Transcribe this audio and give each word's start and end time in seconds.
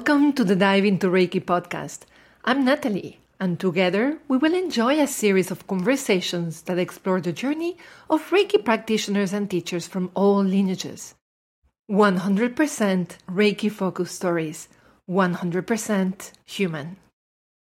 Welcome 0.00 0.32
to 0.32 0.44
the 0.44 0.56
Dive 0.56 0.86
into 0.86 1.08
Reiki 1.08 1.44
podcast. 1.44 2.04
I'm 2.46 2.64
Natalie, 2.64 3.20
and 3.38 3.60
together 3.60 4.16
we 4.28 4.38
will 4.38 4.54
enjoy 4.54 4.98
a 4.98 5.06
series 5.06 5.50
of 5.50 5.66
conversations 5.66 6.62
that 6.62 6.78
explore 6.78 7.20
the 7.20 7.34
journey 7.34 7.76
of 8.08 8.30
Reiki 8.30 8.64
practitioners 8.64 9.34
and 9.34 9.50
teachers 9.50 9.86
from 9.86 10.10
all 10.14 10.42
lineages. 10.42 11.16
100% 11.90 13.08
Reiki 13.30 13.70
focused 13.70 14.16
stories, 14.16 14.68
100% 15.06 16.32
human. 16.46 16.96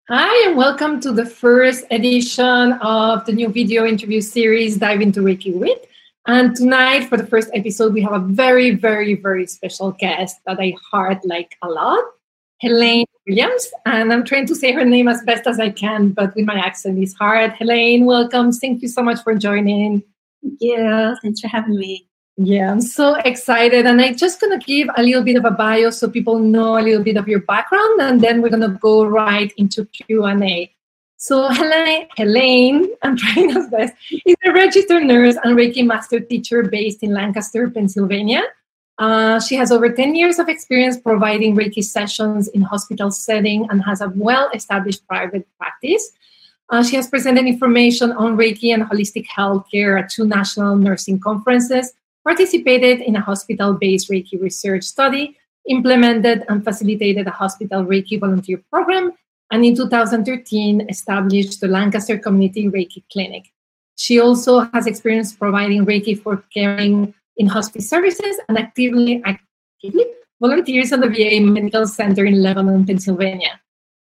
Hi, 0.10 0.48
and 0.48 0.58
welcome 0.58 1.00
to 1.02 1.12
the 1.12 1.28
first 1.28 1.86
edition 1.92 2.74
of 2.82 3.28
the 3.28 3.34
new 3.34 3.50
video 3.50 3.86
interview 3.86 4.22
series, 4.22 4.78
Dive 4.78 5.02
into 5.02 5.20
Reiki 5.20 5.54
with. 5.54 5.78
And 6.26 6.56
tonight, 6.56 7.10
for 7.10 7.18
the 7.18 7.28
first 7.28 7.52
episode, 7.54 7.94
we 7.94 8.02
have 8.02 8.14
a 8.14 8.26
very, 8.26 8.72
very, 8.72 9.14
very 9.14 9.46
special 9.46 9.92
guest 9.92 10.38
that 10.48 10.60
I 10.60 10.74
heart 10.90 11.20
like 11.26 11.58
a 11.62 11.70
lot, 11.70 12.04
Helene 12.64 13.06
Williams. 13.28 13.68
And 13.86 14.14
I'm 14.14 14.24
trying 14.24 14.48
to 14.48 14.56
say 14.56 14.72
her 14.72 14.86
name 14.86 15.10
as 15.10 15.22
best 15.24 15.46
as 15.48 15.60
I 15.60 15.70
can, 15.70 16.12
but 16.12 16.34
with 16.34 16.46
my 16.46 16.56
accent 16.56 16.98
it's 16.98 17.14
hard. 17.14 17.52
Helene, 17.52 18.06
welcome. 18.06 18.54
Thank 18.54 18.82
you 18.82 18.88
so 18.88 19.04
much 19.04 19.22
for 19.22 19.36
joining. 19.36 20.02
Thank 20.42 20.58
you. 20.62 21.18
Thanks 21.22 21.42
for 21.42 21.50
having 21.50 21.76
me. 21.76 22.08
Yeah, 22.38 22.72
I'm 22.72 22.80
so 22.80 23.16
excited. 23.16 23.86
And 23.86 24.02
I'm 24.02 24.16
just 24.16 24.40
going 24.40 24.58
to 24.58 24.66
give 24.66 24.88
a 24.96 25.04
little 25.04 25.24
bit 25.24 25.36
of 25.36 25.44
a 25.44 25.52
bio 25.52 25.90
so 25.90 26.10
people 26.10 26.40
know 26.40 26.80
a 26.80 26.82
little 26.82 27.04
bit 27.04 27.18
of 27.18 27.28
your 27.28 27.42
background, 27.42 28.02
and 28.02 28.22
then 28.22 28.42
we're 28.42 28.50
going 28.50 28.72
to 28.72 28.80
go 28.80 29.06
right 29.06 29.52
into 29.58 29.86
Q&A. 29.86 30.74
So 31.18 31.50
Helene, 31.50 32.08
Helene, 32.16 32.90
I'm 33.02 33.18
trying 33.24 33.52
as 33.56 33.68
best, 33.68 33.94
is 34.26 34.36
a 34.46 34.54
registered 34.54 35.04
nurse 35.04 35.36
and 35.44 35.58
Reiki 35.58 35.86
master 35.86 36.22
teacher 36.22 36.64
based 36.64 37.04
in 37.04 37.14
Lancaster, 37.14 37.70
Pennsylvania. 37.70 38.44
Uh, 39.04 39.38
she 39.38 39.56
has 39.56 39.70
over 39.70 39.90
10 39.92 40.16
years 40.16 40.40
of 40.40 40.48
experience 40.48 40.96
providing 40.96 41.58
Reiki 41.58 41.84
sessions 41.84 42.48
in 42.48 42.62
hospital 42.62 43.12
setting 43.12 43.68
and 43.70 43.84
has 43.84 44.00
a 44.00 44.08
well-established 44.16 45.06
private 45.10 45.46
practice. 45.60 46.14
Uh, 46.70 46.82
she 46.82 46.96
has 46.96 47.08
presented 47.10 47.46
information 47.46 48.14
on 48.14 48.38
Reiki 48.38 48.74
and 48.74 48.84
holistic 48.84 49.26
healthcare 49.28 50.02
at 50.02 50.10
two 50.10 50.26
national 50.26 50.78
nursing 50.78 51.20
conferences, 51.20 51.92
participated 52.24 53.02
in 53.02 53.18
a 53.18 53.20
hospital-based 53.20 54.10
Reiki 54.10 54.42
research 54.42 54.86
study, 54.86 55.38
implemented 55.68 56.46
and 56.48 56.64
facilitated 56.64 57.28
a 57.28 57.32
hospital 57.32 57.84
Reiki 57.84 58.18
volunteer 58.18 58.64
program, 58.72 59.12
and 59.52 59.66
in 59.66 59.76
2013 59.76 60.88
established 60.88 61.60
the 61.60 61.68
Lancaster 61.68 62.18
Community 62.18 62.70
Reiki 62.70 63.04
Clinic. 63.12 63.52
She 63.98 64.22
also 64.22 64.62
has 64.74 64.88
experience 64.88 65.34
providing 65.34 65.86
Reiki 65.86 66.18
for 66.18 66.38
caring 66.54 67.14
in 67.38 67.48
hospice 67.48 67.90
services 67.90 68.40
and 68.48 68.58
actively, 68.58 69.22
actively 69.26 70.06
volunteers 70.40 70.92
at 70.92 71.02
the 71.02 71.10
VA 71.10 71.42
Medical 71.42 71.88
Center 71.88 72.26
in 72.26 72.42
Lebanon, 72.42 72.86
Pennsylvania. 72.86 73.60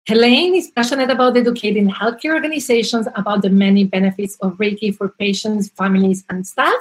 Helene 0.07 0.55
is 0.55 0.71
passionate 0.71 1.09
about 1.09 1.35
educating 1.35 1.89
healthcare 1.89 2.33
organizations 2.33 3.07
about 3.15 3.41
the 3.41 3.49
many 3.49 3.83
benefits 3.83 4.37
of 4.41 4.53
Reiki 4.53 4.95
for 4.95 5.09
patients, 5.09 5.67
families, 5.69 6.23
and 6.29 6.47
staff. 6.47 6.79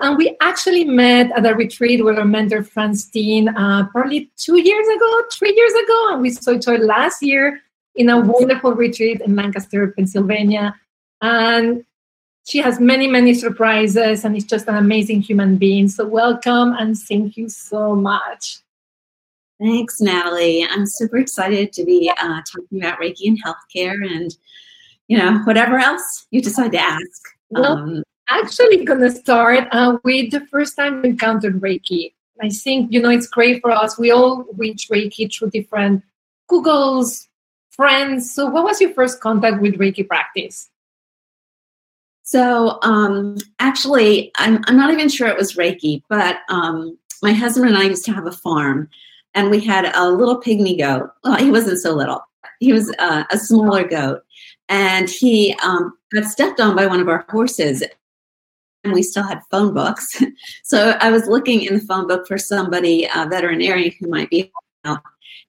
And 0.00 0.16
we 0.16 0.36
actually 0.40 0.84
met 0.84 1.32
at 1.32 1.46
a 1.46 1.54
retreat 1.54 2.04
with 2.04 2.18
our 2.18 2.24
mentor, 2.24 2.62
Frans 2.62 3.08
Stiene, 3.08 3.48
uh, 3.56 3.88
probably 3.88 4.30
two 4.36 4.60
years 4.60 4.86
ago, 4.86 5.22
three 5.32 5.54
years 5.56 5.72
ago. 5.72 6.12
And 6.12 6.22
we 6.22 6.30
saw 6.30 6.52
each 6.52 6.68
other 6.68 6.78
last 6.78 7.22
year 7.22 7.60
in 7.94 8.08
a 8.10 8.20
wonderful 8.20 8.74
retreat 8.74 9.22
in 9.22 9.34
Lancaster, 9.34 9.88
Pennsylvania. 9.96 10.74
And 11.20 11.84
she 12.48 12.58
has 12.58 12.80
many, 12.80 13.06
many 13.06 13.34
surprises 13.34 14.24
and 14.24 14.34
is 14.34 14.44
just 14.44 14.68
an 14.68 14.76
amazing 14.76 15.20
human 15.20 15.58
being. 15.58 15.86
So, 15.86 16.06
welcome 16.06 16.72
and 16.78 16.96
thank 16.96 17.36
you 17.36 17.50
so 17.50 17.94
much. 17.94 18.60
Thanks, 19.60 20.00
Natalie. 20.00 20.66
I'm 20.70 20.86
super 20.86 21.18
excited 21.18 21.74
to 21.74 21.84
be 21.84 22.10
uh, 22.18 22.40
talking 22.50 22.80
about 22.80 23.00
Reiki 23.00 23.26
and 23.26 23.38
healthcare 23.44 23.96
and, 24.02 24.34
you 25.08 25.18
know, 25.18 25.40
whatever 25.44 25.78
else 25.78 26.26
you 26.30 26.40
decide 26.40 26.72
to 26.72 26.78
ask. 26.78 27.22
Well, 27.50 27.76
um, 27.76 28.02
actually, 28.30 28.82
going 28.82 29.00
to 29.00 29.10
start 29.10 29.68
uh, 29.72 29.98
with 30.02 30.30
the 30.30 30.46
first 30.46 30.74
time 30.74 31.02
we 31.02 31.10
encountered 31.10 31.60
Reiki. 31.60 32.14
I 32.40 32.48
think, 32.48 32.90
you 32.92 33.02
know, 33.02 33.10
it's 33.10 33.26
great 33.26 33.60
for 33.60 33.72
us. 33.72 33.98
We 33.98 34.10
all 34.10 34.46
reach 34.56 34.88
Reiki 34.90 35.30
through 35.30 35.50
different 35.50 36.02
Googles, 36.50 37.26
friends. 37.72 38.32
So, 38.32 38.46
what 38.46 38.64
was 38.64 38.80
your 38.80 38.94
first 38.94 39.20
contact 39.20 39.60
with 39.60 39.74
Reiki 39.74 40.08
practice? 40.08 40.70
So, 42.28 42.78
um, 42.82 43.38
actually, 43.58 44.30
I'm, 44.36 44.62
I'm 44.66 44.76
not 44.76 44.92
even 44.92 45.08
sure 45.08 45.28
it 45.28 45.38
was 45.38 45.54
Reiki, 45.54 46.02
but 46.10 46.40
um, 46.50 46.98
my 47.22 47.32
husband 47.32 47.70
and 47.70 47.78
I 47.78 47.84
used 47.84 48.04
to 48.04 48.12
have 48.12 48.26
a 48.26 48.32
farm, 48.32 48.90
and 49.32 49.50
we 49.50 49.60
had 49.60 49.90
a 49.96 50.10
little 50.10 50.38
pygmy 50.38 50.76
goat. 50.76 51.08
Well, 51.24 51.36
he 51.36 51.50
wasn't 51.50 51.78
so 51.78 51.94
little, 51.94 52.20
he 52.60 52.74
was 52.74 52.94
uh, 52.98 53.24
a 53.30 53.38
smaller 53.38 53.88
goat, 53.88 54.20
and 54.68 55.08
he 55.08 55.56
um, 55.64 55.96
got 56.12 56.24
stepped 56.24 56.60
on 56.60 56.76
by 56.76 56.84
one 56.86 57.00
of 57.00 57.08
our 57.08 57.24
horses. 57.30 57.82
And 58.84 58.92
we 58.92 59.02
still 59.02 59.22
had 59.22 59.40
phone 59.50 59.72
books. 59.72 60.22
So 60.64 60.98
I 61.00 61.10
was 61.10 61.28
looking 61.28 61.62
in 61.62 61.78
the 61.78 61.80
phone 61.80 62.06
book 62.06 62.26
for 62.26 62.36
somebody, 62.36 63.06
a 63.06 63.26
veterinarian 63.26 63.94
who 63.98 64.08
might 64.08 64.28
be 64.28 64.52
out 64.84 65.00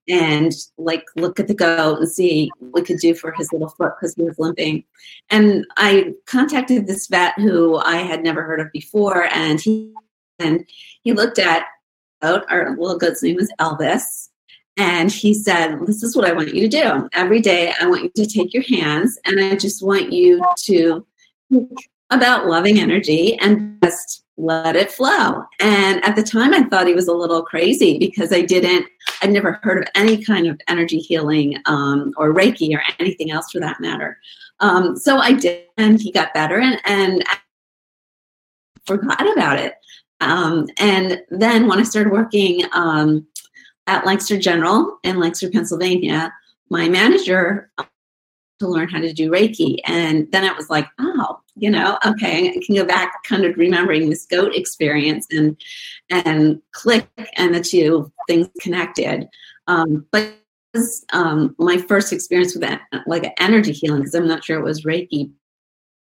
and 0.08 0.52
like 0.78 1.06
look 1.16 1.40
at 1.40 1.48
the 1.48 1.54
goat 1.54 2.00
and 2.00 2.10
see 2.10 2.50
what 2.60 2.74
we 2.74 2.82
could 2.82 3.00
do 3.00 3.14
for 3.14 3.32
his 3.32 3.52
little 3.52 3.70
foot 3.70 3.94
because 4.00 4.16
he 4.16 4.24
was 4.24 4.40
limping. 4.40 4.84
And 5.30 5.66
I 5.78 6.14
contacted 6.26 6.88
this 6.88 7.08
vet 7.08 7.34
who 7.38 7.78
I 7.78 7.98
had 7.98 8.24
never 8.24 8.44
heard 8.44 8.60
of 8.60 8.72
before, 8.72 9.26
and 9.34 9.60
he 9.60 9.94
and 10.40 10.66
he 11.04 11.14
looked 11.14 11.40
at 11.40 11.66
goat. 12.22 12.44
Our 12.50 12.78
little 12.78 12.98
goat's 12.98 13.24
name 13.24 13.36
was 13.36 13.52
Elvis. 13.60 14.30
And 14.78 15.12
he 15.12 15.34
said, 15.34 15.86
This 15.86 16.04
is 16.04 16.16
what 16.16 16.26
I 16.26 16.32
want 16.32 16.54
you 16.56 16.62
to 16.62 16.82
do. 16.82 17.10
Every 17.14 17.42
day, 17.42 17.74
I 17.80 17.88
want 17.88 18.04
you 18.04 18.24
to 18.24 18.26
take 18.26 18.54
your 18.54 18.64
hands 18.64 19.20
and 19.26 19.40
I 19.40 19.56
just 19.56 19.84
want 19.84 20.14
you 20.14 20.42
to 20.64 21.06
think 21.52 21.70
about 22.10 22.48
loving 22.48 22.80
energy 22.80 23.38
and 23.40 23.78
just 23.84 24.24
let 24.38 24.76
it 24.76 24.92
flow. 24.92 25.44
And 25.60 26.04
at 26.06 26.16
the 26.16 26.24
time, 26.24 26.54
I 26.54 26.64
thought 26.64 26.88
he 26.88 26.94
was 26.94 27.10
a 27.10 27.14
little 27.14 27.44
crazy 27.44 28.00
because 28.00 28.32
I 28.32 28.42
didn't, 28.42 28.88
I'd 29.22 29.32
never 29.32 29.60
heard 29.64 29.80
of 29.80 29.90
any 29.96 30.24
kind 30.24 30.48
of 30.48 30.60
energy 30.68 31.00
healing 31.00 31.58
um, 31.66 32.14
or 32.18 32.34
Reiki 32.34 32.76
or 32.76 32.82
anything 33.00 33.32
else 33.32 33.52
for 33.52 33.60
that 33.60 33.80
matter. 33.80 34.18
Um, 34.60 34.96
so 34.96 35.18
I 35.18 35.34
did, 35.34 35.66
and 35.78 36.02
he 36.02 36.12
got 36.12 36.34
better 36.34 36.60
and, 36.60 36.80
and 36.86 37.24
forgot 38.86 39.32
about 39.34 39.60
it. 39.60 39.76
Um, 40.22 40.68
and 40.80 41.22
then 41.30 41.68
when 41.68 41.80
I 41.80 41.84
started 41.84 42.12
working 42.12 42.64
um, 42.74 43.26
at 43.88 44.06
Lancaster 44.06 44.38
General 44.38 44.98
in 45.04 45.20
Lancaster, 45.20 45.50
Pennsylvania, 45.50 46.34
my 46.70 46.90
manager 46.90 47.72
to 48.60 48.68
learn 48.68 48.90
how 48.90 49.00
to 49.00 49.14
do 49.14 49.32
Reiki. 49.32 49.78
And 49.86 50.32
then 50.32 50.44
it 50.44 50.56
was 50.56 50.70
like, 50.70 50.88
oh, 51.00 51.40
you 51.56 51.70
know, 51.70 51.98
okay, 52.06 52.50
I 52.50 52.62
can 52.66 52.76
go 52.76 52.86
back 52.86 53.24
kind 53.24 53.46
of 53.46 53.58
remembering 53.58 54.10
this 54.10 54.26
goat 54.26 54.56
experience 54.56 55.28
and 55.32 55.60
and 56.10 56.62
click 56.72 57.08
and 57.36 57.54
the 57.54 57.62
two 57.62 58.12
things 58.28 58.50
connected. 58.62 59.28
Um, 59.68 60.06
but 60.12 60.34
was, 60.74 61.06
um, 61.14 61.56
my 61.58 61.78
first 61.78 62.14
experience 62.14 62.54
with 62.54 62.62
that, 62.62 62.82
like 63.08 63.34
energy 63.40 63.72
healing, 63.72 64.02
because 64.02 64.14
I'm 64.14 64.28
not 64.28 64.44
sure 64.44 64.60
it 64.60 64.64
was 64.64 64.84
Reiki. 64.84 65.32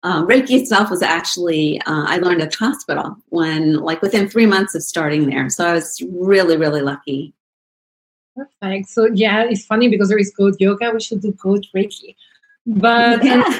Um, 0.03 0.27
Reiki 0.27 0.51
itself 0.51 0.89
was 0.89 1.01
actually 1.01 1.81
uh, 1.81 2.05
I 2.07 2.17
learned 2.17 2.41
at 2.41 2.51
the 2.51 2.57
hospital 2.57 3.17
when, 3.29 3.77
like, 3.77 4.01
within 4.01 4.29
three 4.29 4.45
months 4.45 4.75
of 4.75 4.83
starting 4.83 5.29
there. 5.29 5.49
So 5.49 5.67
I 5.67 5.73
was 5.73 6.01
really, 6.09 6.57
really 6.57 6.81
lucky. 6.81 7.33
Perfect. 8.35 8.89
So 8.89 9.09
yeah, 9.13 9.43
it's 9.43 9.65
funny 9.65 9.89
because 9.89 10.07
there 10.07 10.17
is 10.17 10.31
goat 10.37 10.55
yoga. 10.59 10.91
We 10.93 11.01
should 11.01 11.21
do 11.21 11.33
goat 11.33 11.65
Reiki. 11.75 12.15
But 12.65 13.23
yeah. 13.23 13.59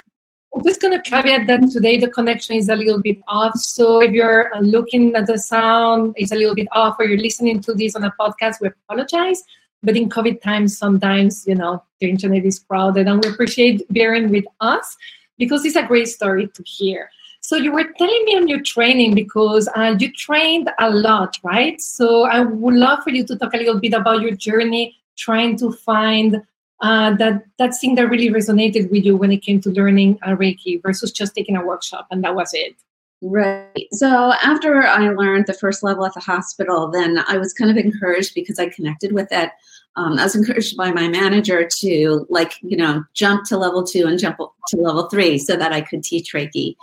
I'm 0.55 0.63
just 0.63 0.81
going 0.81 0.99
to 0.99 1.09
caveat 1.09 1.47
that 1.47 1.69
today 1.71 1.97
the 1.97 2.09
connection 2.09 2.55
is 2.55 2.69
a 2.69 2.75
little 2.75 3.01
bit 3.01 3.19
off. 3.27 3.55
So 3.55 4.01
if 4.01 4.11
you're 4.11 4.51
looking 4.61 5.15
at 5.15 5.27
the 5.27 5.37
sound, 5.37 6.13
it's 6.17 6.31
a 6.31 6.35
little 6.35 6.55
bit 6.55 6.67
off, 6.71 6.95
or 6.99 7.05
you're 7.05 7.19
listening 7.19 7.61
to 7.61 7.73
this 7.73 7.95
on 7.95 8.03
a 8.03 8.13
podcast, 8.19 8.55
we 8.61 8.69
apologize. 8.69 9.43
But 9.83 9.95
in 9.95 10.09
COVID 10.09 10.41
times, 10.41 10.77
sometimes, 10.77 11.45
you 11.47 11.55
know, 11.55 11.83
the 11.99 12.09
internet 12.09 12.45
is 12.45 12.59
crowded, 12.59 13.07
and 13.07 13.23
we 13.23 13.29
appreciate 13.29 13.85
bearing 13.93 14.29
with 14.29 14.45
us 14.59 14.97
because 15.37 15.63
it's 15.65 15.75
a 15.75 15.83
great 15.83 16.07
story 16.07 16.47
to 16.47 16.63
hear. 16.65 17.09
So 17.41 17.55
you 17.55 17.71
were 17.71 17.85
telling 17.97 18.25
me 18.25 18.35
on 18.35 18.47
your 18.47 18.61
training 18.61 19.15
because 19.15 19.69
uh, 19.75 19.95
you 19.97 20.11
trained 20.11 20.69
a 20.79 20.89
lot, 20.89 21.37
right? 21.43 21.79
So 21.79 22.23
I 22.23 22.41
would 22.41 22.75
love 22.75 23.03
for 23.03 23.11
you 23.11 23.25
to 23.25 23.37
talk 23.37 23.53
a 23.53 23.57
little 23.57 23.79
bit 23.79 23.93
about 23.93 24.21
your 24.21 24.35
journey 24.35 24.97
trying 25.17 25.57
to 25.57 25.71
find 25.71 26.41
uh, 26.81 27.15
that 27.15 27.43
that 27.57 27.75
thing 27.79 27.95
that 27.95 28.09
really 28.09 28.29
resonated 28.29 28.89
with 28.89 29.03
you 29.03 29.17
when 29.17 29.31
it 29.31 29.41
came 29.41 29.59
to 29.61 29.69
learning 29.69 30.17
uh, 30.23 30.29
Reiki 30.29 30.81
versus 30.81 31.11
just 31.11 31.35
taking 31.35 31.55
a 31.57 31.65
workshop 31.65 32.07
and 32.11 32.23
that 32.23 32.35
was 32.35 32.51
it. 32.53 32.75
Right. 33.21 33.87
So 33.91 34.33
after 34.41 34.83
I 34.83 35.09
learned 35.09 35.47
the 35.47 35.53
first 35.53 35.83
level 35.83 36.05
at 36.05 36.13
the 36.13 36.21
hospital, 36.21 36.89
then 36.89 37.21
I 37.27 37.37
was 37.37 37.53
kind 37.53 37.69
of 37.69 37.75
encouraged 37.75 38.33
because 38.33 38.59
I 38.59 38.69
connected 38.69 39.11
with 39.11 39.27
it. 39.31 39.51
Um, 39.97 40.17
I 40.17 40.23
was 40.23 40.35
encouraged 40.35 40.77
by 40.77 40.91
my 40.91 41.09
manager 41.09 41.67
to 41.79 42.25
like 42.29 42.53
you 42.61 42.77
know 42.77 43.03
jump 43.13 43.45
to 43.49 43.57
level 43.57 43.83
two 43.83 44.07
and 44.07 44.17
jump 44.17 44.37
to 44.37 44.77
level 44.77 45.09
three 45.09 45.37
so 45.37 45.57
that 45.57 45.73
I 45.73 45.81
could 45.81 46.03
teach 46.03 46.33
Reiki 46.33 46.75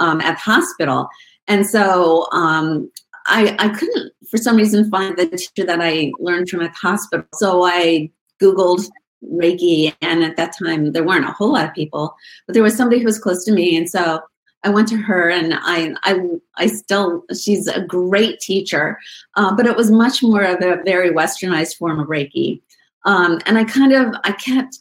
um, 0.00 0.20
at 0.20 0.34
the 0.34 0.40
hospital. 0.40 1.08
And 1.46 1.66
so 1.66 2.26
um, 2.32 2.90
I, 3.26 3.54
I 3.58 3.68
couldn't, 3.68 4.12
for 4.30 4.38
some 4.38 4.56
reason, 4.56 4.90
find 4.90 5.16
the 5.16 5.26
teacher 5.26 5.66
that 5.66 5.80
I 5.80 6.12
learned 6.18 6.48
from 6.48 6.62
at 6.62 6.72
the 6.72 6.78
hospital. 6.78 7.26
So 7.34 7.64
I 7.64 8.10
Googled 8.40 8.88
Reiki, 9.32 9.94
and 10.00 10.22
at 10.22 10.36
that 10.36 10.56
time 10.56 10.92
there 10.92 11.04
weren't 11.04 11.28
a 11.28 11.32
whole 11.32 11.52
lot 11.52 11.66
of 11.66 11.74
people, 11.74 12.14
but 12.46 12.54
there 12.54 12.62
was 12.62 12.76
somebody 12.76 13.00
who 13.00 13.06
was 13.06 13.18
close 13.18 13.44
to 13.44 13.52
me, 13.52 13.76
and 13.76 13.88
so 13.88 14.20
I 14.62 14.70
went 14.70 14.88
to 14.88 14.96
her, 14.96 15.28
and 15.28 15.54
I 15.54 15.94
I 16.02 16.20
I 16.56 16.66
still 16.66 17.24
she's 17.38 17.66
a 17.66 17.82
great 17.82 18.40
teacher, 18.40 18.98
uh, 19.36 19.54
but 19.54 19.66
it 19.66 19.76
was 19.76 19.90
much 19.90 20.22
more 20.22 20.42
of 20.42 20.62
a 20.62 20.82
very 20.84 21.10
westernized 21.10 21.76
form 21.76 22.00
of 22.00 22.08
Reiki, 22.08 22.60
um, 23.04 23.40
and 23.46 23.58
I 23.58 23.64
kind 23.64 23.92
of 23.92 24.14
I 24.24 24.32
kept 24.32 24.78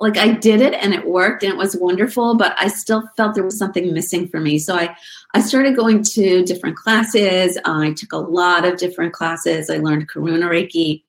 like 0.00 0.16
I 0.16 0.28
did 0.32 0.60
it 0.60 0.74
and 0.74 0.94
it 0.94 1.06
worked 1.06 1.42
and 1.42 1.52
it 1.52 1.58
was 1.58 1.76
wonderful, 1.76 2.36
but 2.36 2.54
I 2.56 2.68
still 2.68 3.08
felt 3.16 3.34
there 3.34 3.44
was 3.44 3.58
something 3.58 3.92
missing 3.92 4.28
for 4.28 4.38
me. 4.38 4.58
So 4.58 4.76
I, 4.76 4.96
I 5.34 5.40
started 5.40 5.76
going 5.76 6.04
to 6.04 6.44
different 6.44 6.76
classes. 6.76 7.58
I 7.64 7.92
took 7.94 8.12
a 8.12 8.18
lot 8.18 8.64
of 8.64 8.78
different 8.78 9.12
classes. 9.12 9.68
I 9.68 9.78
learned 9.78 10.08
Karuna 10.08 10.48
Reiki, 10.48 11.02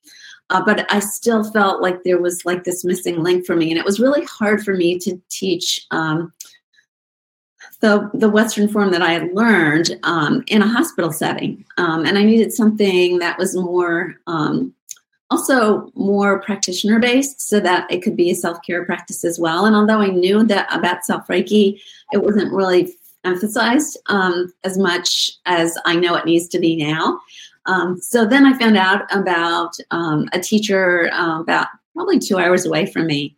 uh, 0.50 0.64
but 0.64 0.92
I 0.92 1.00
still 1.00 1.44
felt 1.52 1.82
like 1.82 2.04
there 2.04 2.20
was 2.20 2.46
like 2.46 2.64
this 2.64 2.84
missing 2.84 3.22
link 3.22 3.46
for 3.46 3.56
me, 3.56 3.70
and 3.70 3.80
it 3.80 3.86
was 3.86 4.00
really 4.00 4.26
hard 4.26 4.64
for 4.64 4.74
me 4.74 4.98
to 5.00 5.22
teach 5.30 5.86
um, 5.92 6.34
the 7.82 8.10
the 8.14 8.30
Western 8.30 8.68
form 8.68 8.92
that 8.92 9.02
I 9.02 9.12
had 9.12 9.34
learned 9.34 10.00
um, 10.04 10.44
in 10.48 10.62
a 10.62 10.68
hospital 10.68 11.12
setting, 11.12 11.66
um, 11.78 12.06
and 12.06 12.18
I 12.18 12.24
needed 12.24 12.52
something 12.54 13.20
that 13.20 13.38
was 13.38 13.56
more 13.56 14.16
um, 14.28 14.74
also 15.30 15.92
more 15.96 16.42
practitioner 16.42 17.00
based 17.00 17.42
so 17.42 17.60
that 17.60 17.90
it 17.92 18.02
could 18.02 18.16
be 18.16 18.32
a 18.32 18.36
self-care 18.36 18.86
practice 18.86 19.24
as 19.24 19.40
well. 19.40 19.66
And 19.66 19.76
although 19.76 20.00
i 20.00 20.08
knew 20.08 20.44
that 20.46 20.74
about 20.74 21.06
self 21.06 21.28
reiki 21.28 21.80
it 22.12 22.24
wasn't 22.24 22.52
really 22.52 22.96
emphasized 23.26 23.98
um, 24.08 24.52
as 24.64 24.78
much 24.78 25.32
as 25.46 25.78
i 25.86 25.96
know 25.96 26.16
it 26.16 26.26
needs 26.26 26.48
to 26.48 26.60
be 26.60 26.76
now 26.76 27.20
um, 27.66 28.00
so 28.00 28.26
then 28.26 28.46
i 28.46 28.58
found 28.58 28.78
out 28.78 29.04
about 29.14 29.76
um, 29.92 30.28
a 30.34 30.40
teacher 30.40 31.10
uh, 31.14 31.40
about 31.42 31.68
probably 31.96 32.20
two 32.20 32.38
hours 32.38 32.66
away 32.66 32.86
from 32.86 33.08
me. 33.08 33.36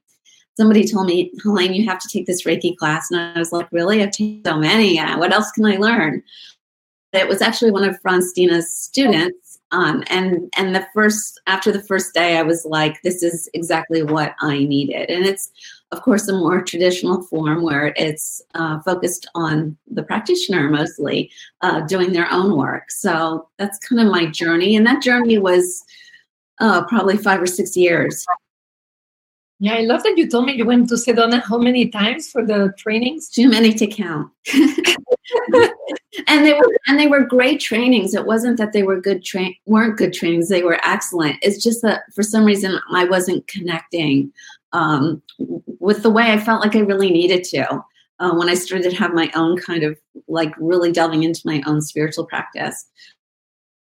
Somebody 0.55 0.87
told 0.87 1.07
me 1.07 1.31
helene 1.41 1.73
you 1.73 1.87
have 1.87 1.99
to 1.99 2.07
take 2.07 2.27
this 2.27 2.43
reiki 2.43 2.77
class. 2.77 3.09
And 3.09 3.19
i 3.19 3.39
was 3.39 3.51
like 3.51 3.67
really? 3.71 4.03
I've 4.03 4.11
taken 4.11 4.43
so 4.45 4.57
many. 4.57 4.99
What 5.15 5.33
else 5.33 5.51
can 5.51 5.65
i 5.65 5.77
learn? 5.77 6.21
It 7.13 7.27
was 7.27 7.41
actually 7.41 7.71
one 7.71 7.83
of 7.83 7.99
Frans 8.01 8.29
Stiene's 8.29 8.69
students 8.69 9.51
um, 9.71 10.03
and 10.07 10.51
and 10.57 10.75
the 10.75 10.85
first 10.93 11.39
after 11.47 11.71
the 11.71 11.81
first 11.81 12.13
day, 12.13 12.37
I 12.37 12.43
was 12.43 12.65
like, 12.65 13.01
this 13.03 13.23
is 13.23 13.49
exactly 13.53 14.03
what 14.03 14.35
I 14.41 14.59
needed. 14.65 15.09
And 15.09 15.25
it's 15.25 15.49
of 15.91 16.01
course 16.01 16.27
a 16.27 16.33
more 16.33 16.61
traditional 16.61 17.21
form 17.23 17.63
where 17.63 17.93
it's 17.97 18.41
uh, 18.55 18.79
focused 18.81 19.27
on 19.35 19.77
the 19.89 20.03
practitioner 20.03 20.69
mostly 20.69 21.29
uh, 21.61 21.81
doing 21.81 22.13
their 22.13 22.31
own 22.31 22.57
work. 22.57 22.91
So 22.91 23.49
that's 23.57 23.77
kind 23.79 24.01
of 24.01 24.07
my 24.11 24.25
journey, 24.27 24.75
and 24.75 24.85
that 24.87 25.01
journey 25.01 25.37
was 25.37 25.83
uh, 26.59 26.85
probably 26.85 27.17
five 27.17 27.41
or 27.41 27.47
six 27.47 27.75
years. 27.75 28.25
Yeah, 29.59 29.75
I 29.75 29.81
love 29.81 30.01
that 30.03 30.17
you 30.17 30.27
told 30.27 30.47
me 30.47 30.53
you 30.53 30.65
went 30.65 30.89
to 30.89 30.95
Sedona 30.95 31.39
how 31.39 31.59
many 31.59 31.89
times 31.89 32.31
for 32.31 32.43
the 32.43 32.73
trainings? 32.77 33.29
Too 33.29 33.47
many 33.47 33.71
to 33.73 33.85
count. 33.85 34.31
and 36.27 36.45
they 36.45 36.53
were 36.53 36.77
and 36.87 36.99
they 36.99 37.05
were 37.05 37.23
great 37.23 37.59
trainings. 37.59 38.15
It 38.15 38.25
wasn't 38.25 38.57
that 38.57 38.73
they 38.73 38.81
were 38.81 38.99
good 38.99 39.23
train 39.23 39.53
weren't 39.67 39.97
good 39.97 40.13
trainings. 40.13 40.49
They 40.49 40.63
were 40.63 40.79
excellent. 40.83 41.37
It's 41.43 41.63
just 41.63 41.83
that 41.83 42.01
for 42.13 42.23
some 42.23 42.43
reason 42.43 42.79
I 42.91 43.05
wasn't 43.05 43.45
connecting 43.45 44.33
um, 44.73 45.21
with 45.79 46.03
the 46.03 46.09
way 46.09 46.31
I 46.31 46.39
felt 46.39 46.61
like 46.61 46.75
I 46.75 46.79
really 46.79 47.11
needed 47.11 47.43
to. 47.45 47.83
Uh, 48.19 48.35
when 48.35 48.49
I 48.49 48.53
started 48.53 48.91
to 48.91 48.95
have 48.97 49.15
my 49.15 49.31
own 49.33 49.57
kind 49.57 49.81
of 49.81 49.97
like 50.27 50.53
really 50.59 50.91
delving 50.91 51.23
into 51.23 51.41
my 51.43 51.63
own 51.65 51.81
spiritual 51.81 52.27
practice. 52.27 52.85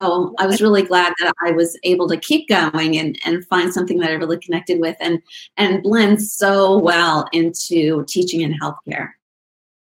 So 0.01 0.33
I 0.39 0.47
was 0.47 0.61
really 0.61 0.83
glad 0.83 1.13
that 1.19 1.33
I 1.45 1.51
was 1.51 1.77
able 1.83 2.07
to 2.07 2.17
keep 2.17 2.47
going 2.47 2.97
and, 2.97 3.19
and 3.25 3.45
find 3.47 3.73
something 3.73 3.99
that 3.99 4.09
I 4.09 4.13
really 4.13 4.39
connected 4.39 4.79
with 4.79 4.95
and 4.99 5.21
and 5.57 5.83
blend 5.83 6.21
so 6.21 6.77
well 6.77 7.27
into 7.33 8.05
teaching 8.07 8.41
and 8.41 8.59
healthcare. 8.59 9.09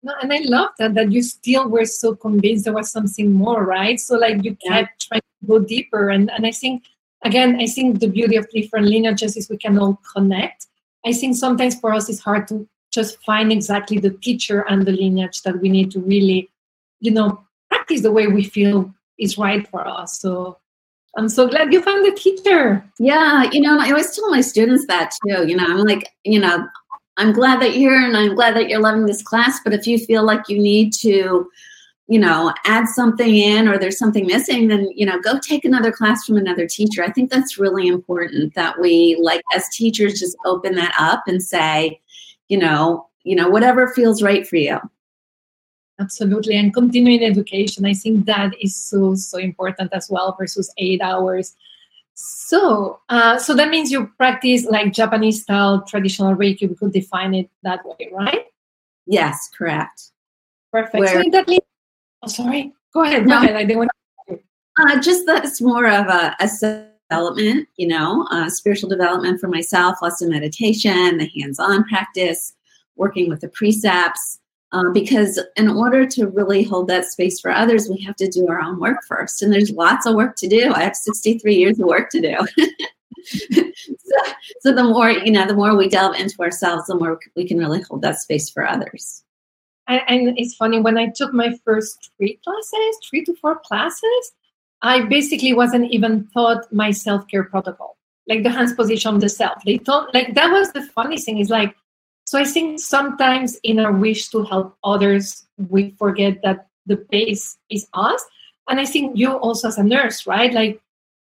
No, 0.02 0.14
and 0.22 0.32
I 0.32 0.40
love 0.46 0.70
that 0.80 0.96
that 0.96 1.12
you 1.12 1.22
still 1.22 1.68
were 1.68 1.86
so 1.86 2.16
convinced 2.16 2.64
there 2.64 2.74
was 2.74 2.92
something 2.92 3.34
more, 3.34 3.66
right? 3.66 4.00
So 4.00 4.16
like 4.16 4.44
you 4.44 4.56
kept 4.56 5.08
yeah. 5.12 5.20
trying 5.20 5.22
to 5.22 5.48
go 5.48 5.60
deeper, 5.60 6.10
and 6.10 6.32
and 6.32 6.48
I 6.48 6.52
think 6.52 6.86
again, 7.24 7.60
I 7.60 7.68
think 7.68 8.00
the 8.00 8.08
beauty 8.08 8.38
of 8.38 8.50
different 8.50 8.88
lineages 8.88 9.36
is 9.38 9.50
we 9.50 9.58
can 9.58 9.78
all 9.78 10.00
connect. 10.16 10.68
I 11.08 11.14
think 11.14 11.38
sometimes 11.38 11.80
for 11.80 11.94
us 11.94 12.10
it's 12.10 12.20
hard 12.20 12.48
to 12.50 12.68
just 12.92 13.18
find 13.24 13.52
exactly 13.52 13.98
the 13.98 14.10
teacher 14.10 14.66
and 14.68 14.86
the 14.86 14.92
lineage 14.92 15.42
that 15.44 15.62
we 15.62 15.70
need 15.70 15.90
to 15.92 16.00
really, 16.02 16.50
you 17.00 17.12
know, 17.12 17.42
practice 17.70 18.02
the 18.02 18.12
way 18.12 18.28
we 18.28 18.44
feel 18.44 18.94
is 19.18 19.38
right 19.38 19.66
for 19.68 19.88
us. 19.88 20.20
So 20.20 20.58
I'm 21.16 21.30
so 21.30 21.48
glad 21.48 21.72
you 21.72 21.82
found 21.82 22.06
the 22.06 22.12
teacher. 22.12 22.84
Yeah, 23.00 23.50
you 23.52 23.62
know, 23.62 23.80
I 23.80 23.90
always 23.90 24.14
tell 24.14 24.30
my 24.30 24.42
students 24.42 24.86
that 24.88 25.12
too. 25.26 25.48
You 25.48 25.56
know, 25.56 25.66
I'm 25.66 25.86
like, 25.86 26.12
you 26.26 26.40
know, 26.40 26.68
I'm 27.16 27.32
glad 27.32 27.62
that 27.62 27.78
you're 27.78 27.98
here 27.98 28.08
and 28.08 28.18
I'm 28.18 28.36
glad 28.36 28.56
that 28.56 28.68
you're 28.70 28.82
loving 28.82 29.06
this 29.06 29.24
class. 29.24 29.60
But 29.64 29.74
if 29.74 29.88
you 29.88 29.98
feel 29.98 30.24
like 30.24 30.50
you 30.50 30.60
need 30.60 30.94
to, 30.96 31.50
you 32.08 32.20
know, 32.20 32.54
add 32.64 32.88
something 32.88 33.36
in 33.36 33.68
or 33.68 33.78
there's 33.78 33.98
something 33.98 34.26
missing, 34.26 34.70
then, 34.70 34.90
you 34.96 35.06
know, 35.06 35.20
go 35.20 35.38
take 35.40 35.66
another 35.66 35.92
class 35.92 36.26
from 36.26 36.38
another 36.38 36.66
teacher. 36.66 37.04
I 37.04 37.12
think 37.12 37.30
that's 37.30 37.58
really 37.58 37.88
important 37.88 38.54
that 38.56 38.80
we, 38.80 39.18
like, 39.22 39.42
as 39.54 39.68
teachers, 39.70 40.20
just 40.20 40.38
open 40.46 40.76
that 40.76 40.96
up 40.98 41.24
and 41.28 41.44
say, 41.44 42.00
you 42.48 42.58
know, 42.58 43.10
you 43.24 43.36
know, 43.36 43.50
whatever 43.50 43.90
feels 43.90 44.24
right 44.24 44.48
for 44.48 44.56
you. 44.56 44.80
Absolutely. 46.00 46.56
And 46.56 46.74
continuing 46.74 47.24
education, 47.24 47.86
I 47.86 47.94
think 47.94 48.26
that 48.26 48.54
is 48.62 48.76
so, 48.76 49.16
so 49.16 49.38
important 49.38 49.92
as 49.92 50.08
well 50.10 50.34
versus 50.40 50.72
eight 50.78 51.02
hours. 51.02 51.56
So, 52.14 53.02
uh, 53.10 53.38
so 53.38 53.54
that 53.54 53.70
means 53.70 53.92
you 53.92 54.08
practice 54.18 54.66
like 54.66 54.94
Japanese 54.94 55.42
style 55.42 55.82
traditional 55.82 56.36
Reiki. 56.36 56.70
We 56.70 56.76
could 56.76 56.94
define 56.94 57.34
it 57.34 57.50
that 57.64 57.84
way, 57.84 58.10
right? 58.14 58.46
Yes, 59.06 59.50
correct. 59.58 60.12
Perfect. 60.72 61.00
Where, 61.00 61.24
so 61.24 61.30
that 61.32 61.48
oh, 62.24 62.28
sorry. 62.28 62.74
Go 62.94 63.04
ahead. 63.04 63.26
No, 63.26 63.40
go 63.40 63.46
ahead. 63.46 63.56
I 63.56 63.64
didn't 63.64 63.78
want 63.78 63.90
to. 64.30 64.40
Uh, 64.80 65.02
just 65.02 65.26
that 65.26 65.44
it's 65.44 65.62
more 65.62 65.88
of 65.88 66.08
a, 66.08 66.36
a 66.40 66.48
development, 67.10 67.68
you 67.78 67.88
know, 67.88 68.28
uh, 68.32 68.50
spiritual 68.50 68.90
development 68.90 69.40
for 69.40 69.48
myself, 69.48 69.98
lots 70.02 70.22
of 70.22 70.30
meditation, 70.30 71.18
the 71.18 71.30
hands-on 71.40 71.84
practice, 71.86 72.54
working 72.96 73.30
with 73.30 73.42
the 73.42 73.50
precepts, 73.50 74.40
um, 74.74 74.92
because 74.92 75.42
in 75.56 75.70
order 75.70 76.06
to 76.06 76.28
really 76.28 76.64
hold 76.64 76.88
that 76.90 77.06
space 77.06 77.40
for 77.40 77.52
others, 77.52 77.90
we 77.90 78.02
have 78.04 78.16
to 78.18 78.28
do 78.28 78.48
our 78.50 78.60
own 78.60 78.80
work 78.80 78.98
first. 79.08 79.42
And 79.42 79.52
there's 79.54 79.72
lots 79.72 80.06
of 80.06 80.16
work 80.16 80.36
to 80.38 80.48
do. 80.48 80.74
I 80.74 80.84
have 80.84 80.96
63 80.96 81.56
years 81.56 81.80
of 81.80 81.88
work 81.88 82.10
to 82.10 82.22
do. 82.22 82.36
so, 83.24 84.18
so 84.60 84.74
the 84.74 84.84
more, 84.84 85.10
you 85.10 85.32
know, 85.32 85.48
the 85.48 85.56
more 85.56 85.76
we 85.76 85.88
delve 85.88 86.16
into 86.16 86.40
ourselves, 86.42 86.88
the 86.88 86.96
more 86.96 87.20
we 87.36 87.48
can 87.48 87.58
really 87.58 87.82
hold 87.82 88.02
that 88.02 88.20
space 88.20 88.50
for 88.50 88.68
others. 88.68 89.24
And, 89.88 90.02
and 90.08 90.38
it's 90.38 90.56
funny, 90.56 90.80
when 90.80 90.98
I 90.98 91.10
took 91.16 91.34
my 91.34 91.58
first 91.64 92.12
three 92.18 92.40
classes, 92.44 92.98
three 93.10 93.24
to 93.26 93.36
four 93.36 93.60
classes, 93.60 94.34
I 94.82 95.02
basically 95.06 95.54
wasn't 95.54 95.92
even 95.92 96.28
taught 96.34 96.72
my 96.72 96.92
self-care 96.92 97.46
protocol, 97.46 97.98
like 98.28 98.44
the 98.44 98.50
hands 98.50 98.74
position 98.74 99.16
of 99.16 99.22
the 99.22 99.30
self. 99.30 99.64
They 99.66 99.78
taught 99.78 100.14
like 100.14 100.36
that 100.36 100.52
was 100.52 100.72
the 100.74 100.84
funny 100.84 101.18
thing 101.18 101.40
is 101.40 101.50
like 101.50 101.76
so 102.26 102.38
I 102.38 102.44
think 102.44 102.80
sometimes 102.80 103.58
in 103.64 103.80
our 103.80 103.92
wish 103.92 104.30
to 104.30 104.44
help 104.44 104.78
others, 104.84 105.48
we 105.70 105.96
forget 105.98 106.42
that 106.44 106.68
the 106.86 106.98
base 106.98 107.58
is 107.70 107.88
us. 107.94 108.24
And 108.70 108.82
I 108.82 108.86
think 108.86 109.18
you 109.18 109.32
also 109.32 109.70
as 109.70 109.78
a 109.78 109.84
nurse, 109.84 110.28
right? 110.28 110.54
Like 110.54 110.82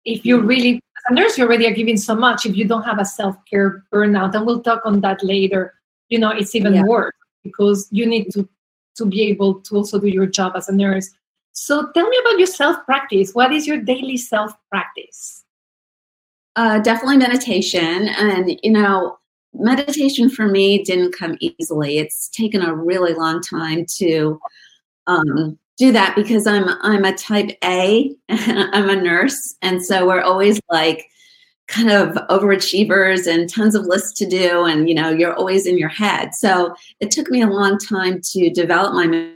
if 0.06 0.24
you 0.24 0.40
really 0.40 0.76
as 0.76 1.04
a 1.10 1.14
nurse, 1.16 1.38
you 1.38 1.46
already 1.46 1.68
are 1.68 1.74
giving 1.74 1.98
so 1.98 2.16
much. 2.16 2.46
If 2.46 2.56
you 2.56 2.66
don't 2.66 2.84
have 2.84 3.00
a 3.00 3.06
self-care 3.06 3.84
burnout, 3.92 4.36
and 4.36 4.46
we'll 4.46 4.62
talk 4.62 4.84
on 4.86 5.02
that 5.02 5.24
later, 5.24 5.74
you 6.10 6.20
know, 6.20 6.30
it's 6.30 6.56
even 6.56 6.76
yeah. 6.76 6.84
worse 6.84 7.14
because 7.44 7.88
you 7.92 8.06
need 8.06 8.32
to 8.32 8.48
to 8.96 9.06
be 9.06 9.24
able 9.24 9.56
to 9.62 9.76
also 9.76 10.00
do 10.00 10.08
your 10.08 10.28
job 10.28 10.54
as 10.56 10.70
a 10.70 10.72
nurse. 10.72 11.10
So 11.52 11.92
tell 11.94 12.08
me 12.08 12.18
about 12.22 12.38
your 12.38 12.48
self-practice. 12.48 13.34
What 13.34 13.52
is 13.52 13.66
your 13.66 13.78
daily 13.78 14.18
self-practice? 14.18 15.44
Uh, 16.56 16.80
definitely 16.80 17.18
meditation. 17.18 18.08
And, 18.10 18.60
you 18.62 18.72
know, 18.72 19.18
meditation 19.54 20.30
for 20.30 20.48
me 20.48 20.84
didn't 20.84 21.14
come 21.14 21.38
easily. 21.40 21.98
It's 21.98 22.30
taken 22.30 22.62
a 22.62 22.76
really 22.76 23.14
long 23.14 23.42
time 23.42 23.86
to 23.98 24.40
um, 25.08 25.58
do 25.78 25.92
that 25.92 26.16
because 26.16 26.48
I'm 26.48 26.70
I'm 26.82 27.06
a 27.06 27.16
type 27.16 27.52
A. 27.64 28.16
I'm 28.30 28.90
a 28.90 28.96
nurse, 28.96 29.56
and 29.62 29.84
so 29.84 30.08
we're 30.08 30.22
always 30.22 30.60
like 30.70 31.10
kind 31.68 31.90
of 31.90 32.16
overachievers 32.30 33.26
and 33.26 33.50
tons 33.50 33.76
of 33.76 33.86
lists 33.86 34.14
to 34.20 34.26
do, 34.26 34.66
and 34.66 34.90
you 34.90 34.96
know 34.96 35.10
you're 35.10 35.36
always 35.36 35.66
in 35.66 35.78
your 35.78 35.90
head. 35.90 36.34
So 36.36 36.76
it 37.00 37.12
took 37.12 37.30
me 37.30 37.42
a 37.42 37.48
long 37.48 37.78
time 37.78 38.22
to 38.32 38.50
develop 38.50 38.94
my 38.94 39.32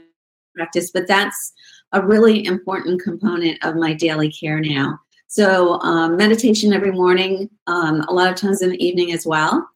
practice, 0.54 0.90
but 0.90 1.06
that's 1.06 1.52
a 1.92 2.04
really 2.04 2.44
important 2.44 3.02
component 3.02 3.64
of 3.64 3.76
my 3.76 3.94
daily 3.94 4.30
care 4.30 4.60
now. 4.60 4.98
So 5.28 5.80
um, 5.80 6.16
meditation 6.16 6.72
every 6.72 6.90
morning, 6.90 7.50
um, 7.66 8.00
a 8.08 8.12
lot 8.12 8.30
of 8.30 8.36
times 8.36 8.62
in 8.62 8.70
the 8.70 8.84
evening 8.84 9.12
as 9.12 9.26
well. 9.26 9.68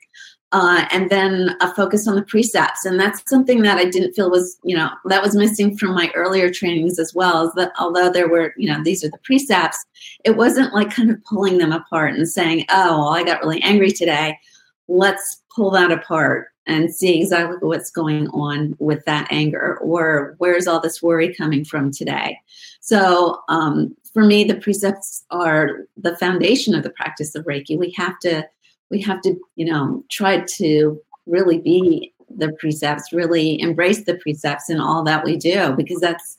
Uh, 0.53 0.87
and 0.91 1.09
then 1.09 1.57
a 1.61 1.75
focus 1.75 2.07
on 2.07 2.15
the 2.15 2.23
precepts. 2.23 2.85
And 2.85 3.01
that's 3.01 3.29
something 3.29 3.63
that 3.63 3.79
I 3.79 3.87
didn't 3.87 4.13
feel 4.13 4.31
was, 4.31 4.59
you 4.63 4.77
know, 4.77 4.91
that 5.07 5.23
was 5.23 5.35
missing 5.35 5.77
from 5.77 5.95
my 5.95 6.11
earlier 6.15 6.51
trainings 6.51 6.99
as 6.99 7.15
well. 7.15 7.49
Is 7.49 7.55
that 7.55 7.73
although 7.79 8.11
there 8.11 8.29
were, 8.29 8.53
you 8.57 8.69
know, 8.69 8.83
these 8.83 9.03
are 9.03 9.09
the 9.09 9.19
precepts, 9.25 9.85
it 10.25 10.37
wasn't 10.37 10.75
like 10.75 10.91
kind 10.91 11.11
of 11.11 11.25
pulling 11.25 11.59
them 11.59 11.73
apart 11.73 12.15
and 12.15 12.29
saying, 12.29 12.67
oh, 12.69 12.99
well, 12.99 13.09
I 13.09 13.25
got 13.25 13.41
really 13.41 13.63
angry 13.63 13.91
today. 13.91 14.39
Let's 14.89 15.43
pull 15.55 15.71
that 15.71 15.91
apart 15.91 16.49
and 16.67 16.95
see 16.95 17.21
exactly 17.21 17.57
what's 17.61 17.91
going 17.91 18.29
on 18.29 18.77
with 18.79 19.05
that 19.07 19.27
anger 19.31 19.79
or 19.79 20.35
where's 20.39 20.67
all 20.67 20.81
this 20.81 21.03
worry 21.03 21.35
coming 21.35 21.65
from 21.65 21.91
today. 21.91 22.39
So, 22.81 23.41
um, 23.49 23.97
for 24.13 24.25
me, 24.25 24.45
the 24.45 24.57
precepts 24.57 25.25
are 25.31 25.87
the 25.97 26.17
foundation 26.19 26.75
of 26.75 26.83
the 26.83 26.91
practice 26.91 27.35
of 27.35 27.47
Reiki. 27.47 27.79
We 27.79 27.95
have 27.97 28.19
to 28.21 28.47
we 28.93 29.01
have 29.01 29.23
to, 29.23 29.35
you 29.57 29.65
know, 29.65 30.05
try 30.11 30.45
to 30.59 31.01
really 31.27 31.59
be 31.59 32.13
the 32.29 32.53
precepts, 32.61 33.13
really 33.13 33.61
embrace 33.61 34.05
the 34.05 34.17
precepts 34.19 34.71
in 34.71 34.79
all 34.79 35.03
that 35.03 35.25
we 35.25 35.37
do, 35.37 35.73
because 35.77 35.99
that's 35.99 36.39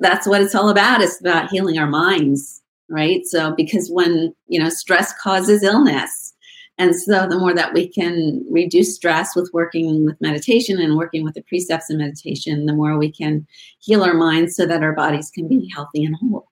that's 0.00 0.26
what 0.26 0.40
it's 0.40 0.54
all 0.54 0.70
about. 0.70 1.02
It's 1.02 1.20
about 1.20 1.50
healing 1.50 1.78
our 1.78 1.86
minds, 1.86 2.62
right? 2.88 3.24
So 3.26 3.54
because 3.54 3.90
when 3.90 4.34
you 4.48 4.58
know 4.58 4.70
stress 4.70 5.12
causes 5.20 5.62
illness, 5.62 6.32
and 6.78 6.96
so 6.96 7.26
the 7.28 7.38
more 7.38 7.54
that 7.54 7.74
we 7.74 7.86
can 7.86 8.44
reduce 8.50 8.94
stress 8.94 9.36
with 9.36 9.50
working 9.52 10.06
with 10.06 10.20
meditation 10.20 10.80
and 10.80 10.96
working 10.96 11.22
with 11.22 11.34
the 11.34 11.42
precepts 11.42 11.90
in 11.90 11.98
meditation, 11.98 12.66
the 12.66 12.72
more 12.72 12.96
we 12.96 13.12
can 13.12 13.46
heal 13.78 14.02
our 14.02 14.14
minds 14.14 14.56
so 14.56 14.66
that 14.66 14.82
our 14.82 14.94
bodies 14.94 15.30
can 15.30 15.46
be 15.48 15.70
healthy 15.74 16.04
and 16.04 16.16
whole 16.16 16.48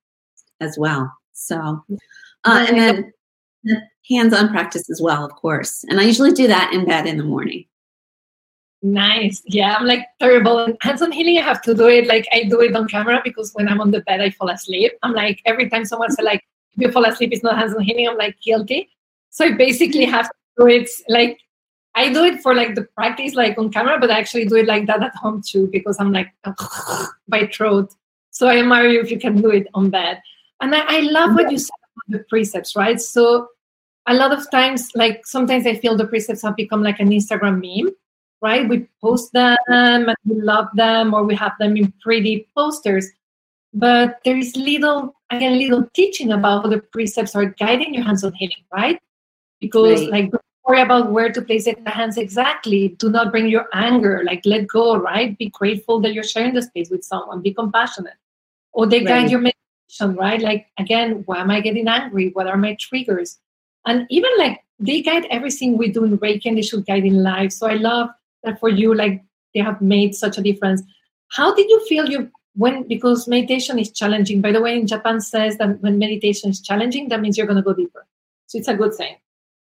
as 0.60 0.76
well. 0.78 1.10
So, 1.32 1.82
uh, 2.44 2.66
and 2.68 2.78
then 2.78 3.12
hands-on 4.08 4.48
practice 4.48 4.90
as 4.90 5.00
well, 5.00 5.24
of 5.24 5.32
course. 5.32 5.84
And 5.88 6.00
I 6.00 6.04
usually 6.04 6.32
do 6.32 6.46
that 6.48 6.72
in 6.72 6.84
bed 6.84 7.06
in 7.06 7.16
the 7.16 7.24
morning. 7.24 7.64
Nice. 8.82 9.42
Yeah, 9.46 9.76
I'm 9.78 9.86
like 9.86 10.06
terrible. 10.18 10.76
Hands-on 10.80 11.12
healing, 11.12 11.38
I 11.38 11.42
have 11.42 11.62
to 11.62 11.74
do 11.74 11.88
it. 11.88 12.08
Like 12.08 12.26
I 12.32 12.44
do 12.44 12.60
it 12.60 12.74
on 12.74 12.88
camera 12.88 13.20
because 13.22 13.52
when 13.54 13.68
I'm 13.68 13.80
on 13.80 13.92
the 13.92 14.00
bed, 14.00 14.20
I 14.20 14.30
fall 14.30 14.50
asleep. 14.50 14.92
I'm 15.02 15.12
like 15.12 15.40
every 15.46 15.70
time 15.70 15.84
someone 15.84 16.10
says 16.10 16.24
like, 16.24 16.42
"If 16.74 16.82
you 16.82 16.90
fall 16.90 17.04
asleep, 17.04 17.30
it's 17.32 17.44
not 17.44 17.56
hands-on 17.56 17.82
healing." 17.82 18.08
I'm 18.08 18.16
like 18.16 18.36
guilty. 18.44 18.88
So 19.30 19.44
I 19.44 19.52
basically 19.52 20.04
have 20.06 20.28
to 20.28 20.34
do 20.58 20.66
it 20.66 20.90
like 21.08 21.38
I 21.94 22.12
do 22.12 22.24
it 22.24 22.40
for 22.42 22.54
like 22.54 22.74
the 22.74 22.82
practice, 22.96 23.34
like 23.34 23.56
on 23.56 23.70
camera, 23.70 24.00
but 24.00 24.10
I 24.10 24.18
actually 24.18 24.46
do 24.46 24.56
it 24.56 24.66
like 24.66 24.86
that 24.86 25.02
at 25.02 25.14
home 25.14 25.42
too 25.46 25.68
because 25.70 26.00
I'm 26.00 26.12
like 26.12 26.32
by 27.28 27.46
throat. 27.46 27.94
So 28.30 28.48
I 28.48 28.58
admire 28.58 28.88
you 28.88 29.00
if 29.00 29.10
you 29.12 29.18
can 29.18 29.40
do 29.40 29.50
it 29.50 29.68
on 29.74 29.90
bed. 29.90 30.20
And 30.60 30.74
I, 30.74 30.98
I 30.98 31.00
love 31.00 31.34
what 31.34 31.52
you 31.52 31.58
said 31.58 31.81
the 32.08 32.20
precepts, 32.28 32.76
right? 32.76 33.00
So 33.00 33.48
a 34.06 34.14
lot 34.14 34.32
of 34.32 34.50
times, 34.50 34.90
like 34.94 35.26
sometimes 35.26 35.66
I 35.66 35.76
feel 35.76 35.96
the 35.96 36.06
precepts 36.06 36.42
have 36.42 36.56
become 36.56 36.82
like 36.82 37.00
an 37.00 37.10
Instagram 37.10 37.60
meme, 37.60 37.94
right? 38.40 38.68
We 38.68 38.88
post 39.00 39.32
them 39.32 39.56
and 39.68 40.14
we 40.26 40.40
love 40.40 40.68
them, 40.74 41.14
or 41.14 41.22
we 41.24 41.34
have 41.36 41.52
them 41.58 41.76
in 41.76 41.92
pretty 42.02 42.48
posters. 42.56 43.08
But 43.74 44.20
there 44.24 44.36
is 44.36 44.54
little, 44.56 45.14
again, 45.30 45.58
little 45.58 45.88
teaching 45.94 46.32
about 46.32 46.64
how 46.64 46.68
the 46.68 46.78
precepts 46.78 47.34
are 47.34 47.46
guiding 47.46 47.94
your 47.94 48.04
hands 48.04 48.24
on 48.24 48.34
healing, 48.34 48.64
right? 48.72 49.00
Because 49.60 50.00
right. 50.02 50.10
like 50.10 50.30
don't 50.30 50.42
worry 50.66 50.80
about 50.80 51.10
where 51.12 51.32
to 51.32 51.40
place 51.40 51.66
it, 51.66 51.82
the 51.84 51.90
hands 51.90 52.18
exactly. 52.18 52.88
Do 52.98 53.08
not 53.08 53.30
bring 53.30 53.48
your 53.48 53.68
anger, 53.72 54.22
like 54.24 54.42
let 54.44 54.66
go, 54.66 54.96
right? 54.96 55.38
Be 55.38 55.48
grateful 55.48 56.00
that 56.00 56.12
you're 56.12 56.24
sharing 56.24 56.52
the 56.52 56.62
space 56.62 56.90
with 56.90 57.04
someone. 57.04 57.40
Be 57.40 57.54
compassionate. 57.54 58.14
Or 58.72 58.86
they 58.86 58.98
right. 58.98 59.06
guide 59.06 59.30
your 59.30 59.40
meditation, 59.40 59.61
right? 60.00 60.40
Like 60.40 60.66
again, 60.78 61.22
why 61.26 61.38
am 61.38 61.50
I 61.50 61.60
getting 61.60 61.88
angry? 61.88 62.30
What 62.32 62.46
are 62.46 62.56
my 62.56 62.76
triggers? 62.80 63.38
And 63.86 64.06
even 64.10 64.30
like 64.38 64.60
they 64.78 65.02
guide 65.02 65.26
everything 65.30 65.76
we 65.76 65.90
do 65.90 66.04
in 66.04 66.18
Reiki 66.18 66.46
and 66.46 66.58
they 66.58 66.62
should 66.62 66.86
guide 66.86 67.04
in 67.04 67.22
life. 67.22 67.52
So 67.52 67.66
I 67.66 67.74
love 67.74 68.08
that 68.42 68.58
for 68.58 68.68
you, 68.68 68.94
like 68.94 69.22
they 69.54 69.60
have 69.60 69.80
made 69.80 70.14
such 70.14 70.38
a 70.38 70.42
difference. 70.42 70.82
How 71.28 71.54
did 71.54 71.68
you 71.68 71.84
feel 71.86 72.08
you 72.08 72.30
when 72.54 72.86
because 72.88 73.28
meditation 73.28 73.78
is 73.78 73.90
challenging? 73.90 74.40
By 74.40 74.52
the 74.52 74.60
way, 74.60 74.76
in 74.76 74.86
Japan 74.86 75.20
says 75.20 75.56
that 75.58 75.80
when 75.80 75.98
meditation 75.98 76.50
is 76.50 76.60
challenging, 76.60 77.08
that 77.08 77.20
means 77.20 77.38
you're 77.38 77.46
gonna 77.46 77.62
go 77.62 77.74
deeper. 77.74 78.06
So 78.46 78.58
it's 78.58 78.68
a 78.68 78.74
good 78.74 78.94
thing. 78.94 79.16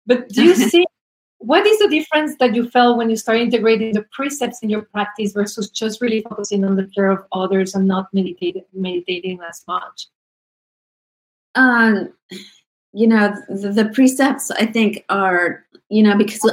But 0.05 0.29
do 0.29 0.43
you 0.43 0.55
see 0.69 0.85
what 1.37 1.65
is 1.65 1.79
the 1.79 1.87
difference 1.87 2.35
that 2.37 2.55
you 2.55 2.69
felt 2.69 2.97
when 2.97 3.09
you 3.09 3.15
started 3.15 3.41
integrating 3.41 3.93
the 3.93 4.05
precepts 4.11 4.61
in 4.61 4.69
your 4.69 4.83
practice 4.83 5.33
versus 5.33 5.69
just 5.71 5.99
really 5.99 6.21
focusing 6.21 6.63
on 6.63 6.75
the 6.75 6.85
care 6.87 7.09
of 7.09 7.25
others 7.31 7.73
and 7.73 7.87
not 7.87 8.13
meditating 8.13 8.65
meditating 8.73 9.39
as 9.47 9.63
much? 9.67 10.07
Um 11.55 12.13
you 12.93 13.07
know 13.07 13.33
the, 13.47 13.69
the, 13.69 13.85
precepts 13.85 14.51
i 14.51 14.65
think 14.65 15.05
are 15.09 15.65
you 15.89 16.03
know 16.03 16.17
because 16.17 16.45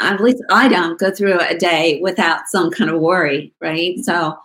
at 0.00 0.20
least 0.20 0.42
i 0.50 0.68
don't 0.68 0.98
go 0.98 1.10
through 1.10 1.38
a 1.40 1.56
day 1.56 2.00
without 2.02 2.40
some 2.48 2.70
kind 2.70 2.90
of 2.90 3.00
worry 3.00 3.52
right? 3.60 3.98
So 4.02 4.36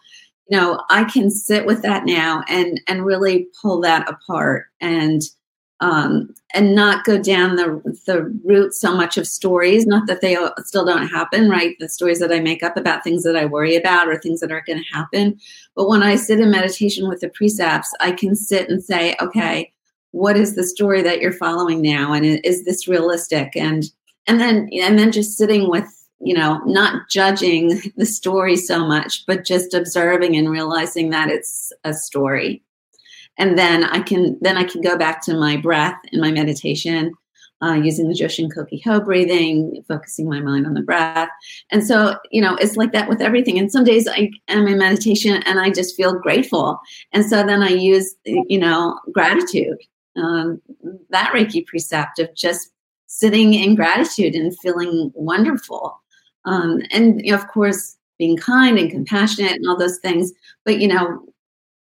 you 0.47 0.57
know 0.57 0.81
i 0.89 1.03
can 1.03 1.29
sit 1.29 1.65
with 1.65 1.81
that 1.81 2.05
now 2.05 2.43
and 2.47 2.79
and 2.87 3.05
really 3.05 3.47
pull 3.61 3.81
that 3.81 4.09
apart 4.09 4.67
and 4.79 5.21
um 5.81 6.33
and 6.53 6.75
not 6.75 7.05
go 7.05 7.21
down 7.21 7.55
the 7.55 7.81
the 8.05 8.23
route 8.45 8.73
so 8.73 8.95
much 8.95 9.17
of 9.17 9.27
stories 9.27 9.85
not 9.85 10.07
that 10.07 10.21
they 10.21 10.37
still 10.63 10.85
don't 10.85 11.07
happen 11.07 11.49
right? 11.49 11.75
The 11.79 11.89
stories 11.89 12.19
that 12.19 12.31
i 12.31 12.39
make 12.39 12.63
up 12.63 12.77
about 12.77 13.03
things 13.03 13.23
that 13.23 13.35
i 13.35 13.45
worry 13.45 13.75
about 13.75 14.07
or 14.07 14.17
things 14.17 14.39
that 14.39 14.51
are 14.51 14.63
going 14.65 14.79
to 14.79 14.95
happen. 14.97 15.37
But 15.75 15.89
when 15.89 16.01
i 16.01 16.15
sit 16.15 16.39
in 16.39 16.49
meditation 16.49 17.09
with 17.09 17.19
the 17.19 17.29
precepts 17.29 17.93
i 17.99 18.11
can 18.13 18.35
sit 18.35 18.69
and 18.69 18.81
say 18.81 19.15
okay 19.19 19.73
what 20.11 20.37
is 20.37 20.55
the 20.55 20.63
story 20.63 21.01
that 21.01 21.21
you're 21.21 21.33
following 21.33 21.81
now 21.81 22.13
and 22.13 22.25
is 22.25 22.65
this 22.65 22.87
realistic 22.87 23.55
and 23.55 23.85
and 24.27 24.39
then 24.39 24.69
and 24.73 24.99
then 24.99 25.11
just 25.11 25.37
sitting 25.37 25.69
with 25.69 25.87
you 26.19 26.33
know 26.33 26.59
not 26.65 27.09
judging 27.09 27.81
the 27.97 28.05
story 28.05 28.55
so 28.55 28.85
much 28.85 29.25
but 29.25 29.45
just 29.45 29.73
observing 29.73 30.35
and 30.35 30.49
realizing 30.49 31.09
that 31.09 31.29
it's 31.29 31.71
a 31.83 31.93
story 31.93 32.61
and 33.37 33.57
then 33.57 33.83
i 33.85 33.99
can 33.99 34.37
then 34.41 34.57
i 34.57 34.63
can 34.63 34.81
go 34.81 34.97
back 34.97 35.21
to 35.21 35.33
my 35.35 35.57
breath 35.57 35.99
in 36.11 36.21
my 36.21 36.31
meditation 36.31 37.13
uh, 37.63 37.73
using 37.73 38.07
the 38.07 38.15
Joshin 38.15 38.51
Kokyu 38.51 38.83
Ho 38.85 38.99
breathing, 38.99 39.83
focusing 39.87 40.27
my 40.27 40.39
mind 40.39 40.65
on 40.65 40.73
the 40.73 40.81
breath. 40.81 41.29
And 41.69 41.85
so, 41.85 42.17
you 42.31 42.41
know, 42.41 42.55
it's 42.55 42.75
like 42.75 42.91
that 42.93 43.07
with 43.07 43.21
everything. 43.21 43.59
And 43.59 43.71
some 43.71 43.83
days 43.83 44.07
I 44.07 44.31
am 44.47 44.65
in 44.65 44.79
meditation 44.79 45.43
and 45.43 45.59
I 45.59 45.69
just 45.69 45.95
feel 45.95 46.15
grateful. 46.15 46.79
And 47.13 47.23
so 47.23 47.45
then 47.45 47.61
I 47.61 47.69
use, 47.69 48.15
you 48.25 48.57
know, 48.57 48.99
gratitude 49.11 49.77
um, 50.15 50.61
that 51.09 51.33
Reiki 51.33 51.65
precept 51.65 52.19
of 52.19 52.33
just 52.35 52.71
sitting 53.07 53.53
in 53.53 53.75
gratitude 53.75 54.35
and 54.35 54.57
feeling 54.59 55.11
wonderful. 55.15 55.99
Um, 56.45 56.81
and 56.91 57.23
you 57.23 57.31
know, 57.31 57.37
of 57.37 57.47
course, 57.47 57.97
being 58.17 58.37
kind 58.37 58.77
and 58.77 58.89
compassionate 58.89 59.53
and 59.53 59.67
all 59.67 59.77
those 59.77 59.99
things. 59.99 60.31
But 60.65 60.79
you 60.79 60.87
know, 60.87 61.23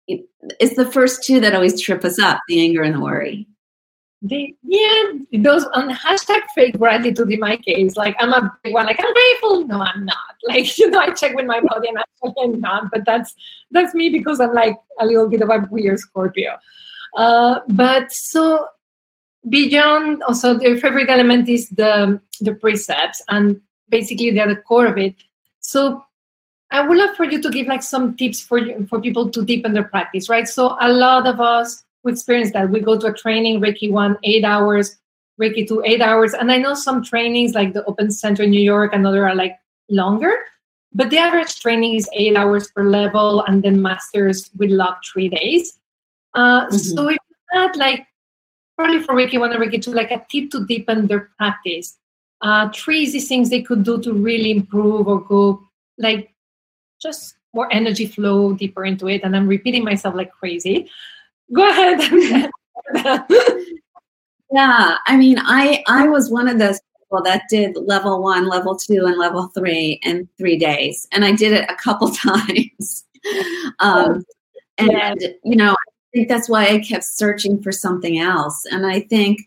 it, 0.07 0.25
it's 0.61 0.77
the 0.77 0.91
first 0.91 1.23
two 1.23 1.41
that 1.41 1.55
always 1.55 1.81
trip 1.81 2.05
us 2.05 2.19
up: 2.19 2.41
the 2.49 2.61
anger 2.61 2.83
and 2.83 2.95
the 2.95 3.01
worry. 3.01 3.47
The, 4.23 4.53
yeah, 4.65 5.13
those 5.43 5.65
on 5.75 5.91
hashtag 5.91 6.41
fake 6.53 6.77
gratitude 6.77 7.31
in 7.31 7.39
my 7.39 7.57
case, 7.57 7.97
like 7.97 8.17
I'm 8.19 8.33
a 8.33 8.53
big 8.65 8.75
one, 8.75 8.87
like 8.87 8.99
I'm 8.99 9.13
grateful. 9.13 9.67
No, 9.67 9.81
I'm 9.81 10.05
not. 10.05 10.17
Like, 10.49 10.79
you 10.79 10.89
know, 10.89 11.01
I 11.01 11.11
check 11.11 11.35
with 11.35 11.47
my 11.47 11.61
body 11.61 11.89
and 11.89 11.99
I'm 11.99 12.61
not, 12.61 12.91
but 12.93 13.05
that's 13.05 13.35
that's 13.73 13.93
me 13.93 14.09
because 14.09 14.41
I'm 14.41 14.55
like 14.55 14.77
a 15.01 15.05
little 15.05 15.29
bit 15.29 15.43
of 15.43 15.51
a 15.51 15.67
weird 15.71 15.99
Scorpio. 15.99 16.57
Uh, 17.17 17.61
but 17.69 18.13
so 18.13 18.67
beyond, 19.49 20.23
also 20.25 20.55
the 20.55 20.79
favorite 20.81 21.11
element 21.11 21.49
is 21.49 21.69
the 21.71 22.21
the 22.41 22.55
precepts, 22.55 23.23
and 23.29 23.61
basically 23.89 24.31
they're 24.31 24.49
the 24.49 24.63
core 24.63 24.87
of 24.87 24.99
it. 24.99 25.15
So 25.61 26.05
I 26.71 26.87
would 26.87 26.99
love 26.99 27.17
for 27.17 27.25
you 27.25 27.41
to 27.41 27.51
give 27.51 27.67
like 27.67 27.83
some 27.83 28.17
tips 28.17 28.41
for 28.41 28.61
for 28.87 29.01
people 29.01 29.31
to 29.31 29.45
deepen 29.45 29.73
their 29.73 29.85
practice, 29.85 30.29
right? 30.29 30.47
So 30.47 30.77
a 30.81 30.93
lot 30.93 31.27
of 31.27 31.41
us 31.41 31.85
we 32.05 32.13
experience 32.13 32.53
that 32.53 32.71
we 32.71 32.81
go 32.81 32.99
to 32.99 33.07
a 33.07 33.13
training 33.13 33.61
Reiki 33.61 33.91
one 33.91 34.17
eight 34.23 34.45
hours, 34.45 34.97
Reiki 35.41 35.67
two 35.67 35.83
eight 35.85 36.01
hours, 36.01 36.35
and 36.35 36.53
I 36.53 36.59
know 36.59 36.75
some 36.75 37.03
trainings 37.03 37.55
like 37.55 37.73
the 37.73 37.85
Open 37.87 38.11
Center 38.11 38.45
in 38.45 38.51
New 38.51 38.63
York 38.63 38.93
and 38.93 39.07
other 39.07 39.27
are 39.27 39.35
like 39.35 39.57
longer, 39.89 40.33
but 40.93 41.11
the 41.11 41.19
average 41.19 41.59
training 41.61 41.95
is 41.95 42.09
eight 42.13 42.37
hours 42.37 42.71
per 42.71 42.85
level, 42.85 43.43
and 43.43 43.63
then 43.63 43.81
masters 43.81 44.51
with 44.57 44.71
luck 44.71 45.01
three 45.11 45.29
days. 45.29 45.78
Uh, 46.39 46.67
mm-hmm. 46.67 46.77
So 46.77 47.09
if 47.09 47.17
you 47.17 47.61
had 47.61 47.75
like 47.75 48.07
probably 48.77 49.03
for 49.03 49.15
Reiki 49.15 49.41
one 49.41 49.53
and 49.53 49.61
Reiki 49.61 49.83
two, 49.83 49.93
like 49.93 50.13
a 50.13 50.25
tip 50.31 50.51
to 50.53 50.65
deepen 50.67 51.09
their 51.09 51.31
practice, 51.37 51.99
uh, 52.43 52.69
three 52.73 53.01
easy 53.01 53.19
things 53.19 53.51
they 53.51 53.61
could 53.63 53.83
do 53.83 54.01
to 54.03 54.13
really 54.13 54.53
improve 54.53 55.09
or 55.09 55.21
go 55.21 55.61
like 55.99 56.33
just 57.03 57.35
more 57.53 57.69
energy 57.73 58.07
flow 58.07 58.53
deeper 58.53 58.85
into 58.85 59.09
it. 59.09 59.25
And 59.25 59.35
I'm 59.35 59.49
repeating 59.49 59.83
myself 59.83 60.15
like 60.15 60.31
crazy. 60.31 60.89
Go 61.53 61.69
ahead. 61.69 62.51
yeah, 64.53 64.97
I 65.07 65.17
mean, 65.17 65.39
I 65.41 65.83
I 65.89 66.09
was 66.09 66.31
one 66.31 66.47
of 66.47 66.61
those 66.61 66.79
people 67.01 67.25
that 67.25 67.43
did 67.51 67.77
level 67.77 68.23
one, 68.23 68.47
level 68.49 68.77
two, 68.77 69.07
and 69.07 69.19
level 69.19 69.49
three 69.57 69.99
in 70.05 70.29
three 70.39 70.57
days, 70.57 71.09
and 71.11 71.25
I 71.25 71.33
did 71.33 71.53
it 71.53 71.69
a 71.69 71.75
couple 71.75 72.11
times. 72.29 73.07
um, 73.81 74.25
and 74.79 74.93
yeah. 74.93 75.15
you 75.43 75.57
know, 75.57 75.75
think 76.13 76.29
that's 76.29 76.49
why 76.49 76.67
I 76.67 76.79
kept 76.79 77.05
searching 77.05 77.63
for 77.63 77.73
something 77.73 78.19
else. 78.19 78.65
And 78.71 78.87
I 78.87 79.01
think 79.01 79.41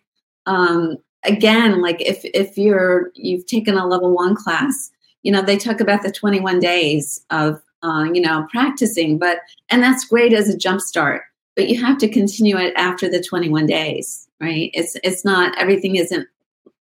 um, 0.46 0.98
again, 1.24 1.82
like 1.82 2.02
if 2.02 2.22
if 2.24 2.58
you're 2.58 3.12
you've 3.16 3.46
taken 3.46 3.78
a 3.78 3.88
level 3.88 4.14
one 4.14 4.36
class, 4.36 4.92
you 5.24 5.32
know 5.32 5.42
they 5.42 5.58
talk 5.58 5.80
about 5.80 6.04
the 6.04 6.12
21 6.12 6.60
days 6.60 7.24
of 7.30 7.62
uh, 7.84 8.06
you 8.14 8.22
know 8.22 8.48
practicing, 8.52 9.18
but 9.18 9.40
and 9.70 9.84
that's 9.84 10.06
great 10.06 10.34
as 10.34 10.50
a 10.50 10.58
jump 10.58 10.82
start. 10.82 11.24
But 11.56 11.68
you 11.68 11.84
have 11.84 11.98
to 12.00 12.08
continue 12.08 12.58
it 12.58 12.74
after 12.78 13.10
the 13.10 13.22
21 13.22 13.66
days, 13.66 14.28
right? 14.40 14.72
It's 14.74 14.96
it's 15.04 15.26
not 15.26 15.58
everything 15.58 15.96
isn't 15.98 16.28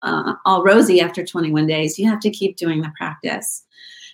uh, 0.03 0.35
all 0.45 0.63
rosy 0.65 1.01
after 1.01 1.25
21 1.25 1.67
days. 1.67 1.99
You 1.99 2.09
have 2.09 2.21
to 2.21 2.31
keep 2.31 2.57
doing 2.57 2.81
the 2.81 2.93
practice. 2.97 3.65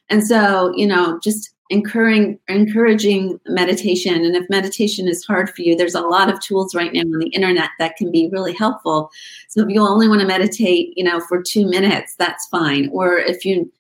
And 0.08 0.26
so, 0.26 0.72
you 0.76 0.86
know, 0.86 1.18
just 1.22 1.50
encouraging 1.70 2.38
encouraging 2.48 3.40
meditation. 3.46 4.24
And 4.24 4.36
if 4.36 4.48
meditation 4.48 5.08
is 5.08 5.24
hard 5.24 5.50
for 5.50 5.62
you 5.62 5.76
there's 5.76 5.94
a 5.94 6.00
lot 6.00 6.28
of 6.28 6.40
tools 6.40 6.74
right 6.74 6.92
now 6.92 7.00
on 7.00 7.18
the 7.18 7.28
internet 7.28 7.70
that 7.78 7.96
can 7.96 8.10
be 8.12 8.28
really 8.32 8.52
helpful. 8.52 9.10
So 9.48 9.62
if 9.62 9.68
you 9.68 9.80
only 9.80 10.08
want 10.08 10.20
to 10.20 10.26
meditate 10.26 10.92
you 10.96 11.04
know 11.04 11.20
for 11.20 11.42
2 11.42 11.68
minutes 11.68 12.14
that's 12.16 12.46
fine. 12.46 12.88
Or 12.92 13.18
if 13.18 13.44
you 13.44 13.70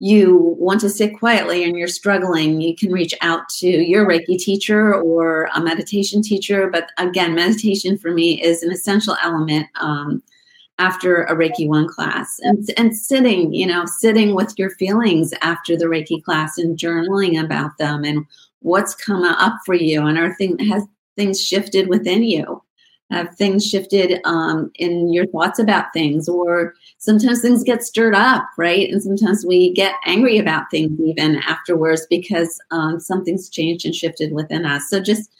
you 0.00 0.56
want 0.58 0.80
to 0.80 0.90
sit 0.90 1.16
quietly 1.16 1.62
and 1.62 1.76
you're 1.76 1.86
struggling 1.86 2.60
you 2.60 2.74
can 2.74 2.90
reach 2.90 3.14
out 3.20 3.48
to 3.60 3.68
your 3.68 4.04
reiki 4.04 4.36
teacher 4.36 4.94
or 4.94 5.48
a 5.54 5.60
meditation 5.60 6.22
teacher. 6.22 6.68
But 6.70 6.90
again 6.98 7.34
meditation 7.34 7.98
for 7.98 8.10
me 8.12 8.42
is 8.42 8.62
an 8.62 8.72
essential 8.72 9.16
element 9.22 9.68
um, 9.80 10.22
after 10.78 11.24
a 11.24 11.36
Reiki 11.36 11.68
one 11.68 11.88
class 11.88 12.38
and, 12.40 12.68
and 12.76 12.96
sitting, 12.96 13.52
you 13.52 13.66
know, 13.66 13.84
sitting 13.86 14.34
with 14.34 14.58
your 14.58 14.70
feelings 14.70 15.32
after 15.42 15.76
the 15.76 15.84
Reiki 15.84 16.22
class 16.22 16.58
and 16.58 16.78
journaling 16.78 17.42
about 17.42 17.76
them 17.78 18.04
and 18.04 18.24
what's 18.60 18.94
come 18.94 19.22
up 19.22 19.58
for 19.64 19.74
you 19.74 20.06
and 20.06 20.18
are 20.18 20.34
thing 20.34 20.58
has 20.58 20.84
things 21.16 21.40
shifted 21.40 21.88
within 21.88 22.22
you? 22.22 22.62
Have 23.10 23.36
things 23.36 23.68
shifted 23.68 24.20
um, 24.24 24.70
in 24.76 25.12
your 25.12 25.26
thoughts 25.26 25.58
about 25.58 25.92
things? 25.92 26.28
Or 26.28 26.72
sometimes 26.96 27.42
things 27.42 27.62
get 27.62 27.82
stirred 27.82 28.14
up 28.14 28.48
right? 28.56 28.90
And 28.90 29.02
sometimes 29.02 29.44
we 29.44 29.72
get 29.74 29.94
angry 30.06 30.38
about 30.38 30.70
things 30.70 30.98
even 31.00 31.36
afterwards 31.36 32.06
because 32.08 32.58
um, 32.70 32.98
something's 32.98 33.50
changed 33.50 33.84
and 33.84 33.94
shifted 33.94 34.32
within 34.32 34.64
us. 34.64 34.88
So 34.88 35.00
just 35.00 35.30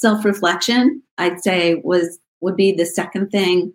self-reflection 0.00 1.02
i'd 1.18 1.42
say 1.42 1.74
was 1.84 2.18
would 2.40 2.56
be 2.56 2.72
the 2.72 2.86
second 2.86 3.30
thing 3.30 3.72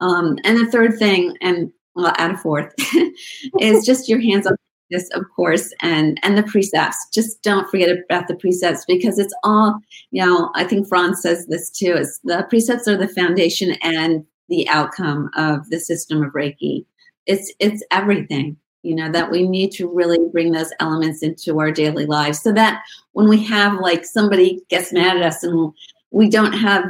um, 0.00 0.38
and 0.44 0.58
the 0.58 0.70
third 0.70 0.98
thing, 0.98 1.36
and 1.40 1.72
well, 1.94 2.12
add 2.16 2.32
a 2.32 2.36
fourth, 2.38 2.72
is 3.60 3.84
just 3.84 4.08
your 4.08 4.20
hands 4.20 4.46
on 4.46 4.56
this, 4.90 5.08
of 5.10 5.24
course, 5.34 5.72
and 5.80 6.18
and 6.22 6.38
the 6.38 6.42
precepts. 6.44 7.08
Just 7.12 7.42
don't 7.42 7.68
forget 7.70 7.90
about 7.90 8.28
the 8.28 8.36
precepts 8.36 8.84
because 8.86 9.18
it's 9.18 9.34
all, 9.42 9.78
you 10.10 10.24
know, 10.24 10.50
I 10.54 10.64
think 10.64 10.88
Frans 10.88 11.20
says 11.20 11.46
this 11.46 11.70
too, 11.70 11.94
is 11.94 12.20
the 12.24 12.46
precepts 12.48 12.88
are 12.88 12.96
the 12.96 13.08
foundation 13.08 13.72
and 13.82 14.24
the 14.48 14.68
outcome 14.68 15.30
of 15.36 15.68
the 15.70 15.80
system 15.80 16.22
of 16.22 16.32
Reiki. 16.32 16.84
It's 17.26 17.52
it's 17.58 17.82
everything 17.90 18.56
you 18.82 18.94
know 18.94 19.10
that 19.10 19.30
we 19.30 19.46
need 19.46 19.72
to 19.72 19.88
really 19.88 20.18
bring 20.32 20.52
those 20.52 20.72
elements 20.80 21.22
into 21.22 21.58
our 21.58 21.70
daily 21.70 22.06
lives 22.06 22.40
so 22.40 22.52
that 22.52 22.82
when 23.12 23.28
we 23.28 23.42
have 23.44 23.80
like 23.80 24.04
somebody 24.04 24.60
gets 24.68 24.92
mad 24.92 25.16
at 25.16 25.22
us 25.22 25.42
and 25.42 25.72
we 26.10 26.28
don't 26.28 26.52
have 26.52 26.84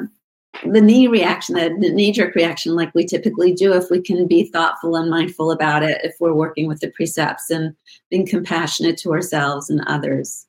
the 0.65 0.81
knee 0.81 1.07
reaction, 1.07 1.55
the 1.55 1.91
knee 1.91 2.13
jerk 2.13 2.35
reaction, 2.35 2.75
like 2.75 2.95
we 2.95 3.05
typically 3.05 3.53
do, 3.53 3.73
if 3.73 3.91
we 3.91 4.01
can 4.01 4.27
be 4.27 4.45
thoughtful 4.45 4.97
and 4.97 5.11
mindful 5.11 5.51
about 5.51 5.83
it, 5.83 6.01
if 6.05 6.15
we're 6.21 6.33
working 6.33 6.67
with 6.67 6.81
the 6.81 6.91
precepts 6.91 7.51
and 7.51 7.75
being 8.11 8.27
compassionate 8.27 8.97
to 8.99 9.13
ourselves 9.13 9.71
and 9.71 9.83
others. 9.87 10.47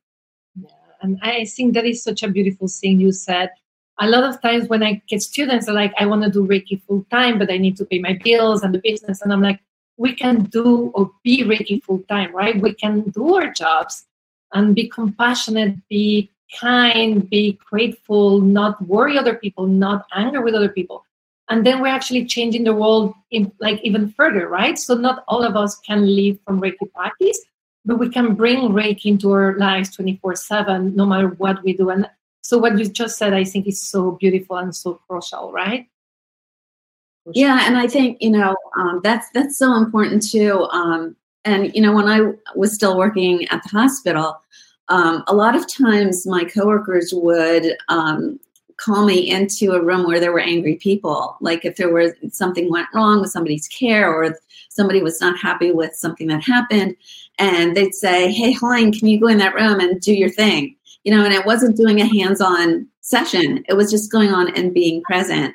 Yeah, 0.56 0.70
and 1.02 1.20
I 1.22 1.46
think 1.46 1.74
that 1.74 1.86
is 1.86 2.04
such 2.04 2.24
a 2.24 2.28
beautiful 2.28 2.68
thing 2.68 3.00
you 3.00 3.12
said. 3.12 3.52
A 4.00 4.08
lot 4.08 4.24
of 4.24 4.42
times 4.42 4.70
when 4.70 4.82
I 4.82 5.02
get 5.08 5.22
students 5.22 5.68
are 5.68 5.74
like, 5.74 5.94
I 6.00 6.06
want 6.06 6.24
to 6.24 6.30
do 6.32 6.48
Reiki 6.48 6.82
full 6.84 7.06
time, 7.12 7.38
but 7.38 7.52
I 7.52 7.58
need 7.58 7.76
to 7.78 7.86
pay 7.86 8.00
my 8.00 8.18
bills 8.24 8.64
and 8.64 8.74
the 8.74 8.80
business. 8.80 9.22
And 9.22 9.34
I'm 9.34 9.42
like, 9.42 9.60
we 9.98 10.16
can 10.16 10.44
do 10.44 10.92
or 10.96 11.12
be 11.24 11.44
Reiki 11.44 11.84
full 11.84 12.00
time, 12.08 12.34
right? 12.34 12.60
We 12.62 12.74
can 12.74 13.02
do 13.10 13.36
our 13.36 13.52
jobs 13.52 14.06
and 14.54 14.74
be 14.74 14.88
compassionate, 14.88 15.76
be 15.90 16.32
kind, 16.60 17.30
be 17.30 17.60
grateful, 17.70 18.42
not 18.42 18.82
worry 18.88 19.18
other 19.18 19.36
people, 19.36 19.68
not 19.68 20.06
anger 20.14 20.42
with 20.42 20.56
other 20.56 20.70
people. 20.70 21.06
And 21.50 21.66
then 21.66 21.82
we're 21.82 21.88
actually 21.88 22.26
changing 22.26 22.64
the 22.64 22.76
world 22.76 23.14
in, 23.32 23.52
like 23.60 23.82
even 23.84 24.12
further, 24.12 24.48
right? 24.48 24.78
So 24.78 24.94
not 24.94 25.24
all 25.28 25.44
of 25.44 25.56
us 25.56 25.78
can 25.80 26.06
live 26.06 26.38
from 26.46 26.62
Reiki 26.62 26.92
practice, 26.94 27.40
but 27.86 27.98
we 27.98 28.10
can 28.10 28.36
bring 28.36 28.70
Reiki 28.70 29.06
into 29.06 29.32
our 29.32 29.58
lives 29.58 29.96
24-7, 29.98 30.94
no 30.96 31.06
matter 31.06 31.30
what 31.30 31.64
we 31.64 31.74
do. 31.74 31.90
And 31.90 32.08
so 32.42 32.58
what 32.58 32.78
you 32.78 32.86
just 32.86 33.18
said, 33.18 33.34
I 33.34 33.44
think 33.44 33.68
is 33.68 33.82
so 33.82 34.12
beautiful 34.12 34.58
and 34.58 34.76
so 34.76 35.02
crucial, 35.08 35.52
right? 35.52 35.88
Yeah, 37.34 37.68
and 37.68 37.78
I 37.78 37.88
think 37.88 38.18
you 38.22 38.32
know 38.32 38.56
um, 38.78 39.02
that's 39.04 39.28
that's 39.34 39.58
so 39.58 39.76
important 39.76 40.28
too. 40.28 40.64
Um, 40.72 41.16
and 41.46 41.74
you 41.76 41.82
know, 41.82 41.94
when 41.94 42.08
I 42.08 42.34
was 42.56 42.74
still 42.74 42.98
working 42.98 43.48
at 43.50 43.62
the 43.64 43.70
hospital, 43.70 44.42
um, 44.90 45.24
a 45.28 45.36
lot 45.36 45.56
of 45.56 45.72
times 45.72 46.26
my 46.26 46.44
coworkers 46.44 47.14
would 47.14 47.78
um, 47.88 48.40
call 48.78 49.06
me 49.06 49.30
into 49.30 49.74
a 49.74 49.84
room 49.84 50.08
where 50.08 50.20
there 50.20 50.32
were 50.32 50.40
angry 50.40 50.76
people. 50.76 51.38
Like 51.42 51.64
if 51.64 51.76
there 51.76 51.94
was 51.94 52.14
something 52.32 52.70
went 52.72 52.88
wrong 52.94 53.22
with 53.22 53.32
somebody's 53.32 53.68
care 53.68 54.12
or 54.12 54.36
somebody 54.70 55.02
was 55.02 55.22
not 55.22 55.38
happy 55.38 55.72
with 55.72 55.96
something 55.96 56.28
that 56.28 56.44
happened, 56.44 56.96
and 57.38 57.76
they'd 57.76 57.94
say, 57.94 58.32
"Hey, 58.32 58.54
Helene, 58.54 58.92
can 58.92 59.08
you 59.08 59.20
go 59.20 59.28
in 59.28 59.38
that 59.38 59.56
room 59.56 59.80
and 59.80 60.02
do 60.02 60.14
your 60.14 60.30
thing?" 60.30 60.76
You 61.04 61.16
know, 61.16 61.24
and 61.24 61.34
it 61.34 61.46
wasn't 61.46 61.78
doing 61.78 62.02
a 62.02 62.06
hands-on 62.06 62.88
session. 63.02 63.64
It 63.70 63.74
was 63.74 63.92
just 63.92 64.12
going 64.12 64.30
on 64.30 64.54
and 64.56 64.74
being 64.74 65.02
present, 65.04 65.54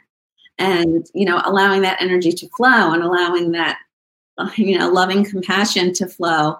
and 0.59 1.07
you 1.15 1.25
know, 1.25 1.43
allowing 1.45 1.83
that 1.83 2.01
energy 2.01 2.33
to 2.33 2.49
flow 2.57 2.93
and 2.93 3.03
allowing 3.03 3.51
that 3.53 3.79
you 4.57 4.79
know 4.79 4.89
loving 4.91 5.25
compassion 5.25 5.93
to 5.95 6.07
flow 6.07 6.57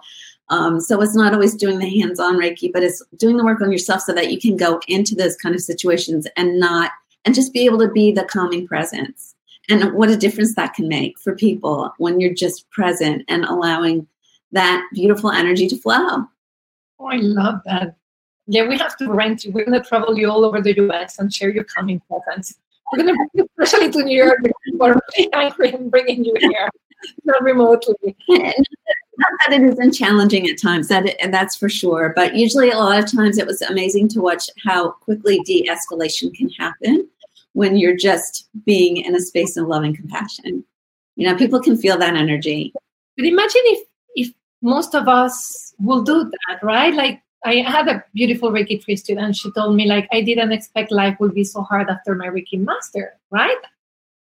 um, 0.49 0.79
so 0.79 1.01
it's 1.01 1.15
not 1.15 1.33
always 1.33 1.55
doing 1.55 1.79
the 1.79 2.01
hands-on 2.01 2.37
Reiki, 2.37 2.71
but 2.71 2.83
it's 2.83 3.03
doing 3.17 3.37
the 3.37 3.43
work 3.43 3.61
on 3.61 3.71
yourself 3.71 4.01
so 4.01 4.13
that 4.13 4.31
you 4.31 4.39
can 4.39 4.55
go 4.55 4.79
into 4.87 5.15
those 5.15 5.35
kind 5.35 5.55
of 5.55 5.61
situations 5.61 6.27
and 6.37 6.59
not 6.59 6.91
and 7.25 7.33
just 7.33 7.53
be 7.53 7.65
able 7.65 7.79
to 7.79 7.89
be 7.89 8.11
the 8.11 8.23
calming 8.23 8.67
presence. 8.67 9.35
And 9.67 9.93
what 9.93 10.11
a 10.11 10.17
difference 10.17 10.53
that 10.55 10.75
can 10.75 10.87
make 10.87 11.17
for 11.17 11.35
people 11.35 11.91
when 11.97 12.19
you're 12.19 12.33
just 12.33 12.69
present 12.69 13.23
and 13.27 13.45
allowing 13.45 14.07
that 14.51 14.87
beautiful 14.93 15.31
energy 15.31 15.67
to 15.67 15.77
flow. 15.77 16.25
Oh, 16.99 17.07
I 17.07 17.17
love 17.17 17.61
that. 17.65 17.95
Yeah, 18.45 18.67
we 18.67 18.77
have 18.77 18.95
to 18.97 19.11
rent 19.11 19.43
you. 19.43 19.51
We're 19.51 19.65
going 19.65 19.81
to 19.81 19.87
travel 19.87 20.17
you 20.17 20.29
all 20.29 20.45
over 20.45 20.61
the 20.61 20.75
US 20.81 21.17
and 21.17 21.33
share 21.33 21.49
your 21.49 21.63
calming 21.63 21.99
presence. 22.07 22.55
We're 22.93 23.03
going 23.03 23.09
to 23.09 23.15
bring 23.15 23.29
you 23.33 23.49
especially 23.59 23.91
to 23.91 24.03
New 24.03 24.23
York. 24.23 24.39
We're 24.73 24.99
really 25.17 25.33
angry 25.33 25.71
and 25.71 25.89
bringing 25.89 26.23
you 26.23 26.35
here, 26.39 26.69
not 27.23 27.41
remotely. 27.41 28.15
not 29.17 29.31
that 29.39 29.53
it 29.53 29.63
isn't 29.63 29.91
challenging 29.93 30.49
at 30.49 30.61
times 30.61 30.87
that 30.87 31.05
it, 31.05 31.15
and 31.21 31.33
that's 31.33 31.55
for 31.55 31.69
sure 31.69 32.13
but 32.15 32.35
usually 32.35 32.69
a 32.69 32.77
lot 32.77 33.01
of 33.01 33.11
times 33.11 33.37
it 33.37 33.47
was 33.47 33.61
amazing 33.63 34.07
to 34.07 34.21
watch 34.21 34.49
how 34.65 34.91
quickly 34.91 35.39
de-escalation 35.39 36.33
can 36.33 36.49
happen 36.49 37.07
when 37.55 37.77
you're 37.77 37.95
just 37.95 38.49
being 38.65 38.97
in 38.97 39.15
a 39.15 39.21
space 39.21 39.55
of 39.55 39.67
love 39.67 39.83
and 39.83 39.95
compassion. 39.95 40.63
You 41.15 41.27
know 41.27 41.35
people 41.35 41.61
can 41.61 41.77
feel 41.77 41.97
that 41.97 42.15
energy. 42.15 42.73
But 43.17 43.25
imagine 43.25 43.61
if 43.65 43.87
if 44.15 44.33
most 44.61 44.93
of 44.93 45.07
us 45.07 45.73
will 45.79 46.03
do 46.03 46.29
that 46.47 46.61
right? 46.61 46.93
Like 46.93 47.21
i 47.45 47.55
had 47.61 47.87
a 47.87 48.03
beautiful 48.15 48.51
reiki 48.51 48.83
tree 48.83 48.95
student 48.95 49.35
she 49.35 49.51
told 49.51 49.75
me 49.75 49.85
like 49.85 50.07
i 50.11 50.19
didn't 50.19 50.51
expect 50.51 50.91
life 50.91 51.15
would 51.19 51.35
be 51.35 51.43
so 51.43 51.61
hard 51.61 51.89
after 51.89 52.15
my 52.15 52.27
reiki 52.27 52.57
master 52.57 53.13
right? 53.31 53.63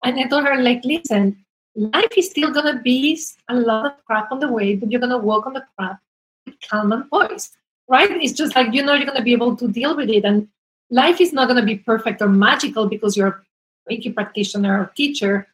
And 0.04 0.18
i 0.20 0.24
told 0.24 0.44
her 0.44 0.60
like 0.60 0.84
listen 0.84 1.41
life 1.74 2.12
is 2.16 2.30
still 2.30 2.52
going 2.52 2.74
to 2.74 2.82
be 2.82 3.20
a 3.48 3.54
lot 3.54 3.86
of 3.86 4.04
crap 4.04 4.30
on 4.30 4.40
the 4.40 4.48
way, 4.48 4.76
but 4.76 4.90
you're 4.90 5.00
going 5.00 5.10
to 5.10 5.18
walk 5.18 5.46
on 5.46 5.54
the 5.54 5.64
crap 5.76 5.98
with 6.46 6.54
calm 6.68 6.92
and 6.92 7.08
poise, 7.10 7.50
right? 7.88 8.10
It's 8.10 8.32
just 8.32 8.54
like 8.54 8.72
you 8.74 8.82
know 8.82 8.94
you're 8.94 9.06
going 9.06 9.18
to 9.18 9.24
be 9.24 9.32
able 9.32 9.56
to 9.56 9.68
deal 9.68 9.96
with 9.96 10.10
it. 10.10 10.24
And 10.24 10.48
life 10.90 11.20
is 11.20 11.32
not 11.32 11.48
going 11.48 11.60
to 11.60 11.66
be 11.66 11.76
perfect 11.76 12.20
or 12.20 12.28
magical 12.28 12.88
because 12.88 13.16
you're 13.16 13.44
a 13.88 13.92
Reiki 13.92 14.14
practitioner 14.14 14.80
or 14.80 14.92
teacher, 14.96 15.48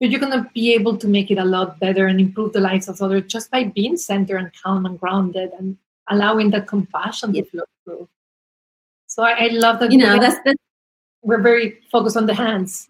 but 0.00 0.10
you're 0.10 0.20
going 0.20 0.32
to 0.32 0.50
be 0.52 0.74
able 0.74 0.96
to 0.98 1.08
make 1.08 1.30
it 1.30 1.38
a 1.38 1.44
lot 1.44 1.80
better 1.80 2.06
and 2.06 2.20
improve 2.20 2.52
the 2.52 2.60
lives 2.60 2.88
of 2.88 3.00
others 3.00 3.24
just 3.26 3.50
by 3.50 3.64
being 3.64 3.96
centered 3.96 4.36
and 4.36 4.50
calm 4.62 4.84
and 4.86 4.98
grounded 5.00 5.52
and 5.58 5.76
allowing 6.08 6.50
that 6.50 6.66
compassion 6.66 7.32
to 7.32 7.44
flow 7.44 7.64
through. 7.84 8.08
So 9.06 9.22
I, 9.22 9.44
I 9.44 9.48
love 9.48 9.80
that. 9.80 9.92
You 9.92 9.98
know, 9.98 10.18
that's, 10.18 10.38
that's 10.44 10.58
we're 11.22 11.40
very 11.40 11.80
focused 11.90 12.16
on 12.16 12.26
the 12.26 12.34
hands. 12.34 12.88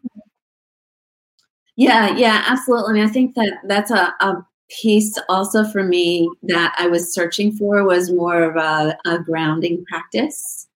Yeah, 1.82 2.16
yeah, 2.16 2.44
absolutely. 2.46 3.00
I, 3.00 3.04
I 3.04 3.08
think 3.08 3.34
that 3.34 3.58
that's 3.66 3.90
a, 3.90 4.14
a, 4.20 4.46
piece 4.80 5.18
also 5.28 5.64
for 5.64 5.82
me 5.84 6.30
that 6.44 6.74
I 6.78 6.86
was 6.86 7.12
searching 7.12 7.52
for 7.52 7.84
was 7.84 8.10
more 8.10 8.42
of 8.42 8.56
a, 8.56 8.96
a 9.04 9.18
grounding 9.18 9.84
practice, 9.86 10.66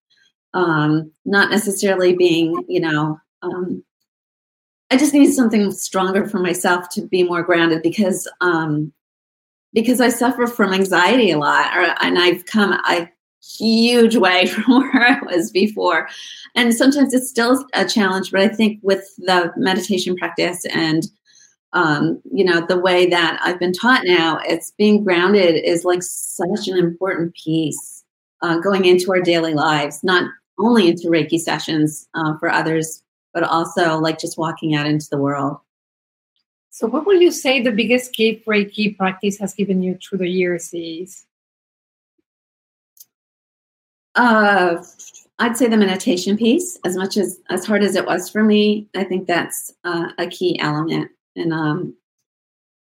um, 0.53 1.11
not 1.25 1.49
necessarily 1.49 2.15
being, 2.15 2.63
you 2.67 2.79
know, 2.79 3.19
um, 3.41 3.83
I 4.91 4.97
just 4.97 5.15
need 5.15 5.33
something 5.33 5.71
stronger 5.71 6.27
for 6.27 6.37
myself 6.37 6.89
to 6.89 7.07
be 7.07 7.23
more 7.23 7.41
grounded 7.41 7.81
because 7.81 8.27
um, 8.39 8.93
because 9.73 9.99
I 9.99 10.09
suffer 10.09 10.45
from 10.45 10.73
anxiety 10.73 11.31
a 11.31 11.39
lot, 11.39 11.75
or, 11.75 11.95
and 11.99 12.19
I've 12.19 12.45
come 12.45 12.73
a 12.73 13.09
huge 13.57 14.15
way 14.15 14.45
from 14.47 14.79
where 14.79 15.07
I 15.07 15.19
was 15.25 15.51
before 15.51 16.09
and 16.55 16.73
sometimes 16.73 17.13
it's 17.13 17.29
still 17.29 17.65
a 17.73 17.85
challenge 17.85 18.31
but 18.31 18.41
i 18.41 18.47
think 18.47 18.79
with 18.81 19.15
the 19.17 19.53
meditation 19.55 20.15
practice 20.15 20.65
and 20.65 21.07
um, 21.73 22.21
you 22.31 22.43
know, 22.43 22.65
the 22.65 22.79
way 22.79 23.07
that 23.07 23.39
I've 23.43 23.59
been 23.59 23.73
taught 23.73 24.01
now, 24.05 24.39
it's 24.45 24.71
being 24.77 25.03
grounded 25.03 25.55
is 25.63 25.85
like 25.85 26.01
such 26.01 26.67
an 26.67 26.77
important 26.77 27.35
piece 27.35 28.03
uh, 28.41 28.59
going 28.59 28.85
into 28.85 29.11
our 29.11 29.21
daily 29.21 29.53
lives, 29.53 30.03
not 30.03 30.29
only 30.59 30.87
into 30.87 31.07
Reiki 31.07 31.39
sessions 31.39 32.07
uh, 32.13 32.37
for 32.39 32.49
others, 32.49 33.03
but 33.33 33.43
also 33.43 33.99
like 33.99 34.19
just 34.19 34.37
walking 34.37 34.75
out 34.75 34.87
into 34.87 35.07
the 35.11 35.17
world. 35.17 35.57
So, 36.69 36.87
what 36.87 37.05
will 37.05 37.19
you 37.21 37.31
say 37.31 37.61
the 37.61 37.71
biggest 37.71 38.13
gift 38.15 38.45
Reiki 38.45 38.95
practice 38.95 39.37
has 39.39 39.53
given 39.53 39.83
you 39.83 39.97
through 40.01 40.19
the 40.19 40.29
years 40.29 40.73
is? 40.73 41.25
Uh, 44.17 44.83
I'd 45.39 45.55
say 45.55 45.67
the 45.67 45.77
meditation 45.77 46.35
piece, 46.35 46.77
as 46.83 46.97
much 46.97 47.15
as 47.15 47.39
as 47.49 47.63
hard 47.65 47.83
as 47.83 47.95
it 47.95 48.05
was 48.05 48.29
for 48.29 48.43
me, 48.43 48.87
I 48.95 49.03
think 49.03 49.27
that's 49.27 49.71
uh, 49.83 50.09
a 50.17 50.27
key 50.27 50.59
element. 50.59 51.11
And 51.35 51.53
um, 51.53 51.95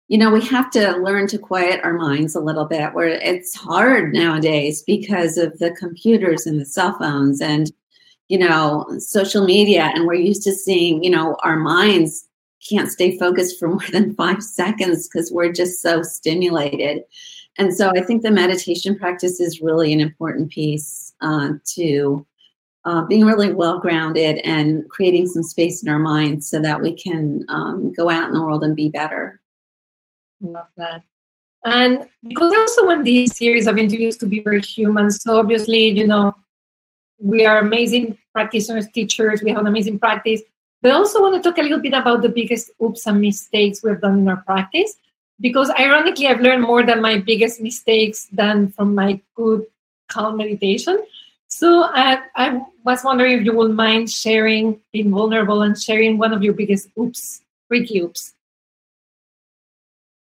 you 0.08 0.18
know, 0.18 0.32
we 0.32 0.42
have 0.46 0.70
to 0.72 0.96
learn 0.98 1.28
to 1.28 1.38
quiet 1.38 1.82
our 1.84 1.94
minds 1.94 2.36
a 2.36 2.40
little 2.40 2.66
bit. 2.66 2.94
Where 2.94 3.10
it's 3.10 3.56
hard 3.56 4.14
nowadays 4.14 4.84
because 4.84 5.38
of 5.38 5.60
the 5.60 5.72
computers 5.72 6.46
and 6.46 6.60
the 6.60 6.66
cell 6.66 6.98
phones 6.98 7.42
and 7.42 7.72
you 8.30 8.38
know 8.38 8.86
social 9.00 9.46
media, 9.46 9.92
and 9.94 10.08
we're 10.08 10.14
used 10.14 10.44
to 10.44 10.54
seeing 10.54 11.04
you 11.04 11.10
know 11.10 11.36
our 11.44 11.58
minds 11.58 12.26
can't 12.68 12.90
stay 12.90 13.18
focused 13.18 13.60
for 13.60 13.68
more 13.70 13.88
than 13.92 14.16
five 14.16 14.42
seconds 14.42 15.10
because 15.10 15.30
we're 15.30 15.52
just 15.52 15.82
so 15.82 16.02
stimulated. 16.04 17.04
And 17.58 17.74
so 17.74 17.92
I 17.96 18.02
think 18.02 18.22
the 18.22 18.32
meditation 18.32 18.98
practice 18.98 19.40
is 19.40 19.62
really 19.62 19.94
an 19.94 20.02
important 20.02 20.52
piece 20.52 21.05
uh, 21.22 21.50
to 21.76 22.26
uh, 22.86 23.04
being 23.06 23.26
really 23.26 23.52
well 23.52 23.80
grounded 23.80 24.38
and 24.44 24.88
creating 24.90 25.28
some 25.28 25.44
space 25.44 25.82
in 25.82 25.90
our 25.90 26.00
minds 26.00 26.50
so 26.50 26.60
that 26.62 26.82
we 26.82 26.94
can 26.94 27.44
um, 27.50 27.92
go 27.94 28.10
out 28.10 28.28
in 28.28 28.34
the 28.34 28.42
world 28.42 28.64
and 28.64 28.76
be 28.76 28.90
better. 28.90 29.42
Love 30.42 30.68
that. 30.78 31.04
And 31.66 32.08
because 32.28 32.54
I 32.54 32.58
also 32.58 32.86
want 32.86 33.06
this 33.06 33.32
series 33.32 33.66
of 33.66 33.80
interviews 33.80 34.18
to 34.18 34.28
be 34.28 34.42
very 34.42 34.62
human, 34.62 35.10
so 35.10 35.40
obviously, 35.40 35.90
you 35.90 36.06
know, 36.06 36.36
we 37.18 37.46
are 37.46 37.58
amazing 37.58 38.18
practitioners, 38.34 38.88
teachers, 38.94 39.42
we 39.42 39.50
have 39.50 39.62
an 39.62 39.68
amazing 39.68 39.98
practice. 39.98 40.42
But 40.82 40.92
I 40.92 40.96
also 40.96 41.22
want 41.22 41.42
to 41.42 41.50
talk 41.50 41.58
a 41.58 41.64
little 41.64 41.80
bit 41.80 41.94
about 41.94 42.22
the 42.22 42.30
biggest 42.30 42.70
oops 42.84 43.08
and 43.08 43.20
mistakes 43.20 43.82
we've 43.82 44.00
done 44.00 44.20
in 44.20 44.30
our 44.30 44.44
practice. 44.44 44.96
Because 45.40 45.72
ironically, 45.72 46.28
I've 46.28 46.40
learned 46.40 46.62
more 46.62 46.84
than 46.84 47.02
my 47.02 47.18
biggest 47.18 47.60
mistakes 47.60 48.28
than 48.32 48.70
from 48.70 48.94
my 48.94 49.20
good, 49.36 49.66
calm 50.08 50.38
meditation. 50.38 51.04
So 51.48 51.84
uh, 51.84 52.18
I 52.36 52.62
was 52.84 53.04
wondering 53.04 53.40
if 53.40 53.46
you 53.46 53.56
would 53.56 53.72
mind 53.72 54.12
sharing, 54.12 54.82
being 54.92 55.12
vulnerable 55.12 55.62
and 55.62 55.80
sharing 55.80 56.18
one 56.18 56.34
of 56.34 56.44
your 56.44 56.54
biggest 56.54 56.90
oops, 57.00 57.42
freaky 57.68 58.00
oops. 58.02 58.34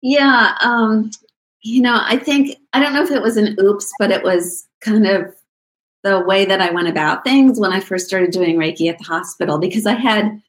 Yeah, 0.02 0.56
um, 0.62 1.10
you 1.62 1.82
know, 1.82 2.00
I 2.00 2.18
think 2.18 2.58
I 2.74 2.80
don't 2.80 2.94
know 2.94 3.02
if 3.02 3.10
it 3.10 3.24
was 3.24 3.38
an 3.38 3.56
oops, 3.60 3.92
but 3.98 4.12
it 4.12 4.24
was 4.24 4.68
kind 4.82 5.08
of 5.08 5.34
the 6.04 6.20
way 6.20 6.46
that 6.46 6.62
I 6.62 6.70
went 6.70 6.88
about 6.88 7.24
things 7.24 7.60
when 7.60 7.72
I 7.74 7.80
first 7.80 8.06
started 8.06 8.30
doing 8.30 8.58
Reiki 8.58 8.88
at 8.88 9.00
the 9.00 9.06
hospital 9.06 9.58
because 9.58 9.88
I 9.88 9.94
had 9.94 10.40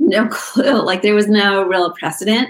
no 0.00 0.26
clue, 0.32 0.82
like 0.82 1.02
there 1.02 1.14
was 1.14 1.28
no 1.28 1.64
real 1.64 1.92
precedent 1.92 2.48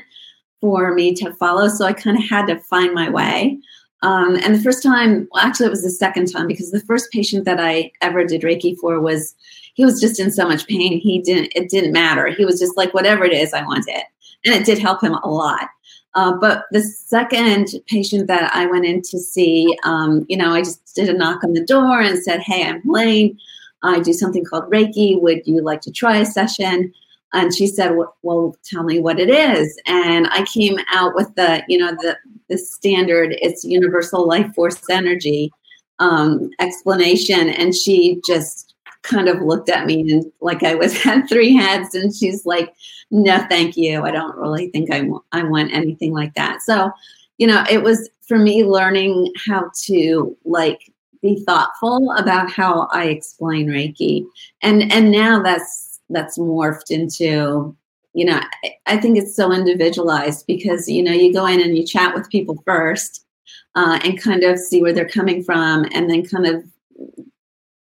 for 0.62 0.94
me 0.94 1.14
to 1.16 1.34
follow, 1.34 1.68
so 1.68 1.84
I 1.84 1.92
kind 1.92 2.16
of 2.16 2.24
had 2.24 2.46
to 2.46 2.58
find 2.60 2.94
my 2.94 3.10
way. 3.10 3.58
Um, 4.04 4.36
and 4.36 4.54
the 4.54 4.60
first 4.60 4.82
time, 4.82 5.26
well, 5.32 5.42
actually, 5.42 5.66
it 5.66 5.70
was 5.70 5.82
the 5.82 5.90
second 5.90 6.30
time 6.30 6.46
because 6.46 6.70
the 6.70 6.80
first 6.80 7.10
patient 7.10 7.46
that 7.46 7.58
I 7.58 7.90
ever 8.02 8.22
did 8.22 8.42
Reiki 8.42 8.76
for 8.76 9.00
was 9.00 9.34
he 9.72 9.84
was 9.84 9.98
just 9.98 10.20
in 10.20 10.30
so 10.30 10.46
much 10.46 10.66
pain. 10.66 11.00
He 11.00 11.22
didn't. 11.22 11.52
It 11.56 11.70
didn't 11.70 11.92
matter. 11.92 12.26
He 12.26 12.44
was 12.44 12.60
just 12.60 12.76
like, 12.76 12.92
whatever 12.92 13.24
it 13.24 13.32
is, 13.32 13.54
I 13.54 13.64
want 13.64 13.88
it, 13.88 14.04
and 14.44 14.54
it 14.54 14.66
did 14.66 14.78
help 14.78 15.02
him 15.02 15.14
a 15.14 15.28
lot. 15.28 15.68
Uh, 16.14 16.34
but 16.38 16.66
the 16.70 16.82
second 16.82 17.68
patient 17.86 18.26
that 18.26 18.54
I 18.54 18.66
went 18.66 18.84
in 18.84 19.00
to 19.00 19.18
see, 19.18 19.74
um, 19.84 20.26
you 20.28 20.36
know, 20.36 20.52
I 20.52 20.60
just 20.60 20.94
did 20.94 21.08
a 21.08 21.16
knock 21.16 21.42
on 21.42 21.54
the 21.54 21.64
door 21.64 22.02
and 22.02 22.22
said, 22.22 22.40
"Hey, 22.40 22.62
I'm 22.62 22.82
Lane. 22.84 23.38
I 23.82 24.00
do 24.00 24.12
something 24.12 24.44
called 24.44 24.70
Reiki. 24.70 25.18
Would 25.20 25.46
you 25.46 25.62
like 25.62 25.80
to 25.80 25.90
try 25.90 26.18
a 26.18 26.26
session?" 26.26 26.92
And 27.32 27.54
she 27.54 27.66
said, 27.66 27.96
"Well, 28.22 28.54
tell 28.64 28.82
me 28.82 29.00
what 29.00 29.18
it 29.18 29.30
is." 29.30 29.80
And 29.86 30.26
I 30.26 30.44
came 30.44 30.76
out 30.92 31.14
with 31.14 31.34
the, 31.36 31.64
you 31.68 31.78
know, 31.78 31.92
the 31.92 32.18
the 32.48 32.58
standard. 32.58 33.36
It's 33.40 33.64
universal 33.64 34.26
life 34.26 34.54
force 34.54 34.80
energy 34.90 35.52
um, 35.98 36.50
explanation, 36.60 37.48
and 37.48 37.74
she 37.74 38.20
just 38.26 38.74
kind 39.02 39.28
of 39.28 39.42
looked 39.42 39.68
at 39.68 39.86
me 39.86 40.00
and 40.10 40.32
like 40.40 40.62
I 40.62 40.74
was 40.74 40.96
had 41.02 41.28
three 41.28 41.54
heads, 41.54 41.94
and 41.94 42.14
she's 42.14 42.44
like, 42.44 42.74
"No, 43.10 43.44
thank 43.48 43.76
you. 43.76 44.02
I 44.02 44.10
don't 44.10 44.36
really 44.36 44.70
think 44.70 44.92
I 44.92 45.08
I 45.32 45.44
want 45.44 45.72
anything 45.72 46.12
like 46.12 46.34
that." 46.34 46.62
So, 46.62 46.90
you 47.38 47.46
know, 47.46 47.64
it 47.70 47.82
was 47.82 48.08
for 48.26 48.38
me 48.38 48.64
learning 48.64 49.32
how 49.46 49.70
to 49.84 50.36
like 50.44 50.90
be 51.22 51.42
thoughtful 51.44 52.12
about 52.18 52.50
how 52.50 52.88
I 52.92 53.06
explain 53.06 53.68
Reiki, 53.68 54.24
and 54.62 54.92
and 54.92 55.10
now 55.10 55.42
that's 55.42 56.00
that's 56.10 56.38
morphed 56.38 56.90
into 56.90 57.74
you 58.14 58.24
know 58.24 58.40
I, 58.86 58.96
think 58.96 59.18
it's 59.18 59.36
so 59.36 59.52
individualized 59.52 60.46
because 60.46 60.88
you 60.88 61.02
know 61.02 61.12
you 61.12 61.32
go 61.32 61.46
in 61.46 61.60
and 61.60 61.76
you 61.76 61.84
chat 61.84 62.14
with 62.14 62.30
people 62.30 62.62
first 62.64 63.26
uh, 63.74 63.98
and 64.04 64.20
kind 64.20 64.44
of 64.44 64.58
see 64.58 64.80
where 64.80 64.92
they're 64.92 65.08
coming 65.08 65.42
from 65.42 65.86
and 65.92 66.08
then 66.08 66.24
kind 66.24 66.46
of 66.46 66.64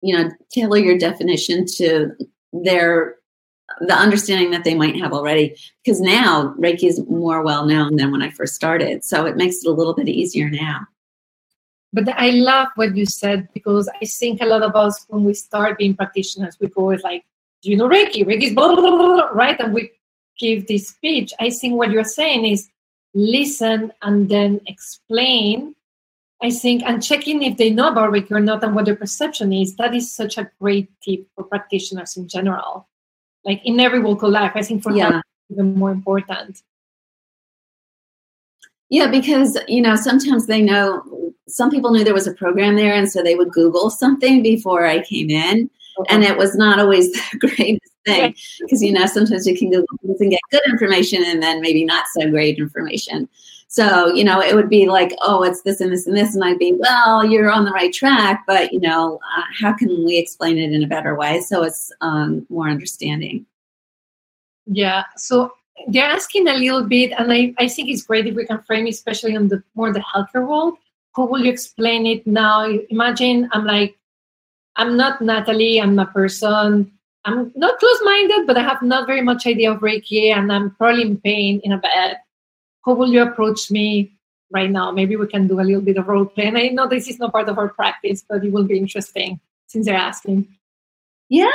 you 0.02 0.16
know 0.16 0.30
tailor 0.52 0.78
your 0.78 0.98
definition 0.98 1.64
to 1.76 2.12
their 2.52 3.16
the 3.80 3.94
understanding 3.94 4.50
that 4.50 4.64
they 4.64 4.74
might 4.74 4.96
have 4.96 5.12
already 5.12 5.56
because 5.82 6.00
now 6.00 6.54
reiki 6.58 6.84
is 6.84 7.00
more 7.08 7.42
well 7.42 7.64
known 7.64 7.96
than 7.96 8.10
when 8.10 8.22
i 8.22 8.30
first 8.30 8.54
started 8.54 9.02
so 9.02 9.24
it 9.24 9.36
makes 9.36 9.56
it 9.64 9.68
a 9.68 9.72
little 9.72 9.94
bit 9.94 10.08
easier 10.08 10.50
now 10.50 10.80
but 11.92 12.06
i 12.20 12.30
love 12.30 12.68
what 12.74 12.94
you 12.94 13.06
said 13.06 13.48
because 13.54 13.88
i 14.02 14.04
think 14.04 14.42
a 14.42 14.46
lot 14.46 14.62
of 14.62 14.76
us 14.76 15.06
when 15.08 15.24
we 15.24 15.32
start 15.32 15.78
being 15.78 15.96
practitioners 15.96 16.56
we 16.60 16.68
go 16.68 16.84
with 16.84 17.02
like 17.02 17.24
do 17.64 17.70
you 17.70 17.78
know 17.78 17.88
Reiki? 17.88 18.26
Reiki 18.26 18.48
is 18.48 18.54
blah, 18.54 18.68
blah, 18.68 18.82
blah, 18.82 18.98
blah, 18.98 19.28
right? 19.32 19.58
And 19.58 19.72
we 19.72 19.90
give 20.38 20.66
this 20.66 20.88
speech. 20.88 21.32
I 21.40 21.50
think 21.50 21.74
what 21.74 21.90
you're 21.90 22.04
saying 22.04 22.46
is 22.46 22.68
listen 23.14 23.92
and 24.02 24.28
then 24.28 24.60
explain. 24.66 25.74
I 26.42 26.50
think, 26.50 26.82
and 26.82 27.02
checking 27.02 27.42
if 27.42 27.56
they 27.56 27.70
know 27.70 27.88
about 27.88 28.12
Reiki 28.12 28.32
or 28.32 28.40
not 28.40 28.62
and 28.62 28.74
what 28.74 28.84
their 28.84 28.96
perception 28.96 29.52
is, 29.52 29.76
that 29.76 29.94
is 29.94 30.14
such 30.14 30.36
a 30.36 30.50
great 30.60 30.90
tip 31.00 31.26
for 31.34 31.44
practitioners 31.44 32.16
in 32.16 32.28
general. 32.28 32.86
Like 33.44 33.62
in 33.64 33.80
every 33.80 34.00
walk 34.00 34.22
of 34.22 34.30
life, 34.30 34.52
I 34.54 34.62
think 34.62 34.82
for 34.82 34.92
yeah. 34.92 35.20
even 35.50 35.74
more 35.74 35.90
important. 35.90 36.62
Yeah, 38.90 39.06
because 39.06 39.58
you 39.68 39.80
know 39.80 39.96
sometimes 39.96 40.46
they 40.46 40.60
know 40.60 41.02
some 41.48 41.70
people 41.70 41.90
knew 41.90 42.04
there 42.04 42.14
was 42.14 42.26
a 42.26 42.34
program 42.34 42.76
there, 42.76 42.94
and 42.94 43.10
so 43.10 43.22
they 43.22 43.34
would 43.34 43.50
Google 43.50 43.90
something 43.90 44.42
before 44.42 44.86
I 44.86 45.02
came 45.02 45.30
in, 45.30 45.70
and 46.08 46.24
it 46.24 46.36
was 46.36 46.54
not 46.56 46.78
always 46.78 47.12
the 47.32 47.38
greatest 47.38 47.92
thing 48.04 48.34
because 48.60 48.82
you 48.82 48.92
know 48.92 49.06
sometimes 49.06 49.46
you 49.46 49.56
can 49.56 49.70
go 49.70 49.84
and 50.02 50.30
get 50.30 50.40
good 50.50 50.62
information 50.68 51.24
and 51.24 51.42
then 51.42 51.60
maybe 51.60 51.84
not 51.84 52.06
so 52.14 52.30
great 52.30 52.58
information. 52.58 53.28
So 53.68 54.12
you 54.14 54.22
know 54.22 54.40
it 54.40 54.54
would 54.54 54.68
be 54.68 54.86
like 54.86 55.12
oh 55.22 55.42
it's 55.42 55.62
this 55.62 55.80
and 55.80 55.92
this 55.92 56.06
and 56.06 56.16
this 56.16 56.34
and 56.34 56.44
i'd 56.44 56.60
be 56.60 56.74
well 56.78 57.24
you're 57.24 57.50
on 57.50 57.64
the 57.64 57.72
right 57.72 57.92
track 57.92 58.44
but 58.46 58.72
you 58.72 58.78
know 58.78 59.18
uh, 59.36 59.42
how 59.60 59.72
can 59.72 60.04
we 60.04 60.16
explain 60.16 60.58
it 60.58 60.72
in 60.72 60.84
a 60.84 60.86
better 60.86 61.16
way? 61.16 61.40
So 61.40 61.64
it's 61.64 61.92
um, 62.00 62.46
more 62.48 62.68
understanding. 62.68 63.46
Yeah 64.66 65.04
so 65.16 65.54
they're 65.88 66.04
asking 66.04 66.46
a 66.46 66.54
little 66.54 66.84
bit 66.84 67.12
and 67.18 67.32
I, 67.32 67.52
I 67.58 67.66
think 67.66 67.88
it's 67.88 68.04
great 68.04 68.28
if 68.28 68.36
we 68.36 68.46
can 68.46 68.62
frame 68.62 68.86
it 68.86 68.90
especially 68.90 69.36
on 69.36 69.48
the 69.48 69.62
more 69.74 69.92
the 69.92 70.00
healthcare 70.00 70.46
world. 70.46 70.74
How 71.16 71.26
will 71.26 71.44
you 71.44 71.50
explain 71.50 72.06
it 72.06 72.26
now? 72.26 72.66
Imagine 72.90 73.48
i'm 73.52 73.64
like 73.64 73.96
I'm 74.76 74.96
not 74.96 75.20
Natalie. 75.20 75.80
I'm 75.80 75.98
a 75.98 76.06
person. 76.06 76.90
I'm 77.24 77.52
not 77.54 77.78
close-minded, 77.78 78.46
but 78.46 78.58
I 78.58 78.62
have 78.62 78.82
not 78.82 79.06
very 79.06 79.22
much 79.22 79.46
idea 79.46 79.72
of 79.72 79.80
Reiki, 79.80 80.30
and 80.30 80.52
I'm 80.52 80.72
probably 80.72 81.02
in 81.02 81.16
pain 81.18 81.60
in 81.64 81.72
a 81.72 81.78
bed. 81.78 82.18
How 82.84 82.92
will 82.92 83.10
you 83.10 83.22
approach 83.22 83.70
me 83.70 84.12
right 84.50 84.70
now? 84.70 84.90
Maybe 84.90 85.16
we 85.16 85.26
can 85.26 85.46
do 85.46 85.58
a 85.58 85.62
little 85.62 85.80
bit 85.80 85.96
of 85.96 86.06
role 86.06 86.26
play. 86.26 86.46
And 86.46 86.58
I 86.58 86.68
know 86.68 86.86
this 86.86 87.08
is 87.08 87.18
not 87.18 87.32
part 87.32 87.48
of 87.48 87.56
our 87.56 87.68
practice, 87.68 88.22
but 88.28 88.44
it 88.44 88.52
will 88.52 88.64
be 88.64 88.76
interesting 88.76 89.40
since 89.66 89.86
they're 89.86 89.96
asking. 89.96 90.46
Yeah, 91.30 91.50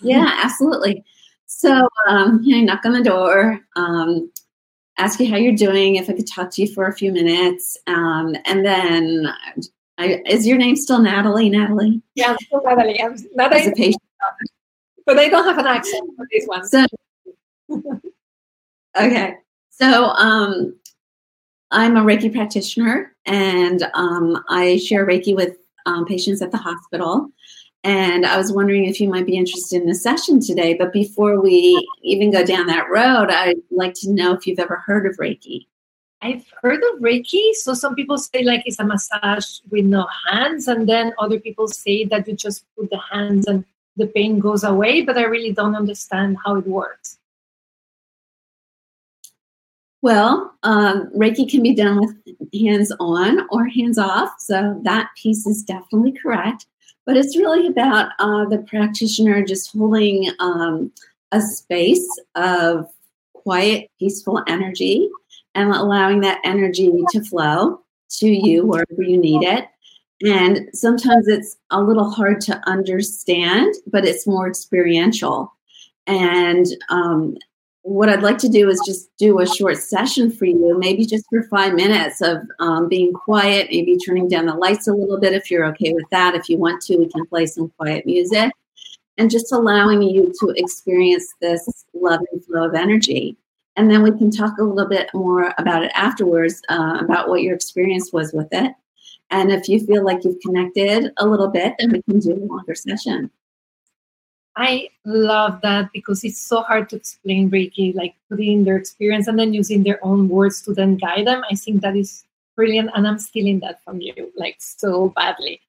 yeah, 0.00 0.40
absolutely. 0.44 1.04
So, 1.46 1.88
um, 2.06 2.42
know, 2.44 2.60
knock 2.60 2.84
on 2.84 2.92
the 2.92 3.02
door, 3.02 3.60
um, 3.74 4.30
ask 4.98 5.18
you 5.18 5.28
how 5.28 5.36
you're 5.36 5.54
doing, 5.54 5.96
if 5.96 6.08
I 6.08 6.12
could 6.12 6.28
talk 6.28 6.50
to 6.52 6.62
you 6.62 6.72
for 6.72 6.86
a 6.86 6.94
few 6.94 7.12
minutes, 7.12 7.76
um, 7.86 8.36
and 8.44 8.64
then 8.64 9.28
I, 9.98 10.22
is 10.26 10.46
your 10.46 10.58
name 10.58 10.76
still 10.76 11.00
Natalie? 11.00 11.48
Natalie? 11.48 12.02
Yeah, 12.14 12.32
I'm 12.32 12.38
still 12.38 12.62
Natalie. 12.62 13.00
I'm 13.00 13.16
Natalie. 13.34 13.62
As 13.62 13.68
a 13.68 13.72
patient. 13.72 14.02
But 15.06 15.18
I 15.18 15.28
don't 15.28 15.44
have 15.44 15.58
an 15.58 15.66
accent 15.66 16.10
for 16.16 16.26
this 16.32 16.46
one. 16.46 16.66
So, 16.66 16.86
okay. 18.98 19.34
So 19.70 20.04
um, 20.04 20.76
I'm 21.70 21.96
a 21.96 22.00
Reiki 22.00 22.32
practitioner 22.32 23.14
and 23.24 23.88
um, 23.94 24.42
I 24.48 24.78
share 24.78 25.06
Reiki 25.06 25.34
with 25.34 25.56
um, 25.86 26.04
patients 26.06 26.42
at 26.42 26.50
the 26.50 26.58
hospital. 26.58 27.28
And 27.84 28.26
I 28.26 28.36
was 28.36 28.52
wondering 28.52 28.86
if 28.86 29.00
you 29.00 29.08
might 29.08 29.26
be 29.26 29.36
interested 29.36 29.80
in 29.80 29.88
a 29.88 29.94
session 29.94 30.40
today. 30.40 30.74
But 30.74 30.92
before 30.92 31.40
we 31.40 31.86
even 32.02 32.32
go 32.32 32.44
down 32.44 32.66
that 32.66 32.90
road, 32.90 33.30
I'd 33.30 33.58
like 33.70 33.94
to 34.00 34.10
know 34.10 34.32
if 34.32 34.46
you've 34.46 34.58
ever 34.58 34.82
heard 34.84 35.06
of 35.06 35.16
Reiki. 35.18 35.66
I've 36.22 36.46
heard 36.62 36.82
of 36.92 37.00
Reiki. 37.00 37.52
So 37.52 37.74
some 37.74 37.94
people 37.94 38.18
say 38.18 38.42
like 38.42 38.62
it's 38.66 38.78
a 38.78 38.84
massage 38.84 39.60
with 39.70 39.84
no 39.84 40.06
hands, 40.28 40.68
and 40.68 40.88
then 40.88 41.12
other 41.18 41.38
people 41.38 41.68
say 41.68 42.04
that 42.06 42.26
you 42.26 42.34
just 42.34 42.64
put 42.76 42.90
the 42.90 43.00
hands 43.12 43.46
and 43.46 43.64
the 43.96 44.06
pain 44.06 44.38
goes 44.38 44.64
away. 44.64 45.02
But 45.02 45.18
I 45.18 45.24
really 45.24 45.52
don't 45.52 45.76
understand 45.76 46.38
how 46.44 46.56
it 46.56 46.66
works. 46.66 47.18
Well, 50.02 50.54
um, 50.62 51.10
Reiki 51.16 51.50
can 51.50 51.62
be 51.62 51.74
done 51.74 52.00
with 52.00 52.14
hands 52.54 52.92
on 53.00 53.46
or 53.50 53.66
hands 53.66 53.98
off. 53.98 54.34
So 54.38 54.80
that 54.84 55.10
piece 55.16 55.46
is 55.46 55.62
definitely 55.64 56.12
correct. 56.12 56.66
But 57.04 57.16
it's 57.16 57.36
really 57.36 57.66
about 57.66 58.12
uh, 58.18 58.44
the 58.46 58.58
practitioner 58.58 59.44
just 59.44 59.72
holding 59.72 60.30
um, 60.38 60.92
a 61.32 61.40
space 61.40 62.06
of 62.34 62.88
quiet, 63.32 63.90
peaceful 63.98 64.42
energy 64.46 65.08
and 65.56 65.72
allowing 65.72 66.20
that 66.20 66.40
energy 66.44 66.92
to 67.10 67.24
flow 67.24 67.80
to 68.08 68.28
you 68.28 68.64
wherever 68.64 69.02
you 69.02 69.18
need 69.18 69.42
it. 69.42 69.66
And 70.24 70.68
sometimes 70.72 71.26
it's 71.26 71.56
a 71.70 71.82
little 71.82 72.10
hard 72.10 72.40
to 72.42 72.60
understand, 72.68 73.74
but 73.86 74.04
it's 74.04 74.26
more 74.26 74.48
experiential. 74.48 75.52
And 76.06 76.66
um, 76.88 77.36
what 77.82 78.08
I'd 78.08 78.22
like 78.22 78.38
to 78.38 78.48
do 78.48 78.68
is 78.68 78.80
just 78.86 79.14
do 79.16 79.40
a 79.40 79.46
short 79.46 79.78
session 79.78 80.30
for 80.30 80.44
you, 80.44 80.78
maybe 80.78 81.04
just 81.04 81.24
for 81.28 81.42
five 81.44 81.74
minutes 81.74 82.20
of 82.20 82.38
um, 82.60 82.88
being 82.88 83.12
quiet, 83.12 83.68
maybe 83.70 83.96
turning 83.96 84.28
down 84.28 84.46
the 84.46 84.54
lights 84.54 84.88
a 84.88 84.92
little 84.92 85.18
bit 85.18 85.32
if 85.32 85.50
you're 85.50 85.66
okay 85.66 85.92
with 85.92 86.08
that. 86.10 86.34
If 86.34 86.48
you 86.48 86.58
want 86.58 86.82
to, 86.82 86.96
we 86.96 87.08
can 87.08 87.26
play 87.26 87.46
some 87.46 87.72
quiet 87.76 88.06
music 88.06 88.52
and 89.18 89.30
just 89.30 89.52
allowing 89.52 90.02
you 90.02 90.32
to 90.40 90.50
experience 90.56 91.34
this 91.40 91.84
loving 91.94 92.40
flow 92.46 92.66
of 92.66 92.74
energy. 92.74 93.36
And 93.76 93.90
then 93.90 94.02
we 94.02 94.10
can 94.10 94.30
talk 94.30 94.58
a 94.58 94.62
little 94.62 94.88
bit 94.88 95.10
more 95.12 95.54
about 95.58 95.84
it 95.84 95.92
afterwards, 95.94 96.62
uh, 96.68 96.98
about 97.00 97.28
what 97.28 97.42
your 97.42 97.54
experience 97.54 98.12
was 98.12 98.32
with 98.32 98.48
it. 98.52 98.72
And 99.30 99.50
if 99.50 99.68
you 99.68 99.80
feel 99.80 100.04
like 100.04 100.24
you've 100.24 100.40
connected 100.40 101.12
a 101.18 101.26
little 101.26 101.48
bit, 101.48 101.74
then 101.78 101.92
we 101.92 102.02
can 102.02 102.20
do 102.20 102.32
a 102.32 102.46
longer 102.46 102.74
session. 102.74 103.30
I 104.56 104.88
love 105.04 105.60
that 105.62 105.90
because 105.92 106.24
it's 106.24 106.40
so 106.40 106.62
hard 106.62 106.88
to 106.88 106.96
explain 106.96 107.50
Reiki, 107.50 107.94
like 107.94 108.14
putting 108.30 108.64
their 108.64 108.76
experience 108.76 109.26
and 109.26 109.38
then 109.38 109.52
using 109.52 109.82
their 109.82 110.02
own 110.02 110.28
words 110.30 110.62
to 110.62 110.72
then 110.72 110.96
guide 110.96 111.26
them. 111.26 111.42
I 111.50 111.54
think 111.54 111.82
that 111.82 111.94
is 111.94 112.24
brilliant, 112.54 112.90
and 112.94 113.06
I'm 113.06 113.18
stealing 113.18 113.60
that 113.60 113.84
from 113.84 114.00
you, 114.00 114.32
like 114.34 114.56
so 114.58 115.10
badly. 115.10 115.60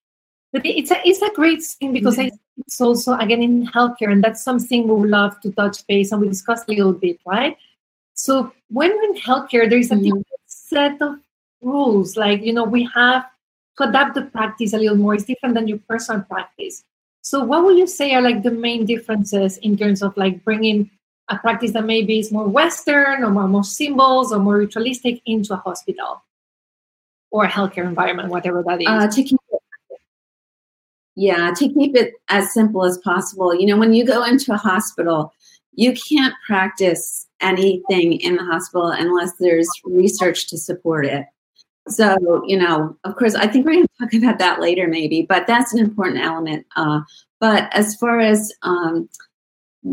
But 0.53 0.65
it's 0.65 0.91
a 0.91 1.05
it's 1.05 1.21
a 1.21 1.29
great 1.33 1.61
thing 1.61 1.91
because 1.91 2.15
mm-hmm. 2.15 2.33
I 2.33 2.39
it's 2.59 2.79
also 2.79 3.13
again 3.17 3.43
in 3.43 3.67
healthcare, 3.67 4.09
and 4.09 4.23
that's 4.23 4.41
something 4.41 4.87
we 4.87 4.93
would 4.93 5.09
love 5.09 5.39
to 5.41 5.51
touch 5.51 5.85
base 5.87 6.13
and 6.13 6.21
we 6.21 6.29
discuss 6.29 6.63
a 6.65 6.71
little 6.71 6.93
bit, 6.93 7.19
right? 7.25 7.57
So 8.17 8.51
when 8.69 8.91
we're 8.91 9.03
in 9.03 9.15
healthcare, 9.15 9.69
there 9.69 9.79
is 9.79 9.91
a 9.91 9.95
mm-hmm. 9.95 10.03
different 10.03 10.27
set 10.47 11.01
of 11.01 11.19
rules. 11.61 12.17
Like 12.17 12.41
you 12.41 12.51
know, 12.51 12.63
we 12.63 12.89
have 12.93 13.25
to 13.77 13.87
adapt 13.87 14.15
the 14.15 14.23
practice 14.23 14.73
a 14.73 14.77
little 14.77 14.97
more. 14.97 15.13
It's 15.13 15.23
different 15.23 15.55
than 15.55 15.67
your 15.67 15.79
personal 15.87 16.23
practice. 16.23 16.83
So, 17.21 17.43
what 17.43 17.63
would 17.63 17.77
you 17.77 17.87
say 17.87 18.13
are 18.15 18.21
like 18.21 18.43
the 18.43 18.51
main 18.51 18.85
differences 18.85 19.57
in 19.57 19.77
terms 19.77 20.01
of 20.01 20.17
like 20.17 20.43
bringing 20.43 20.89
a 21.29 21.37
practice 21.37 21.73
that 21.73 21.85
maybe 21.85 22.19
is 22.19 22.31
more 22.31 22.47
Western 22.47 23.23
or 23.23 23.29
more, 23.29 23.47
more 23.47 23.63
symbols 23.63 24.33
or 24.33 24.39
more 24.39 24.57
ritualistic 24.57 25.21
into 25.25 25.53
a 25.53 25.57
hospital 25.57 26.23
or 27.31 27.45
a 27.45 27.49
healthcare 27.49 27.85
environment, 27.85 28.29
whatever 28.29 28.63
that 28.63 28.81
is? 28.81 28.87
Uh, 28.87 29.07
to 29.07 29.23
keep 29.23 29.39
it, 29.51 29.99
yeah, 31.15 31.53
to 31.55 31.67
keep 31.73 31.95
it 31.95 32.13
as 32.29 32.53
simple 32.53 32.85
as 32.85 32.97
possible. 32.99 33.53
You 33.53 33.67
know, 33.67 33.77
when 33.77 33.93
you 33.93 34.05
go 34.05 34.23
into 34.23 34.53
a 34.53 34.57
hospital, 34.57 35.33
you 35.73 35.93
can't 35.93 36.33
practice 36.47 37.26
anything 37.41 38.13
in 38.13 38.35
the 38.35 38.43
hospital 38.43 38.87
unless 38.89 39.33
there's 39.39 39.69
research 39.85 40.49
to 40.49 40.57
support 40.57 41.05
it. 41.05 41.25
So, 41.87 42.43
you 42.45 42.57
know, 42.57 42.97
of 43.03 43.15
course, 43.15 43.35
I 43.35 43.47
think 43.47 43.65
we're 43.65 43.73
going 43.73 43.85
to 43.85 43.89
talk 43.99 44.13
about 44.13 44.39
that 44.39 44.59
later, 44.59 44.87
maybe, 44.87 45.21
but 45.21 45.47
that's 45.47 45.73
an 45.73 45.79
important 45.79 46.19
element. 46.19 46.65
Uh, 46.75 47.01
but 47.39 47.73
as 47.73 47.95
far 47.95 48.19
as 48.19 48.51
um, 48.63 49.07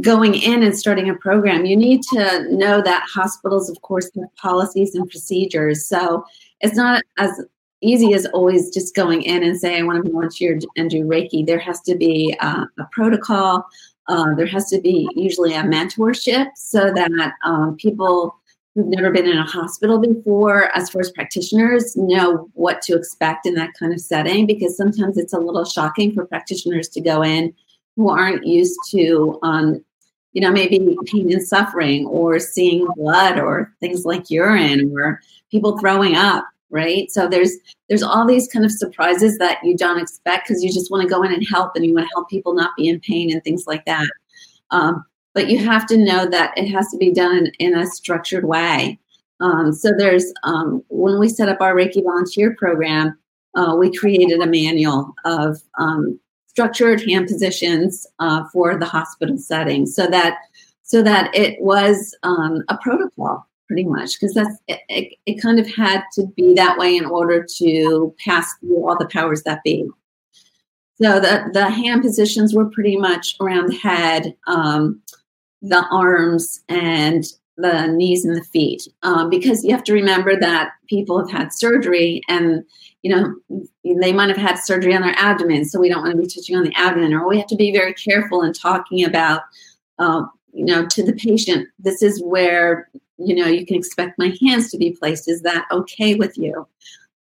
going 0.01 0.35
in 0.35 0.63
and 0.63 0.77
starting 0.77 1.09
a 1.09 1.15
program, 1.15 1.67
you 1.67 1.77
need 1.77 2.03
to 2.13 2.47
know 2.51 2.83
that 2.83 3.07
hospitals, 3.09 3.71
of 3.71 3.81
course, 3.83 4.11
have 4.17 4.35
policies 4.37 4.95
and 4.95 5.09
procedures. 5.09 5.87
So 5.87 6.25
it's 6.61 6.77
not 6.77 7.05
as 7.19 7.41
easy 7.81 8.15
as 8.15 8.27
always 8.27 8.73
just 8.73 8.95
going 8.95 9.23
in 9.23 9.43
and 9.43 9.59
say, 9.59 9.79
I 9.79 9.83
want 9.83 10.05
to 10.05 10.11
volunteer 10.11 10.59
and 10.77 10.91
do 10.91 11.05
Reiki. 11.05 11.47
There 11.47 11.59
has 11.59 11.81
to 11.83 11.95
be 11.95 12.37
uh, 12.41 12.65
a 12.79 12.85
protocol. 12.93 13.65
Uh, 14.09 14.35
there 14.35 14.47
has 14.47 14.69
to 14.69 14.81
be 14.81 15.09
usually 15.15 15.55
a 15.55 15.63
mentorship 15.63 16.49
so 16.57 16.93
that 16.93 17.33
um, 17.45 17.77
people 17.77 18.37
who've 18.75 18.87
never 18.87 19.11
been 19.11 19.27
in 19.27 19.39
a 19.39 19.47
hospital 19.47 19.99
before, 19.99 20.77
as 20.77 20.91
as 21.01 21.11
practitioners, 21.13 21.97
know 21.97 22.49
what 22.55 22.83
to 22.83 22.95
expect 22.97 23.47
in 23.47 23.55
that 23.55 23.73
kind 23.79 23.93
of 23.93 24.01
setting 24.01 24.47
because 24.47 24.77
sometimes 24.77 25.17
it's 25.17 25.33
a 25.33 25.39
little 25.39 25.65
shocking 25.65 26.13
for 26.13 26.27
practitioners 26.27 26.89
to 26.89 27.01
go 27.01 27.23
in 27.23 27.55
who 27.97 28.09
aren't 28.09 28.45
used 28.45 28.79
to, 28.91 29.39
um, 29.43 29.85
you 30.33 30.41
know, 30.41 30.51
maybe 30.51 30.97
pain 31.07 31.33
and 31.33 31.47
suffering 31.47 32.07
or 32.07 32.41
seeing 32.41 32.87
blood 32.97 33.39
or 33.39 33.73
things 33.81 34.05
like 34.05 34.31
urine 34.31 34.93
or 34.93 35.21
people 35.51 35.79
throwing 35.79 36.17
up. 36.17 36.45
Right. 36.75 37.09
So 37.09 37.29
there's 37.29 37.57
there's 37.89 38.03
all 38.03 38.27
these 38.27 38.49
kind 38.49 38.65
of 38.65 38.73
surprises 38.73 39.39
that 39.39 39.63
you 39.63 39.77
don't 39.77 40.01
expect 40.01 40.49
because 40.49 40.61
you 40.61 40.73
just 40.73 40.91
want 40.91 41.05
to 41.05 41.09
go 41.09 41.23
in 41.23 41.33
and 41.33 41.47
help 41.49 41.77
and 41.77 41.87
you 41.87 41.95
want 41.95 42.09
to 42.09 42.15
help 42.17 42.29
people 42.29 42.53
not 42.53 42.75
be 42.77 42.89
in 42.89 42.99
pain 42.99 43.31
and 43.31 43.45
things 43.45 43.65
like 43.69 43.85
that. 43.85 44.09
Um, 44.73 45.05
but 45.35 45.49
you 45.49 45.59
have 45.59 45.87
to 45.87 45.97
know 45.97 46.27
that 46.27 46.53
it 46.59 46.67
has 46.67 46.89
to 46.89 46.97
be 46.97 47.13
done 47.13 47.47
in 47.61 47.79
a 47.79 47.87
structured 47.87 48.45
way. 48.45 48.99
Um, 49.39 49.73
so 49.73 49.93
there's 49.97 50.33
um, 50.43 50.83
when 50.89 51.21
we 51.21 51.29
set 51.29 51.49
up 51.49 51.61
our 51.61 51.77
Reiki 51.77 52.03
volunteer 52.03 52.57
program, 52.57 53.17
uh, 53.55 53.77
we 53.79 53.97
created 53.97 54.41
a 54.41 54.47
manual 54.49 55.15
of 55.25 55.63
um, 55.79 56.19
structured 56.49 57.09
hand 57.09 57.29
positions 57.29 58.05
uh, 58.19 58.47
for 58.53 58.77
the 58.81 58.87
hospital 58.87 59.39
setting, 59.39 59.87
so 59.87 60.09
that 60.09 60.39
so 60.83 61.05
that 61.05 61.33
it 61.37 61.57
was 61.61 62.17
um, 62.25 62.65
a 62.69 62.77
protocol 62.79 63.47
pretty 63.75 63.89
much 63.89 64.19
because 64.19 64.35
that's 64.35 64.57
it, 64.69 65.15
it, 65.27 65.43
kind 65.43 65.59
of 65.59 65.67
had 65.75 66.03
to 66.13 66.27
be 66.37 66.55
that 66.55 66.79
way 66.79 66.97
in 66.97 67.05
order 67.05 67.45
to 67.57 68.15
pass 68.25 68.47
through 68.61 68.89
all 68.89 68.97
the 68.97 69.09
powers 69.09 69.43
that 69.43 69.65
be. 69.65 69.85
So 71.03 71.19
the 71.19 71.51
the 71.53 71.69
hand 71.69 72.03
positions 72.03 72.55
were 72.55 72.67
pretty 72.71 72.97
much 72.97 73.35
around 73.41 73.69
the 73.69 73.77
head. 73.77 74.37
Um, 74.47 75.03
the 75.61 75.85
arms 75.91 76.63
and 76.69 77.25
the 77.57 77.87
knees 77.87 78.25
and 78.25 78.37
the 78.37 78.45
feet 78.45 78.87
um, 79.03 79.31
because 79.31 79.65
you 79.65 79.71
have 79.71 79.85
to 79.85 79.95
remember 79.95 80.39
that 80.39 80.73
people 80.89 81.19
have 81.19 81.31
had 81.31 81.53
surgery 81.53 82.21
and 82.29 82.65
you 83.03 83.15
know 83.15 83.35
they 84.01 84.13
might 84.13 84.29
have 84.29 84.37
had 84.37 84.57
surgery 84.57 84.95
on 84.95 85.01
their 85.01 85.15
abdomen 85.17 85.65
so 85.65 85.81
we 85.81 85.89
don't 85.89 86.03
want 86.03 86.15
to 86.15 86.21
be 86.21 86.27
touching 86.27 86.57
on 86.57 86.65
the 86.65 86.75
abdomen 86.77 87.15
or 87.15 87.27
we 87.27 87.39
have 87.39 87.47
to 87.47 87.57
be 87.57 87.73
very 87.73 87.95
careful 87.95 88.43
in 88.43 88.53
talking 88.53 89.05
about 89.05 89.43
uh, 89.99 90.23
you 90.53 90.65
know 90.65 90.85
to 90.87 91.03
the 91.03 91.15
patient 91.15 91.67
this 91.79 92.03
is 92.03 92.23
where 92.23 92.91
you 93.19 93.35
know 93.35 93.47
you 93.47 93.65
can 93.65 93.77
expect 93.77 94.19
my 94.19 94.37
hands 94.41 94.71
to 94.71 94.79
be 94.79 94.91
placed 94.91 95.29
is 95.29 95.43
that 95.43 95.67
okay 95.71 96.15
with 96.15 96.37
you 96.37 96.67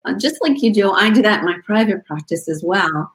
uh, 0.05 0.13
just 0.13 0.41
like 0.41 0.61
you 0.61 0.73
do 0.73 0.91
i 0.91 1.09
do 1.09 1.21
that 1.21 1.39
in 1.39 1.45
my 1.45 1.57
private 1.65 2.05
practice 2.05 2.47
as 2.47 2.63
well 2.63 3.11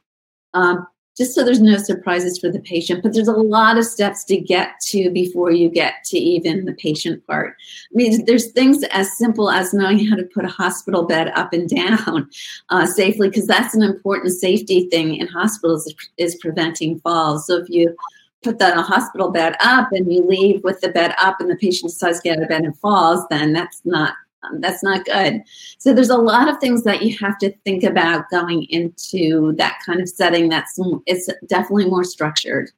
um, 0.55 0.87
just 1.17 1.35
so 1.35 1.43
there's 1.43 1.61
no 1.61 1.79
surprises 1.79 2.39
for 2.39 2.51
the 2.51 2.61
patient. 2.61 3.03
But 3.03 3.15
there's 3.15 3.29
a 3.29 3.33
lot 3.33 3.79
of 3.79 3.87
steps 3.87 4.23
to 4.25 4.37
get 4.37 4.79
to 4.89 5.11
before 5.11 5.51
you 5.51 5.71
get 5.71 6.05
to 6.07 6.19
even 6.19 6.67
the 6.67 6.75
patient 6.75 7.27
part. 7.27 7.57
I 7.93 7.95
mean, 7.95 8.25
there's 8.27 8.53
things 8.53 8.85
as 8.91 9.17
simple 9.17 9.51
as 9.51 9.73
knowing 9.73 10.07
how 10.07 10.17
to 10.17 10.25
put 10.25 10.45
a 10.45 10.49
hospital 10.49 11.05
bed 11.05 11.29
up 11.35 11.53
and 11.53 11.69
down 11.75 12.29
uh, 12.69 12.87
safely, 12.87 13.29
because 13.29 13.47
that's 13.47 13.75
an 13.75 13.83
important 13.83 14.35
safety 14.35 14.89
thing 14.91 15.17
in 15.17 15.27
hospitals 15.27 15.93
is 16.19 16.37
preventing 16.37 17.01
falls. 17.01 17.47
So 17.47 17.57
if 17.57 17.71
you 17.71 17.97
put 18.47 18.59
the 18.59 18.81
hospital 18.83 19.31
bed 19.31 19.57
up 19.61 19.91
and 19.93 20.13
you 20.13 20.23
leave 20.23 20.63
with 20.63 20.81
the 20.81 20.89
bed 20.89 21.15
up 21.21 21.41
and 21.41 21.51
the 21.51 21.57
patient 21.57 21.91
decides 21.91 22.21
to 22.21 22.29
get 22.29 22.37
out 22.37 22.45
of 22.45 22.49
bed 22.49 22.63
and 22.63 22.79
falls, 22.79 23.27
then 23.29 23.53
that's 23.53 23.83
not 23.85 24.15
um, 24.45 24.61
that's 24.61 24.83
not 24.83 25.05
good. 25.05 25.43
So 25.79 25.93
there's 25.93 26.11
a 26.11 26.17
lot 26.17 26.49
of 26.49 26.59
things 26.59 26.85
that 26.85 27.03
you 27.03 27.17
have 27.19 27.39
to 27.39 27.51
think 27.65 27.83
about 27.83 28.31
going 28.31 28.65
into 28.65 29.53
that 29.55 29.79
kind 29.85 30.01
of 30.01 30.09
setting. 30.09 30.49
That's 30.49 30.79
it's 31.07 31.29
definitely 31.47 31.87
more 31.87 32.05
structured, 32.05 32.71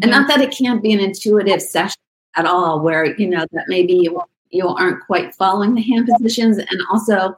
and 0.00 0.10
not 0.10 0.28
that 0.28 0.40
it 0.40 0.56
can't 0.56 0.82
be 0.82 0.92
an 0.92 1.00
intuitive 1.00 1.62
session 1.62 2.00
at 2.36 2.46
all, 2.46 2.80
where 2.80 3.18
you 3.18 3.28
know 3.28 3.46
that 3.52 3.64
maybe 3.68 3.94
you 3.94 4.22
you 4.50 4.68
aren't 4.68 5.04
quite 5.06 5.34
following 5.34 5.74
the 5.74 5.82
hand 5.82 6.06
positions, 6.06 6.58
and 6.58 6.80
also, 6.92 7.34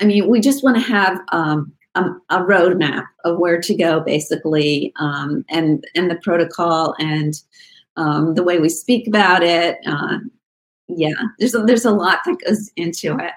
I 0.00 0.04
mean, 0.04 0.28
we 0.28 0.40
just 0.40 0.64
want 0.64 0.76
to 0.76 0.82
have. 0.82 1.20
Um, 1.30 1.72
a, 1.94 2.04
a 2.30 2.38
roadmap 2.40 3.06
of 3.24 3.38
where 3.38 3.60
to 3.60 3.74
go, 3.74 4.00
basically, 4.00 4.92
um, 4.98 5.44
and 5.48 5.86
and 5.94 6.10
the 6.10 6.16
protocol 6.16 6.94
and 6.98 7.34
um, 7.96 8.34
the 8.34 8.42
way 8.42 8.58
we 8.58 8.68
speak 8.68 9.06
about 9.06 9.42
it, 9.42 9.78
uh, 9.86 10.18
yeah, 10.88 11.14
there's 11.38 11.54
a, 11.54 11.60
there's 11.60 11.84
a 11.84 11.90
lot 11.90 12.20
that 12.26 12.38
goes 12.44 12.70
into 12.76 13.16
it. 13.18 13.32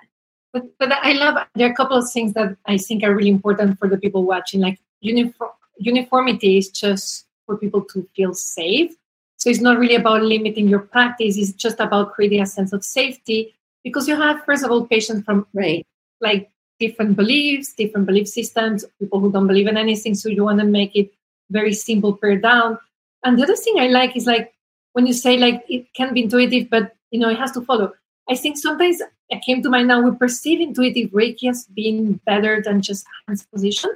But, 0.53 0.63
but 0.79 0.91
I 0.91 1.13
love 1.13 1.37
there 1.55 1.67
are 1.67 1.71
a 1.71 1.75
couple 1.75 1.97
of 1.97 2.09
things 2.09 2.33
that 2.33 2.57
I 2.65 2.77
think 2.77 3.03
are 3.03 3.15
really 3.15 3.29
important 3.29 3.77
for 3.79 3.87
the 3.87 3.97
people 3.97 4.23
watching, 4.23 4.61
like 4.61 4.79
uniform 5.01 5.51
uniformity 5.79 6.57
is 6.57 6.69
just 6.69 7.27
for 7.45 7.57
people 7.57 7.83
to 7.83 8.07
feel 8.15 8.33
safe. 8.33 8.91
So 9.37 9.49
it's 9.51 9.61
not 9.61 9.77
really 9.77 9.95
about 9.95 10.23
limiting 10.23 10.67
your 10.67 10.79
practice. 10.79 11.37
It's 11.37 11.51
just 11.51 11.79
about 11.79 12.13
creating 12.13 12.41
a 12.41 12.47
sense 12.47 12.73
of 12.73 12.83
safety 12.83 13.55
because 13.83 14.07
you 14.07 14.15
have, 14.15 14.43
first 14.43 14.65
of 14.65 14.71
all, 14.71 14.87
patients 14.87 15.23
from 15.23 15.45
right. 15.53 15.85
like 16.19 16.49
different 16.79 17.15
beliefs, 17.15 17.73
different 17.73 18.05
belief 18.05 18.27
systems, 18.27 18.85
people 18.99 19.19
who 19.19 19.31
don't 19.31 19.47
believe 19.47 19.67
in 19.67 19.77
anything. 19.77 20.15
So 20.15 20.29
you 20.29 20.43
want 20.43 20.59
to 20.59 20.65
make 20.65 20.95
it 20.95 21.11
very 21.49 21.73
simple, 21.73 22.15
pared 22.15 22.41
down. 22.41 22.77
And 23.23 23.37
the 23.37 23.43
other 23.43 23.55
thing 23.55 23.79
I 23.79 23.87
like 23.87 24.15
is 24.15 24.25
like 24.25 24.53
when 24.93 25.07
you 25.07 25.13
say 25.13 25.37
like 25.37 25.63
it 25.67 25.93
can 25.93 26.13
be 26.13 26.23
intuitive, 26.23 26.69
but 26.69 26.95
you 27.11 27.19
know 27.19 27.29
it 27.29 27.37
has 27.37 27.51
to 27.53 27.61
follow. 27.61 27.93
I 28.29 28.35
think 28.35 28.57
sometimes 28.57 29.01
it 29.29 29.41
came 29.45 29.61
to 29.63 29.69
mind 29.69 29.87
now 29.87 30.01
we 30.01 30.15
perceive 30.15 30.61
intuitive 30.61 31.11
Reiki 31.11 31.49
as 31.49 31.65
being 31.65 32.19
better 32.25 32.61
than 32.61 32.81
just 32.81 33.05
hands 33.27 33.45
position. 33.45 33.91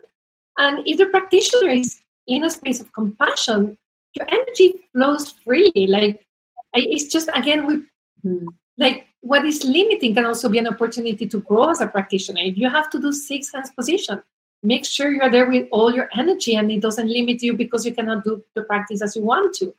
And 0.58 0.86
if 0.88 0.98
the 0.98 1.06
practitioner 1.06 1.70
is 1.70 2.02
in 2.28 2.44
a 2.44 2.50
space 2.50 2.80
of 2.80 2.92
compassion, 2.94 3.78
your 4.14 4.28
energy 4.30 4.76
flows 4.94 5.32
freely. 5.44 5.88
Like 5.88 6.26
it's 6.74 7.12
just 7.12 7.30
again 7.34 7.66
we 7.66 8.48
like 8.78 9.08
what 9.22 9.46
is 9.46 9.64
limiting 9.64 10.16
can 10.16 10.26
also 10.26 10.50
be 10.50 10.58
an 10.58 10.68
opportunity 10.68 11.28
to 11.28 11.40
grow 11.42 11.70
as 11.70 11.80
a 11.80 11.88
practitioner. 11.88 12.42
If 12.42 12.58
you 12.58 12.70
have 12.70 12.90
to 12.90 13.00
do 13.00 13.12
six 13.14 13.52
hands 13.54 13.72
position, 13.72 14.22
make 14.64 14.86
sure 14.86 15.12
you're 15.12 15.30
there 15.30 15.50
with 15.50 15.68
all 15.72 15.94
your 15.94 16.10
energy 16.18 16.56
and 16.56 16.72
it 16.72 16.82
doesn't 16.82 17.08
limit 17.08 17.42
you 17.42 17.54
because 17.54 17.86
you 17.86 17.94
cannot 17.94 18.24
do 18.24 18.44
the 18.56 18.64
practice 18.64 19.02
as 19.02 19.16
you 19.16 19.24
want 19.24 19.56
to. 19.56 19.74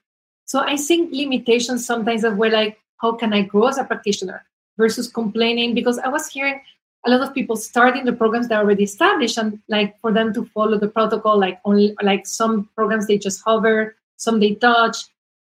So 0.45 0.61
I 0.61 0.77
think 0.77 1.13
limitations 1.13 1.87
sometimes 1.87 2.25
are 2.25 2.35
where 2.35 2.51
like, 2.51 2.79
how 2.99 3.13
can 3.13 3.33
I 3.33 3.43
grow 3.43 3.67
as 3.67 3.79
a 3.79 3.85
practitioner 3.85 4.45
versus 4.79 5.09
complaining? 5.09 5.75
Because 5.75 5.99
I 5.99 6.09
was 6.09 6.29
hearing 6.29 6.61
a 7.05 7.11
lot 7.11 7.21
of 7.21 7.35
people 7.35 7.57
starting 7.57 8.05
the 8.05 8.13
programs 8.13 8.49
that 8.49 8.57
are 8.57 8.65
already 8.65 8.85
established 8.85 9.39
and 9.39 9.61
like 9.69 9.99
for 10.01 10.13
them 10.13 10.33
to 10.35 10.45
follow 10.47 10.79
the 10.79 10.89
protocol, 10.89 11.39
like 11.39 11.59
only 11.65 11.97
like 12.03 12.27
some 12.27 12.69
programs 12.77 13.09
they 13.09 13.19
just 13.19 13.43
hover, 13.45 13.97
some 14.17 14.39
they 14.39 14.55
touch. 14.55 14.99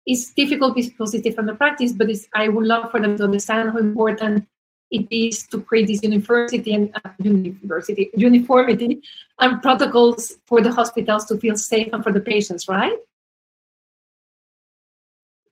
It's 0.07 0.31
difficult 0.31 0.75
because 0.75 1.13
it's 1.13 1.23
different 1.23 1.49
the 1.49 1.55
practice, 1.55 1.91
but 1.91 2.09
I 2.33 2.47
would 2.47 2.65
love 2.65 2.89
for 2.91 3.01
them 3.01 3.17
to 3.17 3.25
understand 3.25 3.71
how 3.71 3.77
important 3.77 4.47
it 4.89 5.05
is 5.11 5.45
to 5.47 5.61
create 5.61 5.87
this 5.87 6.01
university 6.01 6.73
and 6.73 6.95
uh, 7.03 7.09
university 7.19 8.09
uniformity 8.15 9.01
and 9.39 9.61
protocols 9.61 10.37
for 10.45 10.61
the 10.61 10.71
hospitals 10.71 11.25
to 11.25 11.37
feel 11.37 11.57
safe 11.57 11.89
and 11.91 12.03
for 12.03 12.13
the 12.13 12.21
patients, 12.21 12.69
right? 12.69 12.97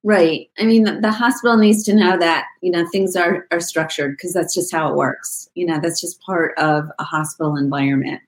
Right. 0.03 0.49
I 0.57 0.63
mean, 0.63 0.83
the, 0.83 1.01
the 1.01 1.11
hospital 1.11 1.57
needs 1.57 1.83
to 1.85 1.93
know 1.93 2.17
that 2.17 2.45
you 2.61 2.71
know 2.71 2.87
things 2.91 3.17
are 3.17 3.47
are 3.51 3.59
structured 3.59 4.15
because 4.15 4.33
that's 4.33 4.55
just 4.55 4.71
how 4.71 4.89
it 4.89 4.95
works. 4.95 5.49
You 5.55 5.65
know, 5.65 5.79
that's 5.81 5.99
just 5.99 6.21
part 6.21 6.57
of 6.57 6.89
a 6.97 7.03
hospital 7.03 7.57
environment. 7.57 8.21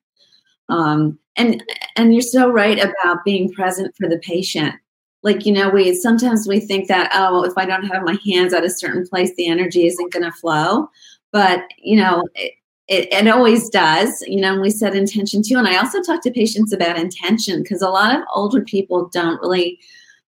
Um, 0.67 1.19
and 1.37 1.63
and 1.95 2.13
you're 2.13 2.21
so 2.21 2.49
right 2.49 2.79
about 2.79 3.23
being 3.23 3.53
present 3.53 3.95
for 3.95 4.09
the 4.09 4.19
patient 4.19 4.75
like 5.23 5.45
you 5.45 5.51
know 5.51 5.69
we 5.69 5.93
sometimes 5.93 6.47
we 6.47 6.59
think 6.59 6.87
that 6.87 7.09
oh 7.13 7.43
if 7.43 7.53
i 7.57 7.65
don't 7.65 7.85
have 7.85 8.03
my 8.03 8.17
hands 8.25 8.53
at 8.53 8.63
a 8.63 8.69
certain 8.69 9.05
place 9.07 9.31
the 9.35 9.47
energy 9.47 9.85
isn't 9.87 10.13
going 10.13 10.23
to 10.23 10.31
flow. 10.31 10.89
But 11.31 11.61
you 11.77 11.97
know 11.97 12.23
it, 12.35 12.53
it, 12.87 13.11
it, 13.11 13.27
always 13.27 13.69
does 13.69 14.23
you 14.27 14.39
know 14.39 14.53
and 14.53 14.61
we 14.61 14.69
set 14.69 14.95
intention 14.95 15.41
too. 15.43 15.57
And 15.57 15.67
i 15.67 15.77
also 15.77 16.01
talk 16.01 16.21
to 16.23 16.31
patients 16.31 16.71
about 16.73 16.97
intention 16.97 17.61
because 17.61 17.81
a 17.81 17.89
lot 17.89 18.15
of 18.15 18.23
older 18.33 18.61
people 18.61 19.09
don't 19.09 19.41
really 19.41 19.79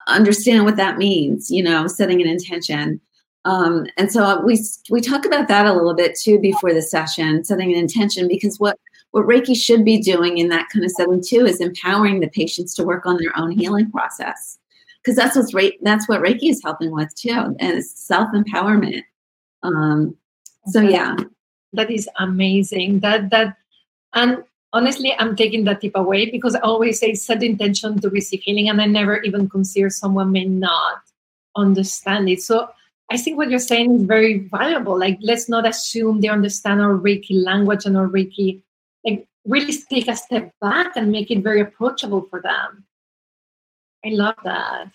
understand 0.07 0.65
what 0.65 0.77
that 0.77 0.97
means 0.97 1.51
you 1.51 1.63
know 1.63 1.87
setting 1.87 2.21
an 2.21 2.27
intention. 2.27 2.99
Um, 3.45 3.87
and 3.97 4.11
so 4.11 4.41
we 4.41 4.59
we 4.89 5.01
talk 5.01 5.25
about 5.25 5.47
that 5.47 5.65
a 5.65 5.73
little 5.73 5.93
bit 5.93 6.17
too 6.19 6.39
before 6.39 6.73
the 6.73 6.81
session 6.81 7.43
setting 7.43 7.71
an 7.71 7.79
intention 7.79 8.27
because 8.27 8.59
what 8.59 8.77
what 9.11 9.25
reiki 9.25 9.55
should 9.55 9.85
be 9.85 9.99
doing 9.99 10.37
in 10.37 10.49
that 10.49 10.67
kind 10.71 10.83
of 10.83 10.91
setting 10.91 11.21
too 11.23 11.45
is 11.45 11.61
empowering 11.61 12.19
the 12.19 12.29
patients 12.29 12.73
to 12.75 12.83
work 12.83 13.05
on 13.05 13.17
their 13.17 13.37
own 13.37 13.51
healing 13.51 13.89
process 13.91 14.59
because 15.03 15.15
that's 15.15 15.35
what's 15.35 15.53
Re- 15.53 15.77
that's 15.81 16.07
what 16.07 16.21
Reiki 16.21 16.49
is 16.49 16.61
helping 16.63 16.91
with 16.91 17.13
too, 17.15 17.31
and 17.31 17.57
it's 17.59 17.99
self 17.99 18.29
empowerment. 18.33 19.03
Um, 19.63 20.15
so 20.67 20.81
yeah, 20.81 21.15
that 21.73 21.89
is 21.89 22.09
amazing. 22.19 22.99
That 22.99 23.29
that 23.29 23.57
and 24.13 24.43
honestly, 24.73 25.13
I'm 25.17 25.35
taking 25.35 25.63
that 25.65 25.81
tip 25.81 25.93
away 25.95 26.29
because 26.29 26.55
I 26.55 26.59
always 26.59 26.99
say 26.99 27.13
set 27.13 27.39
the 27.39 27.49
intention 27.49 27.99
to 28.01 28.09
receive 28.09 28.41
healing, 28.41 28.69
and 28.69 28.81
I 28.81 28.85
never 28.85 29.21
even 29.21 29.49
consider 29.49 29.89
someone 29.89 30.31
may 30.31 30.45
not 30.45 31.01
understand 31.55 32.29
it. 32.29 32.41
So 32.41 32.69
I 33.11 33.17
think 33.17 33.37
what 33.37 33.49
you're 33.49 33.59
saying 33.59 33.95
is 33.95 34.03
very 34.03 34.39
valuable. 34.39 34.97
Like, 34.97 35.17
let's 35.21 35.49
not 35.49 35.67
assume 35.67 36.21
they 36.21 36.27
understand 36.29 36.81
our 36.81 36.93
Reiki 36.93 37.43
language 37.43 37.85
and 37.85 37.97
our 37.97 38.07
Reiki. 38.07 38.61
Like, 39.03 39.27
really 39.45 39.73
take 39.89 40.07
a 40.07 40.15
step 40.15 40.53
back 40.61 40.95
and 40.95 41.11
make 41.11 41.31
it 41.31 41.39
very 41.39 41.61
approachable 41.61 42.27
for 42.29 42.41
them. 42.41 42.85
I 44.05 44.09
love 44.09 44.35
that. 44.43 44.91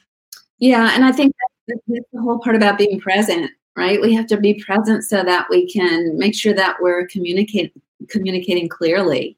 Yeah, 0.58 0.90
and 0.94 1.04
I 1.04 1.12
think 1.12 1.34
that's 1.66 1.80
the 1.86 2.20
whole 2.20 2.38
part 2.38 2.56
about 2.56 2.78
being 2.78 3.00
present, 3.00 3.50
right? 3.76 4.00
We 4.00 4.14
have 4.14 4.26
to 4.28 4.36
be 4.36 4.62
present 4.62 5.04
so 5.04 5.22
that 5.22 5.46
we 5.50 5.70
can 5.70 6.16
make 6.18 6.34
sure 6.34 6.54
that 6.54 6.76
we're 6.80 7.06
communicating 7.08 7.70
communicating 8.08 8.68
clearly. 8.68 9.36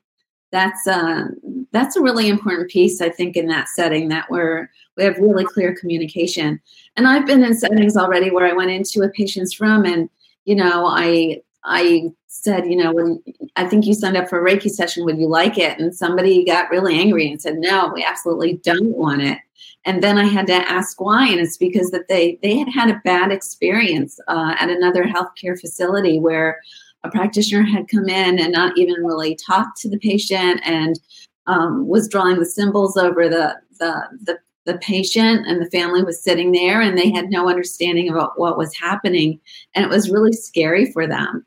That's 0.53 0.87
uh, 0.87 1.25
that's 1.73 1.97
a 1.97 2.01
really 2.01 2.29
important 2.29 2.71
piece, 2.71 3.01
I 3.01 3.09
think, 3.09 3.37
in 3.37 3.47
that 3.49 3.69
setting 3.69 4.09
that 4.09 4.31
we're 4.31 4.71
we 4.97 5.05
have 5.05 5.19
really 5.19 5.45
clear 5.45 5.75
communication. 5.75 6.61
And 6.97 7.07
I've 7.07 7.27
been 7.27 7.45
in 7.45 7.57
settings 7.57 7.97
already 7.97 8.31
where 8.31 8.47
I 8.47 8.53
went 8.53 8.71
into 8.71 9.03
a 9.03 9.09
patient's 9.11 9.61
room 9.61 9.85
and 9.85 10.09
you 10.45 10.55
know 10.55 10.87
I 10.87 11.43
I 11.65 12.13
said, 12.29 12.67
you 12.67 12.77
know, 12.77 12.93
when 12.93 13.23
I 13.57 13.67
think 13.67 13.87
you 13.87 13.95
signed 13.95 14.17
up 14.17 14.29
for 14.29 14.41
a 14.41 14.51
Reiki 14.51 14.71
session, 14.71 15.05
would 15.05 15.19
you 15.19 15.27
like 15.27 15.59
it? 15.59 15.79
And 15.81 15.95
somebody 15.95 16.45
got 16.45 16.71
really 16.71 16.99
angry 16.99 17.29
and 17.29 17.43
said, 17.43 17.57
no, 17.59 17.91
we 17.93 18.05
absolutely 18.05 18.55
don't 18.63 18.97
want 18.97 19.23
it. 19.23 19.39
And 19.87 20.03
then 20.03 20.19
I 20.19 20.25
had 20.25 20.49
to 20.49 20.71
ask 20.71 21.01
why, 21.01 21.29
and 21.29 21.41
it's 21.41 21.57
because 21.57 21.93
that 21.93 22.09
they 22.09 22.39
they 22.43 22.59
had 22.59 22.69
had 22.69 22.91
a 22.91 23.01
bad 23.05 23.31
experience 23.31 24.19
uh, 24.27 24.55
at 24.59 24.69
another 24.69 25.05
healthcare 25.05 25.59
facility 25.59 26.19
where 26.19 26.61
a 27.05 27.11
practitioner 27.11 27.63
had 27.63 27.89
come 27.89 28.09
in 28.09 28.41
and 28.41 28.53
not 28.53 28.77
even 28.77 29.05
really 29.05 29.37
talked 29.37 29.81
to 29.81 29.89
the 29.89 29.99
patient 29.99 30.61
and 30.65 30.99
um, 31.47 31.87
was 31.87 32.09
drawing 32.09 32.41
the 32.41 32.45
symbols 32.45 32.97
over 32.97 33.29
the, 33.29 33.57
the 33.79 34.03
the 34.25 34.39
the 34.65 34.79
patient 34.79 35.47
and 35.47 35.63
the 35.63 35.71
family 35.71 36.03
was 36.03 36.21
sitting 36.21 36.51
there 36.51 36.81
and 36.81 36.99
they 36.99 37.09
had 37.13 37.31
no 37.31 37.49
understanding 37.49 38.09
about 38.09 38.39
what 38.41 38.59
was 38.59 38.77
happening 38.77 39.39
and 39.75 39.85
it 39.85 39.89
was 39.89 40.11
really 40.11 40.33
scary 40.33 40.91
for 40.91 41.07
them. 41.07 41.47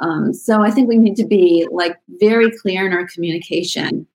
Um, 0.00 0.34
so 0.34 0.60
I 0.60 0.72
think 0.72 0.88
we 0.88 0.98
need 0.98 1.14
to 1.16 1.24
be 1.24 1.68
like 1.70 1.96
very 2.18 2.50
clear 2.50 2.84
in 2.84 2.92
our 2.92 3.06
communication 3.06 4.08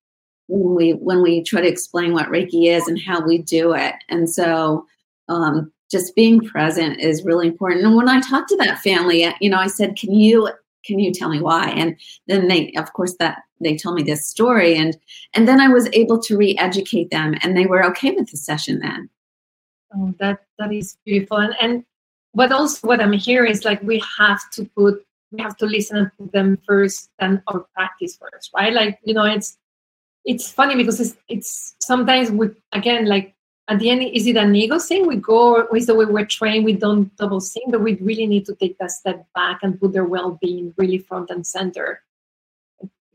when 0.52 0.76
we 0.76 0.92
when 0.92 1.22
we 1.22 1.44
try 1.44 1.62
to 1.62 1.68
explain 1.68 2.14
what 2.14 2.28
Reiki 2.28 2.68
is 2.68 2.88
and 2.88 3.00
how 3.00 3.26
we 3.26 3.38
do 3.38 3.74
it. 3.74 3.96
And 4.10 4.30
so 4.30 4.86
um, 5.30 5.72
just 5.90 6.16
being 6.16 6.42
present 6.42 7.00
is 7.00 7.24
really 7.24 7.48
important. 7.48 7.86
And 7.86 7.96
when 7.96 8.10
I 8.10 8.20
talked 8.20 8.50
to 8.50 8.58
that 8.58 8.80
family, 8.80 9.34
you 9.40 9.50
know, 9.50 9.58
I 9.58 9.68
said, 9.68 9.96
"Can 9.96 10.14
you 10.14 10.50
can 10.86 11.00
you 11.00 11.12
tell 11.12 11.30
me 11.30 11.40
why?" 11.40 11.70
And 11.70 11.96
then 12.28 12.48
they, 12.48 12.72
of 12.74 12.92
course, 12.94 13.16
that 13.20 13.44
they 13.62 13.78
told 13.78 13.96
me 13.96 14.04
this 14.04 14.28
story, 14.28 14.76
and 14.76 14.98
and 15.34 15.48
then 15.48 15.62
I 15.62 15.70
was 15.70 15.88
able 15.94 16.22
to 16.24 16.38
re-educate 16.38 17.12
them, 17.12 17.36
and 17.42 17.56
they 17.56 17.66
were 17.66 17.86
okay 17.86 18.12
with 18.12 18.30
the 18.30 18.38
session 18.38 18.80
then. 18.80 19.10
Oh, 19.96 20.14
that 20.20 20.40
that 20.60 20.74
is 20.74 20.98
beautiful. 21.06 21.38
And 21.38 21.56
and 21.62 21.86
what 22.34 22.52
also 22.52 22.88
what 22.88 23.02
I'm 23.02 23.14
hearing 23.14 23.52
is 23.52 23.64
like 23.64 23.82
we 23.84 24.04
have 24.18 24.42
to 24.52 24.66
put 24.66 25.06
we 25.32 25.42
have 25.42 25.56
to 25.58 25.66
listen 25.66 26.12
to 26.18 26.30
them 26.34 26.58
first 26.68 27.10
and 27.20 27.42
or 27.48 27.68
practice 27.74 28.18
first, 28.18 28.52
right? 28.54 28.74
Like 28.74 29.00
you 29.04 29.14
know, 29.14 29.24
it's 29.24 29.58
it's 30.26 30.52
funny 30.52 30.76
because 30.76 31.00
it's 31.00 31.18
it's 31.28 31.76
sometimes 31.80 32.32
we 32.32 32.50
again 32.74 33.06
like 33.06 33.36
at 33.68 33.80
the 33.80 33.90
end 33.90 34.04
is 34.04 34.28
it 34.28 34.38
an 34.38 34.56
ego 34.56 34.80
thing? 34.80 35.08
We 35.08 35.16
go 35.16 35.68
is 35.76 35.86
the 35.86 35.96
way 35.96 36.06
we're 36.06 36.26
trained, 36.26 36.66
we 36.66 36.74
don't 36.74 37.16
double 37.16 37.40
think, 37.40 37.72
but 37.72 37.82
we 37.82 37.96
really 37.96 38.28
need 38.28 38.46
to 38.46 38.56
take 38.56 38.78
that 38.80 38.92
step 38.92 39.26
back 39.34 39.60
and 39.64 39.80
put 39.80 39.94
their 39.94 40.06
well-being 40.06 40.74
really 40.78 40.98
front 40.98 41.30
and 41.30 41.46
center. 41.46 42.02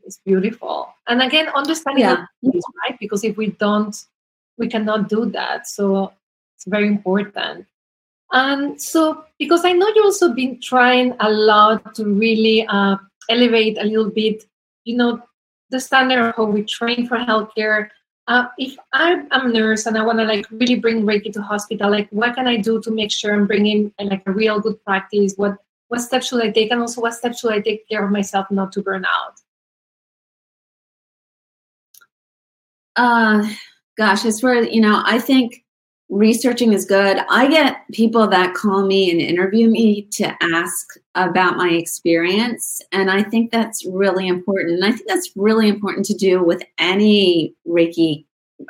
It's 0.03 0.19
beautiful, 0.25 0.93
and 1.07 1.21
again, 1.21 1.49
understanding 1.49 2.05
yeah. 2.05 2.25
right? 2.41 2.97
Because 2.97 3.25
if 3.25 3.35
we 3.35 3.47
don't, 3.47 3.95
we 4.57 4.69
cannot 4.69 5.09
do 5.09 5.25
that. 5.31 5.67
So 5.67 6.13
it's 6.55 6.65
very 6.65 6.87
important. 6.87 7.67
And 8.31 8.81
so, 8.81 9.23
because 9.37 9.63
I 9.63 9.73
know 9.73 9.87
you've 9.95 10.05
also 10.05 10.33
been 10.33 10.59
trying 10.59 11.13
a 11.19 11.29
lot 11.29 11.93
to 11.95 12.05
really 12.05 12.65
uh, 12.67 12.97
elevate 13.29 13.77
a 13.77 13.83
little 13.83 14.09
bit, 14.09 14.43
you 14.83 14.97
know, 14.97 15.21
the 15.69 15.79
standard 15.79 16.19
of 16.19 16.35
how 16.35 16.45
we 16.45 16.63
train 16.63 17.07
for 17.07 17.17
healthcare. 17.17 17.89
Uh, 18.27 18.47
if 18.57 18.75
I'm 18.91 19.27
a 19.31 19.47
nurse 19.47 19.85
and 19.85 19.97
I 19.97 20.03
want 20.03 20.19
to 20.19 20.25
like 20.25 20.45
really 20.51 20.75
bring 20.75 21.03
Reiki 21.03 21.31
to 21.33 21.41
hospital, 21.41 21.89
like 21.89 22.09
what 22.09 22.35
can 22.35 22.47
I 22.47 22.57
do 22.57 22.81
to 22.81 22.91
make 22.91 23.11
sure 23.11 23.33
I'm 23.33 23.47
bringing 23.47 23.93
like 23.99 24.23
a 24.25 24.31
real 24.31 24.59
good 24.59 24.83
practice? 24.83 25.33
What 25.37 25.57
what 25.87 26.01
steps 26.01 26.27
should 26.27 26.43
I 26.43 26.51
take, 26.51 26.71
and 26.71 26.81
also 26.81 27.01
what 27.01 27.13
steps 27.13 27.39
should 27.39 27.53
I 27.53 27.61
take 27.61 27.87
care 27.87 28.03
of 28.03 28.11
myself 28.11 28.51
not 28.51 28.73
to 28.73 28.81
burn 28.81 29.05
out? 29.05 29.39
Uh, 32.97 33.47
gosh, 33.97 34.25
as 34.25 34.41
for 34.41 34.55
you 34.55 34.81
know, 34.81 35.01
I 35.05 35.19
think 35.19 35.63
researching 36.09 36.73
is 36.73 36.85
good. 36.85 37.19
I 37.29 37.47
get 37.47 37.87
people 37.91 38.27
that 38.27 38.53
call 38.53 38.85
me 38.85 39.11
and 39.11 39.19
interview 39.19 39.69
me 39.69 40.03
to 40.13 40.35
ask 40.41 40.95
about 41.15 41.57
my 41.57 41.69
experience. 41.69 42.81
And 42.91 43.11
I 43.11 43.23
think 43.23 43.51
that's 43.51 43.85
really 43.85 44.27
important. 44.27 44.75
And 44.75 44.85
I 44.85 44.91
think 44.91 45.07
that's 45.07 45.31
really 45.35 45.67
important 45.67 46.05
to 46.07 46.13
do 46.13 46.43
with 46.43 46.63
any 46.77 47.53
Reiki 47.67 48.25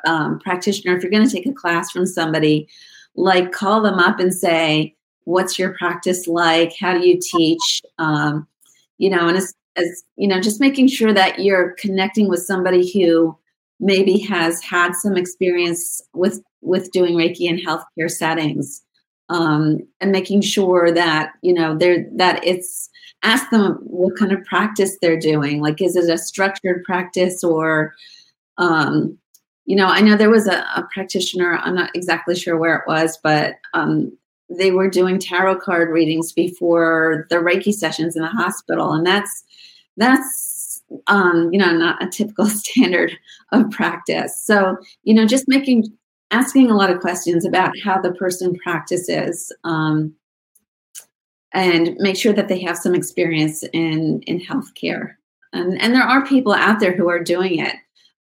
um, 0.05 0.39
practitioner, 0.39 0.95
if 0.95 1.03
you're 1.03 1.11
going 1.11 1.27
to 1.27 1.33
take 1.33 1.45
a 1.45 1.53
class 1.53 1.91
from 1.91 2.05
somebody, 2.05 2.67
like 3.15 3.51
call 3.51 3.81
them 3.81 3.99
up 3.99 4.19
and 4.19 4.33
say, 4.33 4.95
"What's 5.23 5.57
your 5.57 5.73
practice 5.77 6.27
like? 6.27 6.73
How 6.79 6.93
do 6.97 7.07
you 7.07 7.19
teach?" 7.21 7.81
Um, 7.97 8.47
you 8.97 9.09
know, 9.09 9.27
and 9.27 9.37
as, 9.37 9.53
as 9.75 10.03
you 10.15 10.27
know, 10.27 10.41
just 10.41 10.59
making 10.59 10.87
sure 10.87 11.13
that 11.13 11.39
you're 11.39 11.71
connecting 11.73 12.27
with 12.27 12.41
somebody 12.41 12.91
who 12.91 13.37
maybe 13.79 14.17
has 14.19 14.61
had 14.61 14.93
some 14.95 15.17
experience 15.17 16.01
with 16.13 16.41
with 16.61 16.91
doing 16.91 17.15
Reiki 17.15 17.41
in 17.41 17.57
healthcare 17.57 18.09
settings, 18.09 18.83
um, 19.29 19.79
and 20.01 20.11
making 20.11 20.41
sure 20.41 20.91
that 20.91 21.31
you 21.41 21.53
know 21.53 21.77
they're 21.77 22.05
that 22.15 22.43
it's 22.43 22.89
ask 23.23 23.49
them 23.49 23.79
what 23.83 24.17
kind 24.17 24.31
of 24.31 24.43
practice 24.45 24.97
they're 25.01 25.19
doing. 25.19 25.61
Like, 25.61 25.81
is 25.81 25.95
it 25.95 26.09
a 26.09 26.17
structured 26.17 26.83
practice 26.83 27.43
or 27.43 27.93
um, 28.57 29.17
you 29.67 29.75
know, 29.75 29.87
I 29.87 29.99
know 29.99 30.15
there 30.15 30.29
was 30.29 30.47
a, 30.47 30.59
a, 30.75 30.87
practitioner, 30.93 31.59
I'm 31.61 31.75
not 31.75 31.91
exactly 31.93 32.35
sure 32.35 32.57
where 32.57 32.77
it 32.77 32.87
was, 32.87 33.19
but 33.21 33.55
um, 33.73 34.17
they 34.49 34.71
were 34.71 34.89
doing 34.89 35.19
tarot 35.19 35.59
card 35.59 35.89
readings 35.89 36.31
before 36.31 37.27
the 37.29 37.35
Reiki 37.35 37.73
sessions 37.73 38.15
in 38.15 38.21
the 38.21 38.29
hospital. 38.29 38.93
And 38.93 39.05
that's, 39.05 39.43
that's, 39.97 40.56
um, 41.07 41.49
you 41.51 41.59
know, 41.59 41.71
not 41.71 42.03
a 42.03 42.09
typical 42.09 42.45
standard 42.47 43.11
of 43.51 43.69
practice. 43.71 44.43
So, 44.43 44.77
you 45.03 45.13
know, 45.13 45.25
just 45.25 45.47
making, 45.47 45.85
asking 46.31 46.69
a 46.69 46.75
lot 46.75 46.89
of 46.89 46.99
questions 46.99 47.45
about 47.45 47.73
how 47.83 48.01
the 48.01 48.13
person 48.13 48.55
practices 48.55 49.51
um, 49.63 50.13
and 51.53 51.95
make 51.97 52.17
sure 52.17 52.33
that 52.33 52.47
they 52.47 52.61
have 52.61 52.77
some 52.77 52.95
experience 52.95 53.63
in, 53.73 54.21
in 54.27 54.39
healthcare. 54.39 55.13
And, 55.53 55.81
and 55.81 55.93
there 55.93 56.03
are 56.03 56.25
people 56.25 56.53
out 56.53 56.79
there 56.79 56.95
who 56.95 57.09
are 57.09 57.23
doing 57.23 57.59
it 57.59 57.75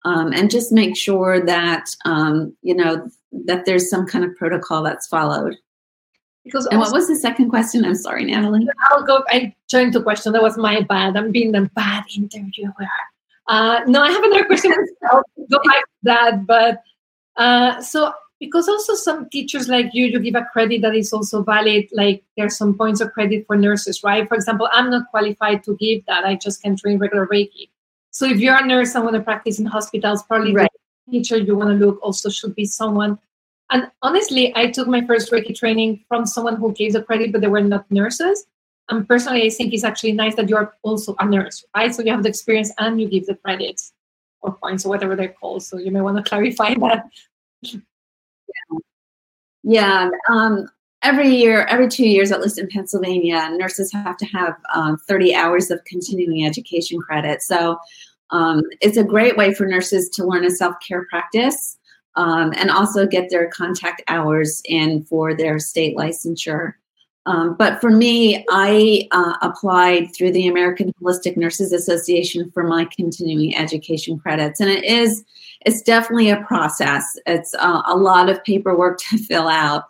um, 0.07 0.33
and 0.33 0.51
just 0.51 0.71
make 0.71 0.97
sure 0.97 1.45
that 1.45 1.95
um, 2.05 2.57
you 2.63 2.75
know 2.75 3.11
that 3.45 3.67
there's 3.67 3.91
some 3.91 4.07
kind 4.07 4.25
of 4.25 4.35
protocol 4.37 4.83
that's 4.83 5.09
followed. 5.09 5.57
Because 6.47 6.67
and 6.67 6.79
what 6.79 6.93
was 6.93 7.09
the 7.09 7.17
second 7.17 7.51
question? 7.51 7.85
I'm 7.85 7.97
sorry, 7.97 8.25
Natalie. 8.25 8.69
I'll 8.91 9.03
go. 9.03 9.25
I 9.29 9.53
joined 9.69 9.95
the 9.95 10.03
question. 10.03 10.33
That 10.33 10.43
was 10.43 10.57
my 10.57 10.81
bad. 10.81 11.17
I'm 11.17 11.33
being 11.33 11.51
the 11.51 11.69
bad 11.75 12.05
interviewer. 12.15 12.73
Uh, 13.49 13.81
no, 13.89 14.01
I 14.01 14.13
have 14.13 14.23
another 14.23 14.45
question. 14.45 14.73
I'll 15.11 15.25
go 15.51 15.59
back 15.65 15.83
to 15.83 16.05
that. 16.05 16.47
But 16.47 16.83
uh, 17.37 17.83
so 17.83 18.13
because 18.39 18.69
also 18.69 18.95
some 18.95 19.29
teachers 19.29 19.69
like 19.69 19.91
you, 19.93 20.07
you 20.07 20.21
give 20.21 20.37
a 20.37 20.47
credit 20.53 20.83
that 20.83 20.95
is 20.95 21.13
also 21.13 21.43
valid. 21.43 21.89
Like 21.93 22.23
there's 22.37 22.57
some 22.57 22.79
points 22.79 23.01
of 23.01 23.11
credit 23.13 23.45
for 23.49 23.57
nurses, 23.57 24.05
right? 24.05 24.29
For 24.29 24.37
example, 24.37 24.69
I'm 24.71 24.89
not 24.89 25.11
qualified 25.11 25.65
to 25.65 25.77
give 25.77 26.07
that. 26.07 26.25
I 26.25 26.37
just 26.37 26.63
can 26.63 26.77
train 26.77 26.99
regular 26.99 27.27
Reiki. 27.27 27.71
So 28.11 28.25
if 28.25 28.39
you're 28.39 28.57
a 28.57 28.65
nurse 28.65 28.95
and 28.95 29.03
want 29.05 29.17
to 29.17 29.23
practice 29.23 29.59
in 29.59 29.67
hospitals, 29.67 30.23
probably 30.23 30.55
right. 30.55 30.71
the 31.07 31.13
teacher 31.13 31.37
you 31.37 31.57
want 31.57 31.71
to 31.71 31.87
look 31.87 31.99
also 32.03 32.31
should 32.31 32.55
be 32.55 32.67
someone. 32.67 33.19
And 33.71 33.91
honestly, 34.03 34.53
I 34.57 34.71
took 34.71 34.87
my 34.87 35.05
first 35.07 35.31
Reiki 35.33 35.55
training 35.55 36.05
from 36.09 36.27
someone 36.27 36.57
who 36.57 36.73
gave 36.73 36.93
the 36.93 37.03
credit, 37.03 37.33
but 37.33 37.41
they 37.41 37.49
were 37.49 37.61
not 37.61 37.91
nurses. 37.91 38.47
And 38.89 39.07
personally, 39.09 39.45
I 39.45 39.51
think 39.51 39.75
it's 39.75 39.83
actually 39.83 40.13
nice 40.13 40.37
that 40.37 40.49
you're 40.49 40.75
also 40.83 41.17
a 41.19 41.27
nurse, 41.27 41.65
right? 41.77 41.93
So 41.93 42.03
you 42.03 42.13
have 42.13 42.23
the 42.23 42.29
experience 42.29 42.73
and 42.79 43.01
you 43.01 43.09
give 43.09 43.27
the 43.27 43.35
credits 43.35 43.93
or 44.43 44.55
points 44.55 44.87
or 44.87 44.91
whatever 44.91 45.17
they're 45.17 45.35
called. 45.41 45.65
So 45.65 45.79
you 45.79 45.91
may 45.91 46.01
want 46.01 46.17
to 46.17 46.23
clarify 46.23 46.75
that. 46.81 47.07
Yeah. 47.63 47.81
Yeah. 49.65 50.11
Um, 50.31 50.69
every 51.03 51.29
year, 51.29 51.65
every 51.65 51.89
two 51.89 52.07
years, 52.07 52.31
at 52.31 52.41
least 52.41 52.59
in 52.59 52.69
Pennsylvania, 52.69 53.51
nurses 53.53 53.93
have 53.93 54.17
to 54.19 54.27
have 54.27 54.55
um, 54.73 54.97
30 55.09 55.35
hours 55.35 55.73
of 55.73 55.83
continuing 55.85 56.47
education 56.47 57.01
credit. 57.01 57.43
So 57.43 57.77
um, 58.31 58.63
it's 58.81 58.97
a 58.97 59.03
great 59.03 59.37
way 59.37 59.53
for 59.53 59.67
nurses 59.67 60.09
to 60.11 60.25
learn 60.25 60.45
a 60.45 60.51
self 60.51 60.77
care 60.87 61.05
practice 61.11 61.79
um, 62.17 62.53
and 62.57 62.71
also 62.71 63.07
get 63.07 63.31
their 63.31 63.49
contact 63.51 64.03
hours 64.09 64.63
in 64.65 65.05
for 65.05 65.35
their 65.35 65.59
state 65.59 65.97
licensure. 65.97 66.75
Um, 67.27 67.55
but 67.57 67.81
for 67.81 67.91
me, 67.91 68.45
I 68.51 69.09
uh, 69.11 69.35
applied 69.43 70.15
through 70.15 70.33
the 70.33 70.47
American 70.47 70.93
Holistic 71.03 71.37
Nurses 71.37 71.73
Association 71.73 72.51
for 72.53 72.63
my 72.63 72.87
continuing 72.97 73.55
education 73.57 74.19
credits, 74.19 74.61
and 74.61 74.71
it 74.71 74.85
is 74.85 75.25
it's 75.65 75.83
definitely 75.83 76.31
a 76.31 76.43
process. 76.45 77.19
It's 77.27 77.53
uh, 77.55 77.83
a 77.87 77.97
lot 77.97 78.29
of 78.29 78.43
paperwork 78.45 78.99
to 79.11 79.19
fill 79.19 79.49
out. 79.49 79.85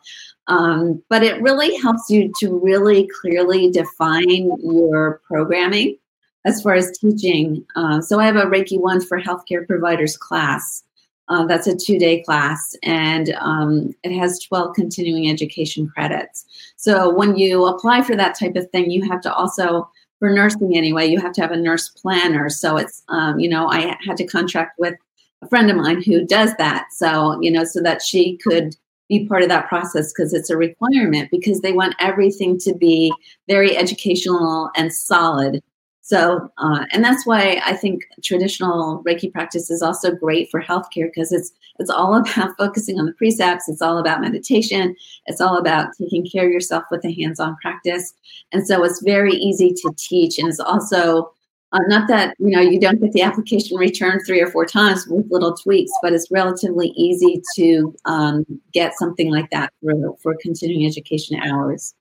Um, 0.48 1.02
but 1.10 1.22
it 1.22 1.42
really 1.42 1.76
helps 1.76 2.08
you 2.08 2.32
to 2.38 2.58
really 2.58 3.08
clearly 3.20 3.70
define 3.70 4.50
your 4.62 5.20
programming 5.26 5.98
as 6.44 6.62
far 6.62 6.74
as 6.74 6.96
teaching. 6.96 7.64
Uh, 7.74 8.00
so 8.00 8.20
I 8.20 8.26
have 8.26 8.36
a 8.36 8.44
Reiki 8.44 8.80
1 8.80 9.04
for 9.06 9.20
healthcare 9.20 9.66
providers 9.66 10.16
class. 10.16 10.84
Uh, 11.28 11.44
that's 11.44 11.66
a 11.66 11.76
two 11.76 11.98
day 11.98 12.22
class 12.22 12.76
and 12.84 13.34
um, 13.40 13.92
it 14.04 14.16
has 14.16 14.38
12 14.40 14.74
continuing 14.76 15.28
education 15.28 15.88
credits. 15.88 16.44
So 16.76 17.12
when 17.12 17.36
you 17.36 17.66
apply 17.66 18.02
for 18.02 18.14
that 18.14 18.38
type 18.38 18.54
of 18.54 18.70
thing, 18.70 18.90
you 18.90 19.08
have 19.10 19.20
to 19.22 19.34
also, 19.34 19.90
for 20.20 20.30
nursing 20.30 20.76
anyway, 20.76 21.06
you 21.06 21.20
have 21.20 21.32
to 21.32 21.40
have 21.40 21.50
a 21.50 21.56
nurse 21.56 21.88
planner. 21.88 22.48
So 22.48 22.76
it's, 22.76 23.02
um, 23.08 23.40
you 23.40 23.48
know, 23.48 23.66
I 23.66 23.96
had 24.06 24.16
to 24.18 24.26
contract 24.26 24.78
with 24.78 24.94
a 25.42 25.48
friend 25.48 25.68
of 25.68 25.76
mine 25.76 26.00
who 26.00 26.24
does 26.24 26.54
that. 26.58 26.86
So, 26.92 27.40
you 27.40 27.50
know, 27.50 27.64
so 27.64 27.82
that 27.82 28.02
she 28.02 28.36
could 28.36 28.76
be 29.08 29.26
part 29.26 29.42
of 29.42 29.48
that 29.48 29.68
process 29.68 30.12
because 30.12 30.32
it's 30.32 30.50
a 30.50 30.56
requirement 30.56 31.30
because 31.30 31.60
they 31.60 31.72
want 31.72 31.94
everything 32.00 32.58
to 32.58 32.74
be 32.74 33.12
very 33.48 33.76
educational 33.76 34.70
and 34.76 34.92
solid. 34.92 35.62
So, 36.06 36.48
uh, 36.58 36.86
and 36.92 37.02
that's 37.02 37.26
why 37.26 37.60
I 37.66 37.74
think 37.74 38.04
traditional 38.22 39.02
Reiki 39.02 39.32
practice 39.32 39.72
is 39.72 39.82
also 39.82 40.14
great 40.14 40.48
for 40.52 40.62
healthcare 40.62 41.10
because 41.12 41.32
it's 41.32 41.50
it's 41.80 41.90
all 41.90 42.14
about 42.14 42.56
focusing 42.58 43.00
on 43.00 43.06
the 43.06 43.12
precepts. 43.14 43.68
It's 43.68 43.82
all 43.82 43.98
about 43.98 44.20
meditation. 44.20 44.94
It's 45.26 45.40
all 45.40 45.58
about 45.58 45.88
taking 46.00 46.24
care 46.24 46.46
of 46.46 46.52
yourself 46.52 46.84
with 46.92 47.04
a 47.04 47.12
hands-on 47.12 47.56
practice. 47.60 48.14
And 48.52 48.64
so, 48.64 48.84
it's 48.84 49.02
very 49.02 49.32
easy 49.32 49.72
to 49.72 49.92
teach, 49.98 50.38
and 50.38 50.46
it's 50.48 50.60
also 50.60 51.32
uh, 51.72 51.80
not 51.88 52.06
that 52.06 52.36
you 52.38 52.50
know 52.50 52.60
you 52.60 52.78
don't 52.78 53.00
get 53.00 53.10
the 53.10 53.22
application 53.28 53.76
returned 53.76 54.20
three 54.24 54.40
or 54.40 54.48
four 54.48 54.64
times 54.64 55.08
with 55.08 55.26
little 55.28 55.56
tweaks, 55.56 55.90
but 56.02 56.12
it's 56.12 56.30
relatively 56.30 56.90
easy 56.90 57.42
to 57.56 57.92
um, 58.04 58.46
get 58.72 58.96
something 58.96 59.32
like 59.32 59.50
that 59.50 59.72
for, 59.82 60.16
for 60.22 60.36
continuing 60.40 60.86
education 60.86 61.40
hours. 61.40 61.95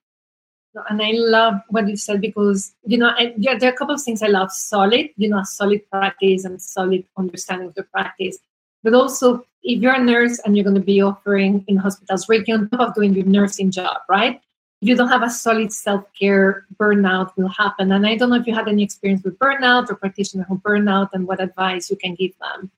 And 0.88 1.00
I 1.02 1.12
love 1.12 1.54
what 1.68 1.88
you 1.88 1.96
said 1.96 2.20
because 2.20 2.74
you 2.84 2.98
know 2.98 3.08
I, 3.08 3.34
yeah, 3.36 3.56
there 3.58 3.70
are 3.70 3.74
a 3.74 3.76
couple 3.76 3.94
of 3.94 4.02
things 4.02 4.22
I 4.22 4.28
love: 4.28 4.52
solid, 4.52 5.10
you 5.16 5.28
know, 5.28 5.42
solid 5.44 5.88
practice 5.90 6.44
and 6.44 6.60
solid 6.60 7.04
understanding 7.16 7.68
of 7.68 7.74
the 7.74 7.84
practice. 7.84 8.38
But 8.82 8.94
also, 8.94 9.44
if 9.62 9.82
you're 9.82 9.94
a 9.94 10.02
nurse 10.02 10.38
and 10.44 10.56
you're 10.56 10.64
going 10.64 10.76
to 10.76 10.80
be 10.80 11.00
offering 11.02 11.64
in 11.66 11.76
hospitals, 11.76 12.26
Reiki 12.26 12.54
on 12.54 12.68
top 12.70 12.88
of 12.88 12.94
doing 12.94 13.14
your 13.14 13.24
nursing 13.26 13.70
job, 13.70 14.02
right? 14.08 14.40
If 14.82 14.88
you 14.88 14.94
don't 14.94 15.08
have 15.08 15.22
a 15.22 15.30
solid 15.30 15.72
self-care, 15.72 16.66
burnout 16.76 17.34
will 17.36 17.48
happen. 17.48 17.92
And 17.92 18.06
I 18.06 18.14
don't 18.14 18.30
know 18.30 18.36
if 18.36 18.46
you 18.46 18.54
had 18.54 18.68
any 18.68 18.82
experience 18.82 19.24
with 19.24 19.38
burnout 19.38 19.90
or 19.90 19.96
practitioner 19.96 20.44
who 20.44 20.58
burnout 20.58 21.08
and 21.14 21.26
what 21.26 21.40
advice 21.40 21.90
you 21.90 21.96
can 21.96 22.14
give 22.14 22.38
them. 22.38 22.70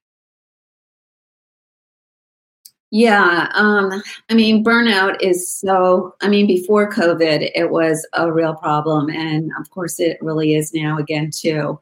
Yeah, 2.91 3.51
um, 3.55 4.03
I 4.30 4.34
mean, 4.34 4.64
burnout 4.64 5.18
is 5.20 5.53
so. 5.53 6.14
I 6.22 6.28
mean, 6.28 6.47
before 6.47 6.91
COVID, 6.91 7.51
it 7.55 7.70
was 7.70 8.07
a 8.14 8.32
real 8.32 8.55
problem, 8.55 9.11
and 9.11 9.51
of 9.61 9.68
course, 9.70 10.01
it 10.01 10.16
really 10.22 10.55
is 10.55 10.72
now 10.72 10.99
again 10.99 11.30
too. 11.30 11.78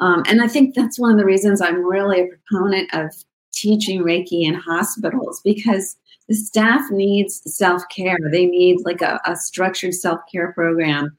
Um, 0.00 0.22
and 0.26 0.40
I 0.40 0.48
think 0.48 0.74
that's 0.74 0.98
one 0.98 1.12
of 1.12 1.18
the 1.18 1.24
reasons 1.26 1.60
I'm 1.60 1.84
really 1.84 2.20
a 2.22 2.26
proponent 2.28 2.94
of 2.94 3.12
teaching 3.52 4.00
Reiki 4.02 4.44
in 4.44 4.54
hospitals 4.54 5.40
because 5.44 5.96
the 6.28 6.34
staff 6.34 6.82
needs 6.90 7.42
self-care 7.46 8.18
they 8.30 8.46
need 8.46 8.78
like 8.84 9.00
a, 9.00 9.20
a 9.24 9.34
structured 9.34 9.94
self-care 9.94 10.52
program 10.52 11.16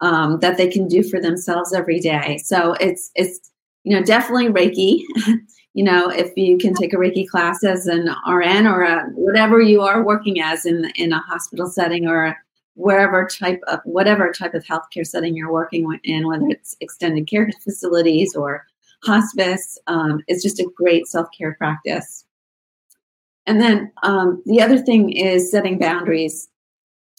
um, 0.00 0.38
that 0.40 0.56
they 0.56 0.68
can 0.68 0.88
do 0.88 1.02
for 1.02 1.20
themselves 1.20 1.72
every 1.74 2.00
day 2.00 2.38
so 2.38 2.74
it's 2.74 3.10
it's 3.14 3.50
you 3.84 3.94
know 3.94 4.02
definitely 4.04 4.48
reiki 4.48 5.02
you 5.74 5.84
know 5.84 6.08
if 6.08 6.36
you 6.36 6.58
can 6.58 6.74
take 6.74 6.92
a 6.92 6.96
reiki 6.96 7.26
class 7.26 7.64
as 7.64 7.86
an 7.86 8.08
rn 8.28 8.66
or 8.66 8.82
a, 8.82 9.04
whatever 9.14 9.60
you 9.60 9.80
are 9.80 10.02
working 10.02 10.40
as 10.40 10.66
in 10.66 10.90
in 10.96 11.12
a 11.12 11.20
hospital 11.20 11.66
setting 11.66 12.06
or 12.06 12.36
wherever 12.74 13.26
type 13.26 13.60
of 13.68 13.80
whatever 13.84 14.32
type 14.32 14.54
of 14.54 14.64
healthcare 14.64 15.06
setting 15.06 15.36
you're 15.36 15.52
working 15.52 15.98
in 16.04 16.26
whether 16.26 16.46
it's 16.48 16.76
extended 16.80 17.26
care 17.28 17.50
facilities 17.62 18.34
or 18.34 18.64
hospice 19.04 19.78
um, 19.88 20.20
it's 20.28 20.42
just 20.42 20.60
a 20.60 20.70
great 20.76 21.06
self-care 21.06 21.54
practice 21.58 22.24
and 23.46 23.60
then 23.60 23.92
um, 24.02 24.42
the 24.46 24.60
other 24.60 24.78
thing 24.78 25.12
is 25.12 25.50
setting 25.50 25.78
boundaries. 25.78 26.48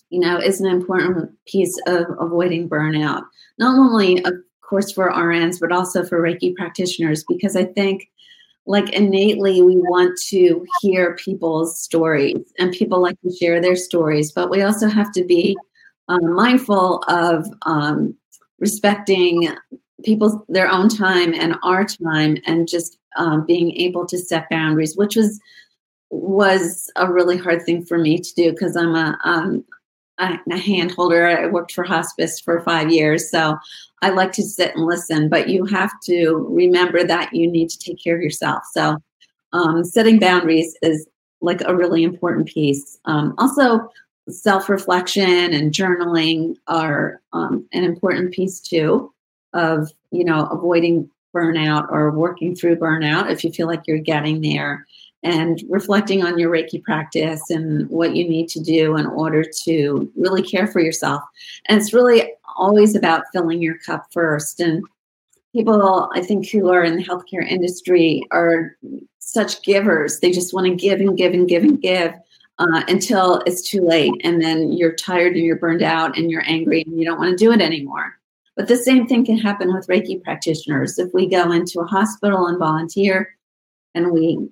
You 0.09 0.19
know, 0.19 0.37
is 0.37 0.61
an 0.61 0.67
important 0.67 1.31
piece 1.47 1.79
of 1.87 2.05
avoiding 2.19 2.69
burnout. 2.69 3.23
Not 3.57 3.79
only, 3.79 4.23
of 4.25 4.33
course, 4.61 4.91
for 4.91 5.09
RNs, 5.09 5.59
but 5.59 5.71
also 5.71 6.05
for 6.05 6.21
Reiki 6.21 6.53
practitioners, 6.55 7.23
because 7.27 7.55
I 7.55 7.63
think, 7.63 8.11
like 8.65 8.89
innately, 8.93 9.61
we 9.61 9.75
want 9.75 10.17
to 10.29 10.65
hear 10.81 11.15
people's 11.15 11.79
stories, 11.79 12.37
and 12.59 12.71
people 12.71 13.01
like 13.01 13.19
to 13.21 13.35
share 13.35 13.61
their 13.61 13.75
stories. 13.75 14.31
But 14.31 14.49
we 14.49 14.61
also 14.61 14.87
have 14.87 15.11
to 15.13 15.23
be 15.23 15.57
um, 16.07 16.33
mindful 16.33 17.03
of 17.07 17.45
um, 17.65 18.15
respecting 18.59 19.49
people's 20.03 20.37
their 20.47 20.69
own 20.69 20.89
time 20.89 21.33
and 21.33 21.55
our 21.63 21.85
time, 21.85 22.37
and 22.45 22.67
just 22.67 22.97
um, 23.17 23.45
being 23.45 23.75
able 23.75 24.05
to 24.07 24.17
set 24.17 24.49
boundaries, 24.49 24.95
which 24.95 25.15
was 25.15 25.39
was 26.09 26.91
a 26.95 27.11
really 27.11 27.37
hard 27.37 27.65
thing 27.65 27.83
for 27.83 27.97
me 27.97 28.19
to 28.19 28.33
do 28.35 28.51
because 28.51 28.77
I'm 28.77 28.95
a 28.95 29.17
um, 30.19 30.39
a 30.51 30.57
hand 30.57 30.91
holder. 30.91 31.27
I 31.27 31.47
worked 31.47 31.71
for 31.71 31.83
hospice 31.83 32.39
for 32.39 32.61
five 32.61 32.91
years, 32.91 33.29
so 33.29 33.57
I 34.01 34.09
like 34.09 34.31
to 34.33 34.43
sit 34.43 34.75
and 34.75 34.85
listen. 34.85 35.29
But 35.29 35.49
you 35.49 35.65
have 35.65 35.91
to 36.05 36.47
remember 36.49 37.03
that 37.03 37.33
you 37.33 37.49
need 37.49 37.69
to 37.69 37.79
take 37.79 38.03
care 38.03 38.15
of 38.15 38.21
yourself. 38.21 38.63
So 38.73 38.97
um, 39.53 39.83
setting 39.83 40.19
boundaries 40.19 40.75
is 40.81 41.07
like 41.41 41.61
a 41.65 41.75
really 41.75 42.03
important 42.03 42.47
piece. 42.47 42.97
Um, 43.05 43.33
also, 43.37 43.89
self 44.29 44.69
reflection 44.69 45.53
and 45.53 45.73
journaling 45.73 46.55
are 46.67 47.21
um, 47.33 47.67
an 47.73 47.83
important 47.83 48.33
piece 48.33 48.59
too 48.59 49.13
of 49.53 49.91
you 50.11 50.23
know 50.23 50.45
avoiding 50.47 51.09
burnout 51.35 51.89
or 51.91 52.11
working 52.11 52.55
through 52.55 52.75
burnout 52.75 53.29
if 53.29 53.43
you 53.43 53.51
feel 53.51 53.67
like 53.67 53.81
you're 53.87 53.97
getting 53.97 54.41
there 54.41 54.85
and 55.23 55.63
reflecting 55.69 56.23
on 56.23 56.37
your 56.37 56.51
reiki 56.51 56.81
practice 56.81 57.49
and 57.49 57.89
what 57.89 58.15
you 58.15 58.27
need 58.27 58.47
to 58.49 58.59
do 58.59 58.97
in 58.97 59.05
order 59.05 59.43
to 59.43 60.11
really 60.15 60.41
care 60.41 60.67
for 60.67 60.79
yourself 60.79 61.21
and 61.67 61.79
it's 61.79 61.93
really 61.93 62.31
always 62.55 62.95
about 62.95 63.23
filling 63.33 63.61
your 63.61 63.77
cup 63.79 64.05
first 64.11 64.59
and 64.59 64.83
people 65.53 66.09
i 66.13 66.21
think 66.21 66.49
who 66.49 66.69
are 66.69 66.83
in 66.83 66.95
the 66.95 67.03
healthcare 67.03 67.47
industry 67.47 68.23
are 68.31 68.75
such 69.19 69.61
givers 69.63 70.19
they 70.19 70.31
just 70.31 70.53
want 70.53 70.67
to 70.67 70.75
give 70.75 70.99
and 70.99 71.17
give 71.17 71.33
and 71.33 71.47
give 71.47 71.63
and 71.63 71.81
give 71.81 72.13
uh, 72.59 72.83
until 72.87 73.41
it's 73.45 73.67
too 73.67 73.81
late. 73.81 74.13
And 74.23 74.41
then 74.41 74.71
you're 74.71 74.95
tired 74.95 75.35
and 75.35 75.45
you're 75.45 75.57
burned 75.57 75.83
out 75.83 76.17
and 76.17 76.29
you're 76.29 76.47
angry 76.47 76.83
and 76.83 76.97
you 76.97 77.05
don't 77.05 77.19
want 77.19 77.31
to 77.31 77.43
do 77.43 77.51
it 77.51 77.61
anymore. 77.61 78.13
But 78.55 78.67
the 78.67 78.77
same 78.77 79.07
thing 79.07 79.25
can 79.25 79.37
happen 79.37 79.73
with 79.73 79.87
Reiki 79.87 80.21
practitioners. 80.21 80.99
If 80.99 81.13
we 81.13 81.27
go 81.27 81.51
into 81.51 81.79
a 81.79 81.87
hospital 81.87 82.47
and 82.47 82.59
volunteer 82.59 83.35
and 83.95 84.11
we 84.11 84.49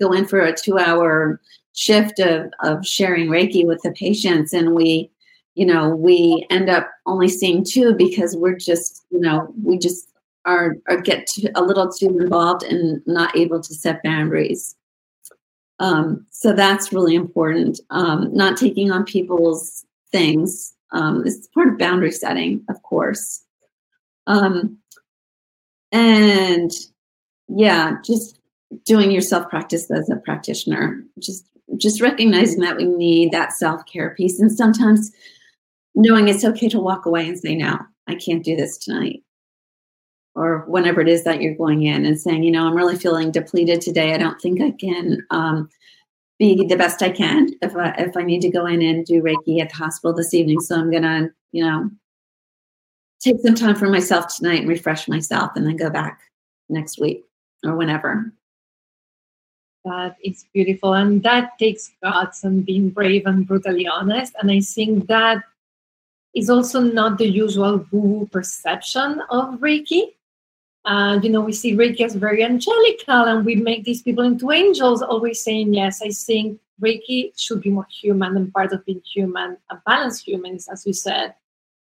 go 0.00 0.12
in 0.12 0.26
for 0.26 0.40
a 0.40 0.54
two 0.54 0.78
hour 0.78 1.40
shift 1.72 2.18
of, 2.20 2.52
of 2.60 2.86
sharing 2.86 3.28
Reiki 3.28 3.66
with 3.66 3.82
the 3.82 3.92
patients 3.92 4.52
and 4.52 4.74
we, 4.74 5.10
you 5.54 5.66
know, 5.66 5.88
we 5.90 6.46
end 6.50 6.70
up 6.70 6.88
only 7.06 7.28
seeing 7.28 7.64
two 7.64 7.94
because 7.94 8.36
we're 8.36 8.56
just, 8.56 9.04
you 9.10 9.20
know, 9.20 9.52
we 9.62 9.78
just 9.78 10.08
are, 10.44 10.76
are 10.88 11.00
get 11.00 11.26
to, 11.28 11.50
a 11.54 11.62
little 11.62 11.90
too 11.90 12.18
involved 12.18 12.62
and 12.62 13.02
not 13.06 13.36
able 13.36 13.60
to 13.60 13.74
set 13.74 14.02
boundaries. 14.02 14.76
Um, 15.80 16.26
so 16.30 16.52
that's 16.52 16.92
really 16.92 17.14
important. 17.14 17.80
Um, 17.90 18.34
not 18.34 18.56
taking 18.56 18.92
on 18.92 19.04
people's 19.04 19.84
things 20.12 20.74
um, 20.92 21.24
part 21.52 21.68
of 21.68 21.78
boundary 21.78 22.12
setting, 22.12 22.64
of 22.68 22.80
course. 22.82 23.42
Um, 24.26 24.78
and 25.90 26.70
yeah, 27.48 27.96
just 28.04 28.38
doing 28.84 29.10
your 29.10 29.22
self 29.22 29.48
practice 29.48 29.90
as 29.90 30.08
a 30.10 30.16
practitioner, 30.16 31.02
just 31.18 31.46
just 31.76 32.00
recognizing 32.00 32.60
that 32.60 32.76
we 32.76 32.84
need 32.84 33.32
that 33.32 33.52
self 33.52 33.84
care 33.86 34.14
piece, 34.14 34.40
and 34.40 34.52
sometimes 34.52 35.12
knowing 35.94 36.28
it's 36.28 36.44
okay 36.44 36.68
to 36.68 36.80
walk 36.80 37.06
away 37.06 37.28
and 37.28 37.38
say, 37.38 37.54
"No, 37.54 37.78
I 38.06 38.14
can't 38.14 38.44
do 38.44 38.56
this 38.56 38.78
tonight." 38.78 39.22
or 40.34 40.64
whenever 40.66 41.00
it 41.00 41.08
is 41.08 41.24
that 41.24 41.40
you're 41.40 41.54
going 41.54 41.84
in 41.84 42.04
and 42.04 42.20
saying, 42.20 42.42
you 42.42 42.50
know, 42.50 42.66
I'm 42.66 42.74
really 42.74 42.96
feeling 42.96 43.30
depleted 43.30 43.80
today. 43.80 44.14
I 44.14 44.18
don't 44.18 44.40
think 44.40 44.60
I 44.60 44.72
can 44.72 45.24
um, 45.30 45.68
be 46.38 46.66
the 46.66 46.76
best 46.76 47.02
I 47.02 47.10
can 47.10 47.50
if 47.62 47.76
I, 47.76 47.90
if 47.98 48.16
I 48.16 48.22
need 48.22 48.40
to 48.42 48.50
go 48.50 48.66
in 48.66 48.82
and 48.82 49.06
do 49.06 49.22
Reiki 49.22 49.60
at 49.60 49.70
the 49.70 49.76
hospital 49.76 50.12
this 50.12 50.34
evening. 50.34 50.60
So 50.60 50.76
I'm 50.76 50.90
gonna, 50.90 51.28
you 51.52 51.64
know, 51.64 51.88
take 53.20 53.36
some 53.40 53.54
time 53.54 53.76
for 53.76 53.88
myself 53.88 54.36
tonight 54.36 54.60
and 54.60 54.68
refresh 54.68 55.08
myself, 55.08 55.52
and 55.54 55.66
then 55.66 55.76
go 55.76 55.88
back 55.88 56.20
next 56.68 57.00
week 57.00 57.22
or 57.64 57.76
whenever. 57.76 58.32
That 59.84 60.16
is 60.24 60.46
beautiful, 60.54 60.94
and 60.94 61.22
that 61.24 61.58
takes 61.58 61.92
guts 62.02 62.42
and 62.44 62.64
being 62.64 62.88
brave 62.88 63.26
and 63.26 63.46
brutally 63.46 63.86
honest. 63.86 64.34
And 64.40 64.50
I 64.50 64.60
think 64.60 65.08
that 65.08 65.42
is 66.34 66.48
also 66.48 66.80
not 66.80 67.18
the 67.18 67.28
usual 67.28 67.86
woo 67.92 68.26
perception 68.32 69.20
of 69.30 69.60
Reiki. 69.60 70.14
And, 70.86 71.22
you 71.22 71.30
know, 71.30 71.40
we 71.40 71.52
see 71.52 71.74
Reiki 71.74 72.00
as 72.00 72.14
very 72.14 72.42
angelical 72.42 73.24
and 73.24 73.44
we 73.44 73.56
make 73.56 73.84
these 73.84 74.02
people 74.02 74.24
into 74.24 74.50
angels, 74.50 75.00
always 75.02 75.42
saying, 75.42 75.72
yes, 75.74 76.02
I 76.02 76.10
think 76.10 76.60
Reiki 76.82 77.32
should 77.38 77.62
be 77.62 77.70
more 77.70 77.86
human 77.90 78.36
and 78.36 78.52
part 78.52 78.72
of 78.72 78.84
being 78.84 79.02
human, 79.14 79.56
a 79.70 79.76
balanced 79.86 80.26
human, 80.26 80.54
as 80.54 80.84
you 80.86 80.92
said. 80.92 81.34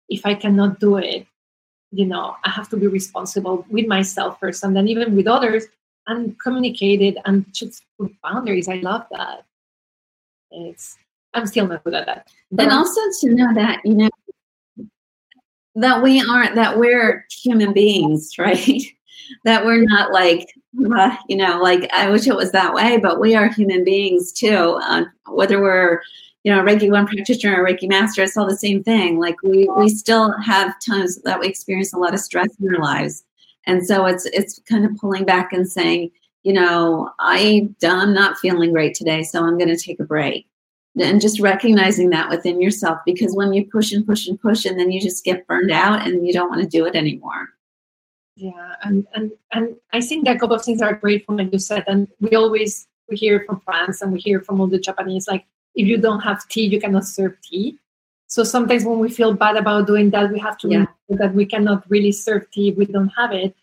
If 0.09 0.25
I 0.25 0.35
cannot 0.35 0.79
do 0.79 0.97
it, 0.97 1.25
you 1.91 2.05
know, 2.05 2.35
I 2.43 2.49
have 2.49 2.69
to 2.69 2.77
be 2.77 2.87
responsible 2.87 3.65
with 3.69 3.87
myself 3.87 4.39
first 4.39 4.63
and 4.63 4.75
then 4.75 4.87
even 4.87 5.15
with 5.15 5.27
others 5.27 5.65
and 6.11 6.39
communicated 6.39 7.17
and 7.25 7.45
just 7.53 7.83
boundaries. 8.23 8.67
I 8.67 8.75
love 8.75 9.05
that. 9.11 9.45
It's, 10.51 10.97
I'm 11.33 11.47
still 11.47 11.67
not 11.67 11.83
good 11.83 11.93
at 11.93 12.05
that. 12.05 12.27
But 12.51 12.65
and 12.65 12.73
also 12.73 13.01
to 13.21 13.33
know 13.33 13.53
that, 13.53 13.79
you 13.85 13.95
know, 13.95 14.09
that 15.75 16.01
we 16.01 16.21
aren't 16.21 16.55
that 16.55 16.77
we're 16.77 17.25
human 17.31 17.73
beings 17.73 18.31
right 18.37 18.81
that 19.45 19.65
we're 19.65 19.83
not 19.83 20.11
like 20.11 20.47
uh, 20.95 21.15
you 21.29 21.37
know 21.37 21.61
like 21.61 21.89
i 21.93 22.09
wish 22.09 22.27
it 22.27 22.35
was 22.35 22.51
that 22.51 22.73
way 22.73 22.97
but 22.97 23.19
we 23.19 23.35
are 23.35 23.47
human 23.47 23.83
beings 23.83 24.31
too 24.31 24.79
uh, 24.83 25.03
whether 25.27 25.61
we're 25.61 26.01
you 26.43 26.53
know 26.53 26.61
reiki 26.61 26.91
one 26.91 27.07
practitioner 27.07 27.61
or 27.61 27.65
reiki 27.65 27.87
master 27.87 28.23
it's 28.23 28.35
all 28.35 28.47
the 28.47 28.57
same 28.57 28.83
thing 28.83 29.19
like 29.19 29.41
we 29.43 29.69
we 29.77 29.87
still 29.87 30.37
have 30.39 30.73
times 30.85 31.21
that 31.21 31.39
we 31.39 31.47
experience 31.47 31.93
a 31.93 31.97
lot 31.97 32.13
of 32.13 32.19
stress 32.19 32.49
in 32.59 32.75
our 32.75 32.81
lives 32.81 33.23
and 33.67 33.85
so 33.85 34.05
it's 34.05 34.25
it's 34.27 34.59
kind 34.67 34.85
of 34.85 34.95
pulling 34.97 35.25
back 35.25 35.53
and 35.53 35.69
saying 35.69 36.11
you 36.43 36.53
know 36.53 37.11
i 37.19 37.67
i'm 37.83 38.13
not 38.13 38.37
feeling 38.37 38.71
great 38.71 38.93
today 38.95 39.23
so 39.23 39.43
i'm 39.43 39.57
going 39.57 39.69
to 39.69 39.77
take 39.77 39.99
a 39.99 40.05
break. 40.05 40.47
And 40.99 41.21
just 41.21 41.39
recognizing 41.39 42.09
that 42.09 42.29
within 42.29 42.59
yourself 42.59 42.99
because 43.05 43.33
when 43.33 43.53
you 43.53 43.65
push 43.65 43.93
and 43.93 44.05
push 44.05 44.27
and 44.27 44.39
push 44.41 44.65
and 44.65 44.77
then 44.77 44.91
you 44.91 44.99
just 44.99 45.23
get 45.23 45.47
burned 45.47 45.71
out 45.71 46.05
and 46.05 46.27
you 46.27 46.33
don't 46.33 46.49
want 46.49 46.61
to 46.61 46.67
do 46.67 46.85
it 46.85 46.95
anymore. 46.95 47.47
Yeah 48.35 48.71
and 48.83 49.07
and 49.13 49.31
and 49.51 49.75
i 49.93 50.01
think 50.01 50.25
that 50.25 50.35
a 50.35 50.39
couple 50.39 50.55
of 50.55 50.63
things 50.63 50.81
are 50.81 50.93
great 50.93 51.25
from 51.25 51.37
what 51.37 51.51
you 51.51 51.59
said 51.59 51.83
and 51.87 52.07
we 52.19 52.35
always 52.35 52.87
we 53.09 53.15
hear 53.17 53.43
from 53.45 53.59
Frans 53.61 54.01
and 54.01 54.11
we 54.11 54.19
hear 54.19 54.41
from 54.41 54.59
all 54.59 54.67
the 54.67 54.79
japanese 54.79 55.27
like 55.27 55.45
if 55.75 55.87
you 55.87 55.97
don't 55.97 56.21
have 56.21 56.47
tea 56.47 56.65
you 56.65 56.79
cannot 56.79 57.05
serve 57.05 57.35
tea 57.41 57.77
so 58.31 58.43
sometimes 58.43 58.85
when 58.85 58.99
we 58.99 59.09
feel 59.09 59.33
bad 59.33 59.57
about 59.57 59.87
doing 59.87 60.09
that 60.09 60.31
we 60.31 60.39
have 60.39 60.57
to 60.57 60.67
yeah. 60.67 60.85
remember 61.09 61.23
that 61.23 61.33
we 61.33 61.45
cannot 61.45 61.89
really 61.89 62.11
serve 62.11 62.49
tea 62.51 62.69
if 62.69 62.77
we 62.77 62.85
don't 62.85 63.13
have 63.21 63.31
it 63.31 63.55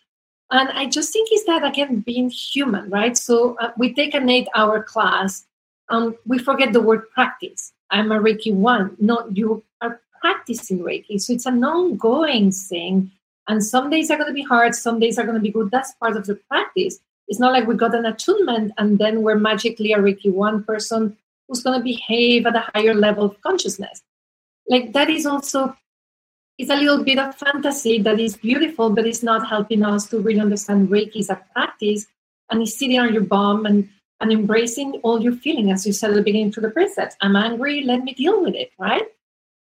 and 0.51 0.69
i 0.69 0.85
just 0.85 1.13
think 1.13 1.29
is 1.33 1.45
that 1.45 1.65
again 1.65 1.99
being 1.99 2.29
human 2.29 2.89
right 2.89 3.17
so 3.17 3.55
uh, 3.59 3.71
we 3.77 3.93
take 3.93 4.13
an 4.13 4.29
eight 4.29 4.47
hour 4.55 4.81
class 4.83 5.45
um, 5.89 6.15
we 6.25 6.37
forget 6.37 6.73
the 6.73 6.81
word 6.81 7.09
practice. 7.11 7.73
I'm 7.89 8.11
a 8.11 8.19
Reiki 8.19 8.53
one. 8.53 8.95
No, 8.99 9.27
you 9.33 9.63
are 9.81 10.01
practicing 10.21 10.79
Reiki. 10.79 11.19
So 11.19 11.33
it's 11.33 11.45
an 11.45 11.63
ongoing 11.63 12.51
thing. 12.51 13.11
And 13.47 13.63
some 13.63 13.89
days 13.89 14.11
are 14.11 14.17
going 14.17 14.27
to 14.27 14.33
be 14.33 14.43
hard, 14.43 14.75
some 14.75 14.99
days 14.99 15.17
are 15.17 15.23
going 15.23 15.35
to 15.35 15.41
be 15.41 15.51
good. 15.51 15.71
That's 15.71 15.93
part 15.93 16.15
of 16.15 16.27
the 16.27 16.35
practice. 16.35 16.99
It's 17.27 17.39
not 17.39 17.51
like 17.51 17.67
we 17.67 17.75
got 17.75 17.95
an 17.95 18.05
attunement 18.05 18.73
and 18.77 18.99
then 18.99 19.23
we're 19.23 19.37
magically 19.37 19.91
a 19.93 19.97
Reiki 19.97 20.31
one 20.31 20.63
person 20.63 21.17
who's 21.47 21.63
going 21.63 21.79
to 21.79 21.83
behave 21.83 22.45
at 22.45 22.55
a 22.55 22.69
higher 22.73 22.93
level 22.93 23.25
of 23.25 23.41
consciousness. 23.41 24.03
Like 24.69 24.93
that 24.93 25.09
is 25.09 25.25
also 25.25 25.75
it's 26.57 26.69
a 26.69 26.75
little 26.75 27.03
bit 27.03 27.17
of 27.17 27.35
fantasy 27.35 27.99
that 28.01 28.19
is 28.19 28.37
beautiful, 28.37 28.89
but 28.89 29.07
it's 29.07 29.23
not 29.23 29.47
helping 29.47 29.83
us 29.83 30.07
to 30.09 30.19
really 30.19 30.41
understand 30.41 30.89
Reiki 30.89 31.19
as 31.19 31.29
a 31.29 31.41
practice. 31.53 32.05
And 32.51 32.61
it's 32.61 32.77
sitting 32.77 32.99
on 32.99 33.13
your 33.13 33.23
bum 33.23 33.65
and 33.65 33.89
and 34.21 34.31
embracing 34.31 34.99
all 35.03 35.21
your 35.21 35.33
feeling, 35.33 35.71
as 35.71 35.85
you 35.87 35.93
said 35.93 36.11
at 36.11 36.15
the 36.17 36.21
beginning 36.21 36.51
to 36.51 36.61
the 36.61 36.69
precepts. 36.69 37.15
I'm 37.21 37.35
angry, 37.35 37.83
let 37.83 38.03
me 38.03 38.13
deal 38.13 38.41
with 38.43 38.55
it, 38.55 38.71
right? 38.77 39.03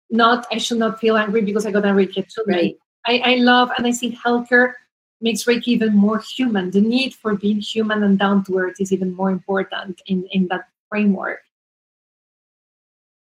Not, 0.09 0.47
I 0.51 0.57
should 0.57 0.77
not 0.77 0.99
feel 0.99 1.17
angry 1.17 1.41
because 1.41 1.65
I 1.65 1.71
got 1.71 1.83
a 1.83 1.89
angry 1.89 2.07
kid 2.07 2.27
Right. 2.47 2.77
I, 3.05 3.19
I 3.19 3.35
love, 3.35 3.69
and 3.77 3.85
I 3.85 3.91
think 3.91 4.15
healthcare 4.17 4.73
makes 5.21 5.43
Reiki 5.43 5.67
even 5.67 5.95
more 5.95 6.19
human. 6.19 6.71
The 6.71 6.81
need 6.81 7.13
for 7.13 7.35
being 7.35 7.59
human 7.59 8.03
and 8.03 8.17
down 8.17 8.43
to 8.45 8.57
earth 8.57 8.75
is 8.79 8.91
even 8.91 9.13
more 9.13 9.29
important 9.29 10.01
in, 10.07 10.25
in 10.31 10.47
that 10.47 10.67
framework. 10.89 11.41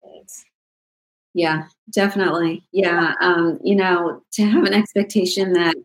It's, 0.03 0.45
yeah, 1.33 1.67
definitely. 1.91 2.63
Yeah. 2.71 3.13
Um, 3.19 3.59
you 3.63 3.75
know, 3.75 4.23
to 4.33 4.45
have 4.45 4.63
an 4.63 4.73
expectation 4.73 5.53
that 5.53 5.75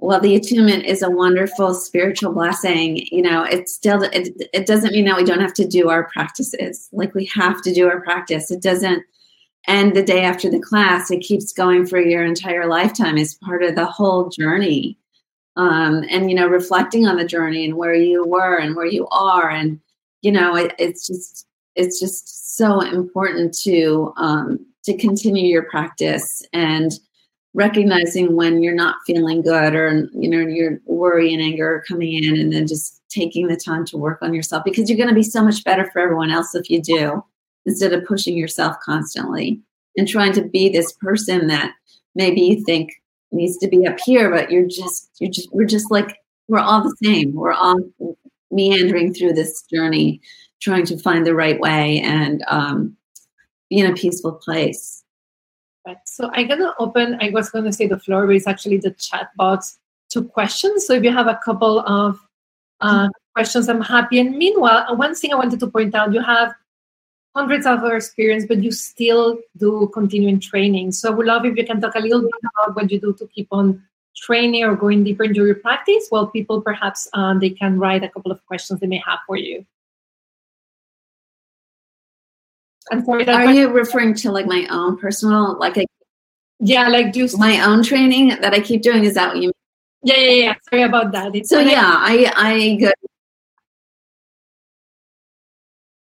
well 0.00 0.20
the 0.20 0.34
attunement 0.34 0.84
is 0.84 1.02
a 1.02 1.10
wonderful 1.10 1.74
spiritual 1.74 2.32
blessing 2.32 2.96
you 3.12 3.20
know 3.20 3.44
it 3.44 3.68
still 3.68 4.02
it, 4.02 4.30
it 4.52 4.66
doesn't 4.66 4.92
mean 4.92 5.04
that 5.04 5.16
we 5.16 5.24
don't 5.24 5.40
have 5.40 5.52
to 5.52 5.66
do 5.66 5.90
our 5.90 6.08
practices 6.08 6.88
like 6.92 7.14
we 7.14 7.26
have 7.26 7.60
to 7.62 7.72
do 7.72 7.86
our 7.86 8.00
practice 8.00 8.50
it 8.50 8.62
doesn't 8.62 9.02
end 9.68 9.94
the 9.94 10.02
day 10.02 10.22
after 10.22 10.50
the 10.50 10.58
class 10.58 11.10
it 11.10 11.20
keeps 11.20 11.52
going 11.52 11.86
for 11.86 12.00
your 12.00 12.24
entire 12.24 12.66
lifetime 12.66 13.18
as 13.18 13.34
part 13.34 13.62
of 13.62 13.74
the 13.74 13.84
whole 13.84 14.30
journey 14.30 14.96
um, 15.56 16.02
and 16.08 16.30
you 16.30 16.34
know 16.34 16.46
reflecting 16.46 17.06
on 17.06 17.16
the 17.16 17.24
journey 17.24 17.66
and 17.66 17.76
where 17.76 17.94
you 17.94 18.26
were 18.26 18.56
and 18.56 18.74
where 18.74 18.86
you 18.86 19.06
are 19.08 19.50
and 19.50 19.78
you 20.22 20.32
know 20.32 20.56
it, 20.56 20.74
it's 20.78 21.06
just 21.06 21.46
it's 21.76 22.00
just 22.00 22.56
so 22.56 22.80
important 22.80 23.56
to 23.62 24.12
um, 24.16 24.66
to 24.84 24.96
continue 24.96 25.46
your 25.46 25.64
practice 25.64 26.42
and 26.52 26.92
recognizing 27.54 28.36
when 28.36 28.62
you're 28.62 28.74
not 28.74 28.96
feeling 29.06 29.42
good 29.42 29.74
or 29.74 30.08
you 30.12 30.28
know 30.28 30.40
your 30.40 30.78
worry 30.84 31.32
and 31.32 31.42
anger 31.42 31.76
are 31.76 31.84
coming 31.86 32.22
in 32.22 32.38
and 32.38 32.52
then 32.52 32.66
just 32.66 33.02
taking 33.08 33.48
the 33.48 33.56
time 33.56 33.84
to 33.84 33.96
work 33.96 34.18
on 34.22 34.32
yourself 34.32 34.62
because 34.64 34.88
you're 34.88 34.96
going 34.96 35.08
to 35.08 35.14
be 35.14 35.22
so 35.22 35.42
much 35.42 35.64
better 35.64 35.90
for 35.90 36.00
everyone 36.00 36.30
else 36.30 36.54
if 36.54 36.70
you 36.70 36.80
do 36.80 37.22
instead 37.66 37.92
of 37.92 38.04
pushing 38.04 38.36
yourself 38.36 38.76
constantly 38.84 39.60
and 39.96 40.06
trying 40.06 40.32
to 40.32 40.42
be 40.42 40.68
this 40.68 40.92
person 40.92 41.48
that 41.48 41.72
maybe 42.14 42.40
you 42.40 42.64
think 42.64 42.92
needs 43.32 43.56
to 43.58 43.68
be 43.68 43.84
up 43.86 43.98
here 44.04 44.30
but 44.30 44.50
you're 44.50 44.66
just 44.66 45.10
you're 45.18 45.30
just 45.30 45.52
we're 45.52 45.64
just 45.64 45.90
like 45.90 46.16
we're 46.50 46.58
all 46.58 46.82
the 46.82 46.96
same. 47.02 47.32
We're 47.32 47.52
all 47.52 47.78
meandering 48.50 49.14
through 49.14 49.34
this 49.34 49.62
journey 49.72 50.20
trying 50.60 50.84
to 50.86 50.98
find 50.98 51.26
the 51.26 51.34
right 51.34 51.60
way 51.60 52.00
and 52.00 52.44
um, 52.48 52.96
be 53.68 53.78
in 53.78 53.90
a 53.90 53.94
peaceful 53.94 54.32
place 54.32 55.00
Right. 55.86 55.96
So 56.04 56.30
I'm 56.34 56.46
gonna 56.46 56.74
open. 56.78 57.16
I 57.20 57.30
was 57.30 57.50
gonna 57.50 57.72
say 57.72 57.86
the 57.86 57.98
floor, 57.98 58.30
is 58.30 58.46
actually 58.46 58.78
the 58.78 58.90
chat 58.90 59.30
box 59.36 59.78
to 60.10 60.22
questions. 60.22 60.86
So 60.86 60.92
if 60.94 61.04
you 61.04 61.10
have 61.10 61.26
a 61.26 61.40
couple 61.42 61.80
of 61.80 62.20
uh, 62.80 63.08
questions, 63.34 63.68
I'm 63.68 63.80
happy. 63.80 64.20
And 64.20 64.36
meanwhile, 64.36 64.84
uh, 64.88 64.94
one 64.94 65.14
thing 65.14 65.32
I 65.32 65.36
wanted 65.36 65.58
to 65.60 65.66
point 65.66 65.94
out: 65.94 66.12
you 66.12 66.20
have 66.20 66.54
hundreds 67.34 67.64
of 67.64 67.80
hour 67.80 67.96
experience, 67.96 68.44
but 68.46 68.62
you 68.62 68.72
still 68.72 69.38
do 69.56 69.90
continuing 69.94 70.38
training. 70.38 70.92
So 70.92 71.10
I 71.10 71.14
would 71.14 71.26
love 71.26 71.46
if 71.46 71.56
you 71.56 71.64
can 71.64 71.80
talk 71.80 71.94
a 71.94 72.00
little 72.00 72.20
bit 72.20 72.40
about 72.54 72.76
what 72.76 72.90
you 72.90 73.00
do 73.00 73.14
to 73.14 73.26
keep 73.28 73.48
on 73.50 73.82
training 74.14 74.64
or 74.64 74.76
going 74.76 75.02
deeper 75.02 75.24
into 75.24 75.46
your 75.46 75.54
practice. 75.54 76.06
While 76.10 76.26
people 76.26 76.60
perhaps 76.60 77.08
um, 77.14 77.40
they 77.40 77.50
can 77.50 77.78
write 77.78 78.04
a 78.04 78.08
couple 78.10 78.32
of 78.32 78.44
questions 78.44 78.80
they 78.80 78.86
may 78.86 79.02
have 79.06 79.20
for 79.26 79.38
you. 79.38 79.64
I'm 82.90 83.04
sorry. 83.04 83.26
Are 83.28 83.52
you 83.52 83.68
referring 83.68 84.14
to 84.14 84.32
like 84.32 84.46
my 84.46 84.66
own 84.70 84.98
personal, 84.98 85.58
like 85.58 85.76
yeah, 86.58 86.88
like 86.88 87.12
do 87.12 87.28
my 87.38 87.64
own 87.64 87.82
training 87.82 88.28
that 88.40 88.52
I 88.52 88.60
keep 88.60 88.82
doing? 88.82 89.04
Is 89.04 89.14
that 89.14 89.28
what 89.28 89.36
you? 89.36 89.48
Mean? 89.48 89.52
Yeah, 90.02 90.16
yeah, 90.16 90.44
yeah. 90.44 90.54
Sorry 90.68 90.82
about 90.82 91.12
that. 91.12 91.34
It's 91.34 91.48
so 91.48 91.60
yeah, 91.60 91.82
I 91.84 92.32
I 92.36 92.76
go. 92.76 92.90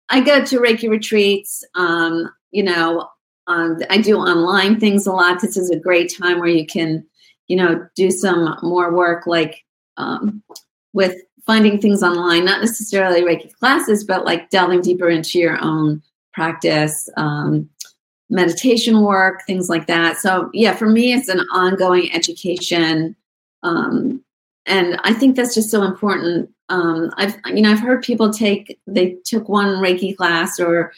I 0.08 0.20
go 0.20 0.44
to 0.44 0.60
Reiki 0.60 0.88
retreats. 0.88 1.64
Um, 1.74 2.30
you 2.52 2.62
know, 2.62 3.08
um, 3.48 3.78
I 3.90 3.98
do 3.98 4.16
online 4.16 4.78
things 4.78 5.06
a 5.06 5.12
lot. 5.12 5.40
This 5.40 5.56
is 5.56 5.70
a 5.70 5.78
great 5.78 6.14
time 6.16 6.38
where 6.38 6.48
you 6.48 6.66
can, 6.66 7.04
you 7.48 7.56
know, 7.56 7.86
do 7.96 8.10
some 8.10 8.56
more 8.62 8.94
work 8.94 9.26
like 9.26 9.64
um, 9.96 10.42
with 10.92 11.16
finding 11.46 11.80
things 11.80 12.02
online, 12.02 12.44
not 12.44 12.60
necessarily 12.60 13.22
Reiki 13.22 13.52
classes, 13.54 14.04
but 14.04 14.24
like 14.24 14.50
delving 14.50 14.80
deeper 14.80 15.08
into 15.08 15.38
your 15.38 15.62
own 15.62 16.02
practice, 16.36 17.08
um, 17.16 17.68
meditation 18.28 19.00
work, 19.00 19.40
things 19.46 19.68
like 19.70 19.86
that. 19.86 20.18
So, 20.18 20.50
yeah, 20.52 20.74
for 20.74 20.86
me, 20.86 21.14
it's 21.14 21.28
an 21.28 21.40
ongoing 21.52 22.12
education. 22.12 23.16
Um, 23.62 24.22
and 24.66 25.00
I 25.02 25.14
think 25.14 25.34
that's 25.34 25.54
just 25.54 25.70
so 25.70 25.82
important. 25.82 26.50
Um, 26.68 27.10
I've, 27.16 27.36
you 27.46 27.62
know, 27.62 27.70
I've 27.70 27.80
heard 27.80 28.02
people 28.02 28.32
take, 28.32 28.78
they 28.86 29.16
took 29.24 29.48
one 29.48 29.76
Reiki 29.76 30.14
class 30.14 30.60
or 30.60 30.92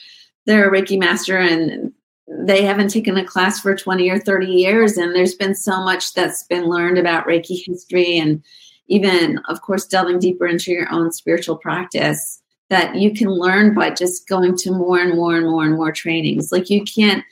they're 0.46 0.68
a 0.68 0.72
Reiki 0.72 0.98
master 0.98 1.38
and 1.38 1.92
they 2.26 2.62
haven't 2.62 2.88
taken 2.88 3.16
a 3.16 3.24
class 3.24 3.60
for 3.60 3.76
20 3.76 4.10
or 4.10 4.18
30 4.18 4.46
years. 4.46 4.96
And 4.96 5.14
there's 5.14 5.34
been 5.34 5.54
so 5.54 5.84
much 5.84 6.14
that's 6.14 6.42
been 6.44 6.64
learned 6.64 6.98
about 6.98 7.26
Reiki 7.26 7.64
history 7.64 8.18
and 8.18 8.42
even, 8.88 9.38
of 9.48 9.60
course, 9.60 9.86
delving 9.86 10.18
deeper 10.18 10.46
into 10.46 10.72
your 10.72 10.90
own 10.90 11.12
spiritual 11.12 11.56
practice 11.56 12.42
that 12.70 12.96
you 12.96 13.12
can 13.12 13.30
learn 13.30 13.74
by 13.74 13.90
just 13.90 14.28
going 14.28 14.56
to 14.58 14.70
more 14.72 14.98
and 14.98 15.14
more 15.14 15.36
and 15.36 15.46
more 15.46 15.64
and 15.64 15.74
more 15.74 15.92
trainings. 15.92 16.52
Like 16.52 16.70
you 16.70 16.84
can't 16.84 17.24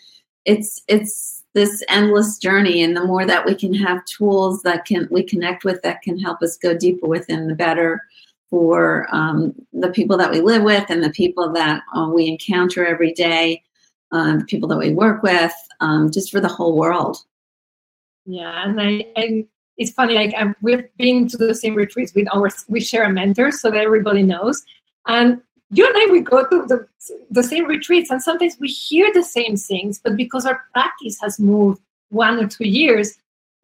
it's 0.46 0.80
it's 0.88 1.42
this 1.54 1.82
endless 1.88 2.38
journey 2.38 2.82
and 2.82 2.96
the 2.96 3.04
more 3.04 3.26
that 3.26 3.44
we 3.44 3.54
can 3.54 3.74
have 3.74 4.04
tools 4.04 4.62
that 4.62 4.84
can 4.84 5.08
we 5.10 5.22
connect 5.22 5.64
with 5.64 5.82
that 5.82 6.02
can 6.02 6.18
help 6.18 6.42
us 6.42 6.56
go 6.56 6.76
deeper 6.76 7.06
within 7.06 7.48
the 7.48 7.54
better 7.54 8.02
for 8.50 9.08
um, 9.10 9.54
the 9.72 9.88
people 9.90 10.16
that 10.16 10.30
we 10.30 10.40
live 10.40 10.62
with 10.62 10.84
and 10.88 11.02
the 11.02 11.10
people 11.10 11.52
that 11.52 11.82
uh, 11.94 12.08
we 12.14 12.28
encounter 12.28 12.86
every 12.86 13.12
day 13.12 13.62
um, 14.12 14.40
the 14.40 14.44
people 14.44 14.68
that 14.68 14.78
we 14.78 14.92
work 14.92 15.22
with 15.22 15.52
um, 15.80 16.10
just 16.10 16.30
for 16.30 16.40
the 16.40 16.48
whole 16.48 16.76
world. 16.76 17.18
Yeah 18.24 18.68
and 18.68 18.80
i 18.80 19.06
and 19.16 19.46
it's 19.78 19.90
funny 19.90 20.14
like 20.14 20.34
I'm, 20.36 20.54
we've 20.62 20.84
been 20.96 21.28
to 21.28 21.36
the 21.36 21.54
same 21.54 21.74
retreats 21.74 22.14
with 22.14 22.28
our 22.32 22.50
we 22.68 22.80
share 22.80 23.04
a 23.04 23.12
mentor 23.12 23.50
so 23.50 23.70
that 23.70 23.80
everybody 23.80 24.22
knows 24.22 24.64
and 25.06 25.40
you 25.70 25.86
and 25.86 25.94
I, 25.96 26.06
we 26.10 26.20
go 26.20 26.46
to 26.46 26.66
the, 26.66 26.86
the 27.30 27.42
same 27.42 27.66
retreats, 27.66 28.10
and 28.10 28.22
sometimes 28.22 28.56
we 28.60 28.68
hear 28.68 29.12
the 29.12 29.24
same 29.24 29.56
things, 29.56 30.00
but 30.02 30.16
because 30.16 30.46
our 30.46 30.62
practice 30.72 31.18
has 31.20 31.40
moved 31.40 31.80
one 32.10 32.38
or 32.38 32.46
two 32.46 32.68
years, 32.68 33.18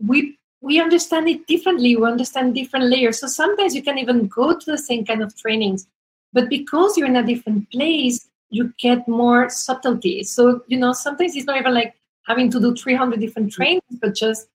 we 0.05 0.39
we 0.61 0.81
understand 0.81 1.29
it 1.29 1.47
differently. 1.47 1.97
We 1.97 2.07
understand 2.07 2.55
different 2.55 2.87
layers. 2.87 3.19
So 3.21 3.27
sometimes 3.27 3.75
you 3.75 3.83
can 3.83 3.99
even 3.99 4.29
go 4.29 4.57
to 4.57 4.71
the 4.71 4.79
same 4.79 5.05
kind 5.05 5.23
of 5.23 5.37
trainings, 5.37 5.87
but 6.33 6.49
because 6.49 6.97
you're 6.97 7.09
in 7.09 7.17
a 7.17 7.27
different 7.27 7.71
place, 7.71 8.29
you 8.51 8.73
get 8.79 9.07
more 9.09 9.49
subtlety. 9.49 10.23
So 10.25 10.63
you 10.67 10.79
know, 10.79 10.93
sometimes 10.93 11.37
it's 11.37 11.47
not 11.47 11.59
even 11.59 11.75
like 11.75 11.95
having 12.27 12.51
to 12.51 12.61
do 12.61 12.75
300 12.75 13.21
different 13.21 13.53
trainings, 13.53 13.99
but 14.01 14.15
just 14.15 14.49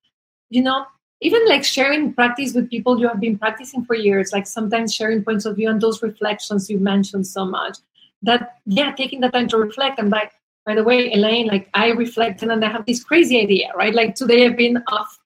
you 0.50 0.64
know, 0.64 0.86
even 1.22 1.48
like 1.48 1.64
sharing 1.64 2.14
practice 2.14 2.54
with 2.54 2.70
people 2.70 3.00
you 3.00 3.08
have 3.08 3.20
been 3.20 3.38
practicing 3.38 3.84
for 3.86 3.96
years 3.96 4.32
like 4.32 4.48
sometimes 4.48 4.94
sharing 4.94 5.24
points 5.24 5.46
of 5.46 5.56
view 5.56 5.70
and 5.70 5.82
those 5.82 6.02
reflections 6.02 6.70
you 6.70 6.80
mentioned 6.80 7.26
so 7.26 7.46
much 7.46 7.78
that 8.22 8.58
yeah 8.66 8.92
taking 8.94 9.20
the 9.20 9.30
time 9.30 9.48
to 9.48 9.58
reflect 9.58 10.00
and 10.00 10.10
like 10.10 10.32
by 10.66 10.76
the 10.76 10.84
way 10.84 11.10
Helene 11.10 11.48
like 11.48 11.70
i 11.74 11.90
reflected 11.90 12.50
and 12.50 12.62
then 12.62 12.70
i 12.70 12.72
have 12.72 12.86
this 12.86 13.04
crazy 13.04 13.40
idea 13.40 13.72
right? 13.76 13.94
Like 13.94 14.16
today 14.16 14.46
i've 14.46 14.58
been 14.58 14.84
off 14.88 15.20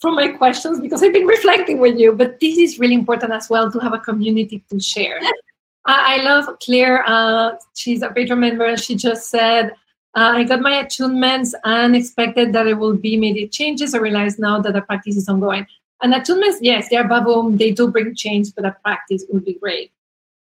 from 0.00 0.16
my 0.16 0.28
questions 0.28 0.80
because 0.80 1.02
i've 1.02 1.12
been 1.12 1.26
reflecting 1.26 1.78
with 1.78 1.98
you 1.98 2.12
but 2.12 2.38
this 2.40 2.58
is 2.58 2.78
really 2.78 2.94
important 2.94 3.32
as 3.32 3.48
well 3.48 3.70
to 3.70 3.78
have 3.78 3.92
a 3.92 3.98
community 3.98 4.64
to 4.70 4.80
share. 4.80 5.20
I, 5.84 6.18
I 6.18 6.22
love 6.22 6.46
claire 6.60 7.02
uh, 7.06 7.56
she's 7.74 8.02
a 8.02 8.10
patron 8.10 8.40
member 8.40 8.64
and 8.64 8.80
she 8.80 8.94
just 8.94 9.30
said 9.30 9.74
uh, 10.14 10.32
I 10.36 10.44
got 10.44 10.60
my 10.60 10.72
attunements 10.72 11.54
and 11.64 11.96
expected 11.96 12.52
that 12.52 12.64
there 12.64 12.76
will 12.76 12.96
be 12.96 13.14
immediate 13.14 13.50
changes. 13.50 13.94
I 13.94 13.98
realize 13.98 14.38
now 14.38 14.60
that 14.60 14.74
the 14.74 14.82
practice 14.82 15.16
is 15.16 15.28
ongoing. 15.28 15.66
And 16.02 16.12
attunements, 16.12 16.58
yes, 16.60 16.88
they're 16.90 17.06
home. 17.06 17.56
They 17.56 17.70
do 17.70 17.90
bring 17.90 18.14
change, 18.14 18.54
but 18.54 18.62
the 18.62 18.76
practice 18.82 19.24
would 19.30 19.44
be 19.44 19.54
great. 19.54 19.90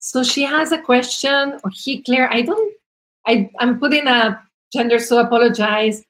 So 0.01 0.25
she 0.25 0.43
has 0.43 0.73
a 0.73 0.79
question, 0.79 1.61
or 1.63 1.71
he, 1.73 2.03
Claire. 2.03 2.33
I 2.33 2.43
don't, 2.43 2.75
I, 3.27 3.51
I'm 3.59 3.79
putting 3.79 4.07
a 4.09 4.43
gender, 4.73 4.99
so 4.99 5.19
apologize 5.19 6.03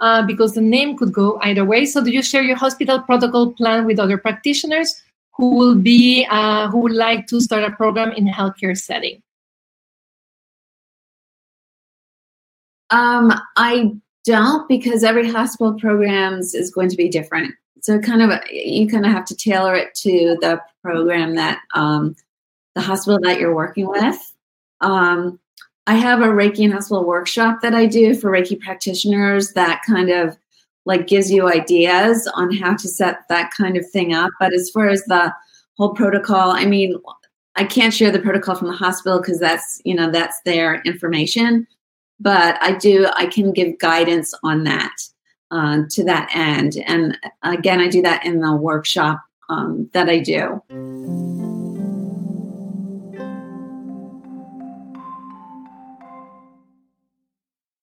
uh, 0.00 0.22
because 0.26 0.54
the 0.54 0.60
name 0.60 0.96
could 0.96 1.12
go 1.12 1.38
either 1.42 1.64
way. 1.64 1.86
So 1.86 2.02
do 2.02 2.10
you 2.10 2.22
share 2.22 2.42
your 2.42 2.56
hospital 2.56 3.00
protocol 3.00 3.52
plan 3.52 3.86
with 3.86 3.98
other 3.98 4.18
practitioners 4.18 5.00
who 5.36 5.54
will 5.54 5.76
be, 5.76 6.26
uh, 6.28 6.68
who 6.68 6.80
would 6.80 6.92
like 6.92 7.28
to 7.28 7.40
start 7.40 7.62
a 7.62 7.70
program 7.70 8.10
in 8.12 8.28
a 8.28 8.32
healthcare 8.32 8.76
setting? 8.76 9.22
Um, 12.90 13.32
I 13.56 13.92
don't 14.24 14.68
because 14.68 15.04
every 15.04 15.30
hospital 15.30 15.74
programs 15.74 16.54
is 16.54 16.70
going 16.70 16.88
to 16.90 16.96
be 16.96 17.08
different. 17.08 17.54
So 17.80 18.00
kind 18.00 18.20
of 18.20 18.30
you 18.50 18.88
kind 18.88 19.06
of 19.06 19.12
have 19.12 19.24
to 19.26 19.36
tailor 19.36 19.74
it 19.74 19.94
to 19.96 20.36
the 20.40 20.60
program 20.82 21.36
that 21.36 21.60
um, 21.74 22.16
the 22.74 22.80
hospital 22.80 23.18
that 23.22 23.38
you're 23.38 23.54
working 23.54 23.88
with. 23.88 24.16
Um, 24.80 25.38
I 25.86 25.94
have 25.94 26.20
a 26.20 26.26
Reiki 26.26 26.64
and 26.64 26.72
hospital 26.72 27.04
workshop 27.04 27.60
that 27.62 27.74
I 27.74 27.86
do 27.86 28.14
for 28.14 28.30
Reiki 28.30 28.58
practitioners 28.58 29.52
that 29.52 29.82
kind 29.86 30.10
of 30.10 30.36
like 30.84 31.06
gives 31.06 31.30
you 31.30 31.48
ideas 31.48 32.28
on 32.34 32.52
how 32.52 32.74
to 32.74 32.88
set 32.88 33.28
that 33.28 33.52
kind 33.56 33.76
of 33.76 33.88
thing 33.90 34.12
up. 34.12 34.30
But 34.40 34.52
as 34.52 34.68
far 34.70 34.88
as 34.88 35.04
the 35.04 35.32
whole 35.76 35.94
protocol, 35.94 36.50
I 36.50 36.64
mean, 36.64 36.96
I 37.54 37.64
can't 37.64 37.94
share 37.94 38.10
the 38.10 38.18
protocol 38.18 38.56
from 38.56 38.68
the 38.68 38.74
hospital 38.74 39.20
because 39.20 39.38
that's 39.38 39.80
you 39.84 39.94
know 39.94 40.10
that's 40.10 40.40
their 40.44 40.82
information 40.82 41.68
but 42.20 42.58
I 42.60 42.72
do, 42.72 43.06
I 43.14 43.26
can 43.26 43.52
give 43.52 43.78
guidance 43.78 44.32
on 44.42 44.64
that 44.64 44.96
uh, 45.50 45.82
to 45.90 46.04
that 46.04 46.30
end. 46.34 46.76
And 46.86 47.18
again, 47.42 47.80
I 47.80 47.88
do 47.88 48.02
that 48.02 48.24
in 48.24 48.40
the 48.40 48.54
workshop 48.54 49.20
um, 49.48 49.88
that 49.92 50.08
I 50.08 50.18
do. 50.18 50.62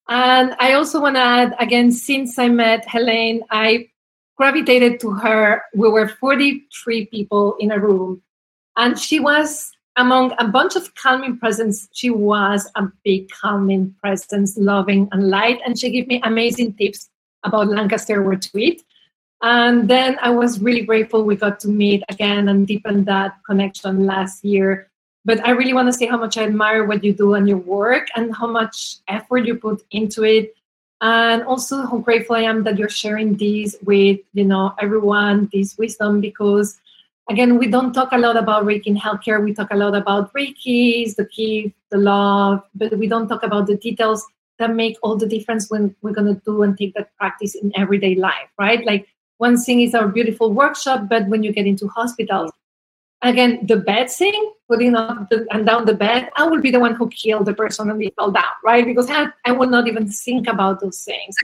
And 0.10 0.56
I 0.60 0.74
also 0.74 1.02
want 1.02 1.16
to 1.16 1.22
add 1.22 1.56
again, 1.60 1.92
since 1.92 2.38
I 2.38 2.50
met 2.50 2.88
Helene, 2.88 3.44
I 3.50 3.90
gravitated 4.36 5.00
to 5.00 5.12
her. 5.12 5.64
We 5.74 5.90
were 5.90 6.08
43 6.08 7.06
people 7.08 7.56
in 7.60 7.72
a 7.72 7.80
room, 7.80 8.22
and 8.76 9.00
she 9.00 9.20
was 9.20 9.72
among 9.96 10.34
a 10.40 10.48
bunch 10.48 10.76
of 10.76 10.94
calming 10.96 11.38
presence, 11.38 11.88
she 11.94 12.10
was 12.10 12.70
a 12.76 12.88
big 13.04 13.30
calming 13.30 13.96
presence, 14.02 14.58
loving 14.58 15.08
and 15.12 15.30
light. 15.30 15.60
And 15.66 15.78
she 15.78 15.92
gave 15.92 16.08
me 16.08 16.22
amazing 16.24 16.74
tips 16.74 17.10
about 17.44 17.68
Lancaster 17.68 18.22
retreat. 18.22 18.84
And 19.42 19.90
then 19.90 20.18
I 20.22 20.30
was 20.30 20.62
really 20.62 20.82
grateful 20.82 21.24
we 21.24 21.36
got 21.36 21.60
to 21.62 21.68
meet 21.68 22.04
again 22.10 22.48
and 22.48 22.66
deepen 22.66 23.04
that 23.06 23.38
connection 23.46 24.06
last 24.06 24.44
year. 24.44 24.90
But 25.26 25.46
I 25.46 25.52
really 25.52 25.74
want 25.74 25.88
to 25.88 25.94
say 25.94 26.06
how 26.06 26.18
much 26.18 26.38
I 26.38 26.44
admire 26.44 26.86
what 26.86 27.04
you 27.04 27.14
do 27.14 27.34
and 27.34 27.48
your 27.48 27.58
work 27.58 28.08
and 28.16 28.36
how 28.36 28.48
much 28.48 28.98
effort 29.08 29.46
you 29.46 29.56
put 29.56 29.84
into 29.92 30.24
it. 30.24 30.56
and 31.04 31.44
also 31.44 31.86
how 31.86 31.98
grateful 31.98 32.38
I 32.38 32.44
am 32.44 32.64
that 32.64 32.78
you're 32.80 32.88
sharing 32.88 33.36
this 33.36 33.76
with 33.84 34.20
you 34.34 34.46
know 34.46 34.74
everyone, 34.80 35.50
this 35.52 35.78
wisdom, 35.78 36.22
because 36.22 36.80
again, 37.30 37.58
we 37.58 37.68
don't 37.68 37.94
talk 37.94 38.12
a 38.12 38.18
lot 38.18 38.38
about 38.38 38.66
Reiki 38.66 38.88
in 38.88 38.98
healthcare. 38.98 39.44
We 39.44 39.54
talk 39.54 39.70
a 39.72 39.78
lot 39.78 39.96
about 39.96 40.34
Reiki, 40.34 41.14
the 41.16 41.26
key, 41.26 41.74
the 41.90 41.98
love, 41.98 42.64
but 42.76 42.98
we 42.98 43.08
don't 43.08 43.28
talk 43.28 43.44
about 43.44 43.68
the 43.68 43.78
details 43.78 44.26
that 44.60 44.74
make 44.76 44.98
all 45.02 45.16
the 45.16 45.28
difference 45.28 45.70
when 45.70 45.96
we're 46.02 46.14
going 46.14 46.34
to 46.34 46.42
do 46.46 46.64
and 46.64 46.78
take 46.78 46.94
that 46.96 47.16
practice 47.18 47.56
in 47.56 47.72
everyday 47.76 48.16
life, 48.16 48.50
right? 48.60 48.86
Like 48.86 49.08
one 49.38 49.58
thing 49.58 49.82
is 49.82 49.96
our 49.96 50.08
beautiful 50.08 50.54
workshop, 50.54 51.10
but 51.10 51.28
when 51.28 51.44
you 51.44 51.52
get 51.52 51.66
into 51.66 51.88
hospitals, 51.88 52.52
again, 53.24 53.66
the 53.66 53.78
bed 53.78 54.12
thing, 54.12 54.54
putting 54.70 54.96
up 54.96 55.30
the, 55.30 55.48
and 55.52 55.66
down 55.66 55.86
the 55.86 55.96
bed, 55.96 56.30
I 56.38 56.48
will 56.48 56.62
be 56.62 56.72
the 56.72 56.80
one 56.80 56.94
who 56.94 57.10
killed 57.10 57.46
the 57.46 57.54
person 57.54 57.90
and 57.90 58.00
they 58.00 58.12
fell 58.16 58.32
down, 58.32 58.54
right? 58.64 58.86
Because 58.86 59.10
I, 59.10 59.28
I 59.46 59.52
will 59.54 59.70
not 59.70 59.88
even 59.88 60.08
think 60.08 60.48
about 60.48 60.82
those 60.82 61.02
things. 61.02 61.36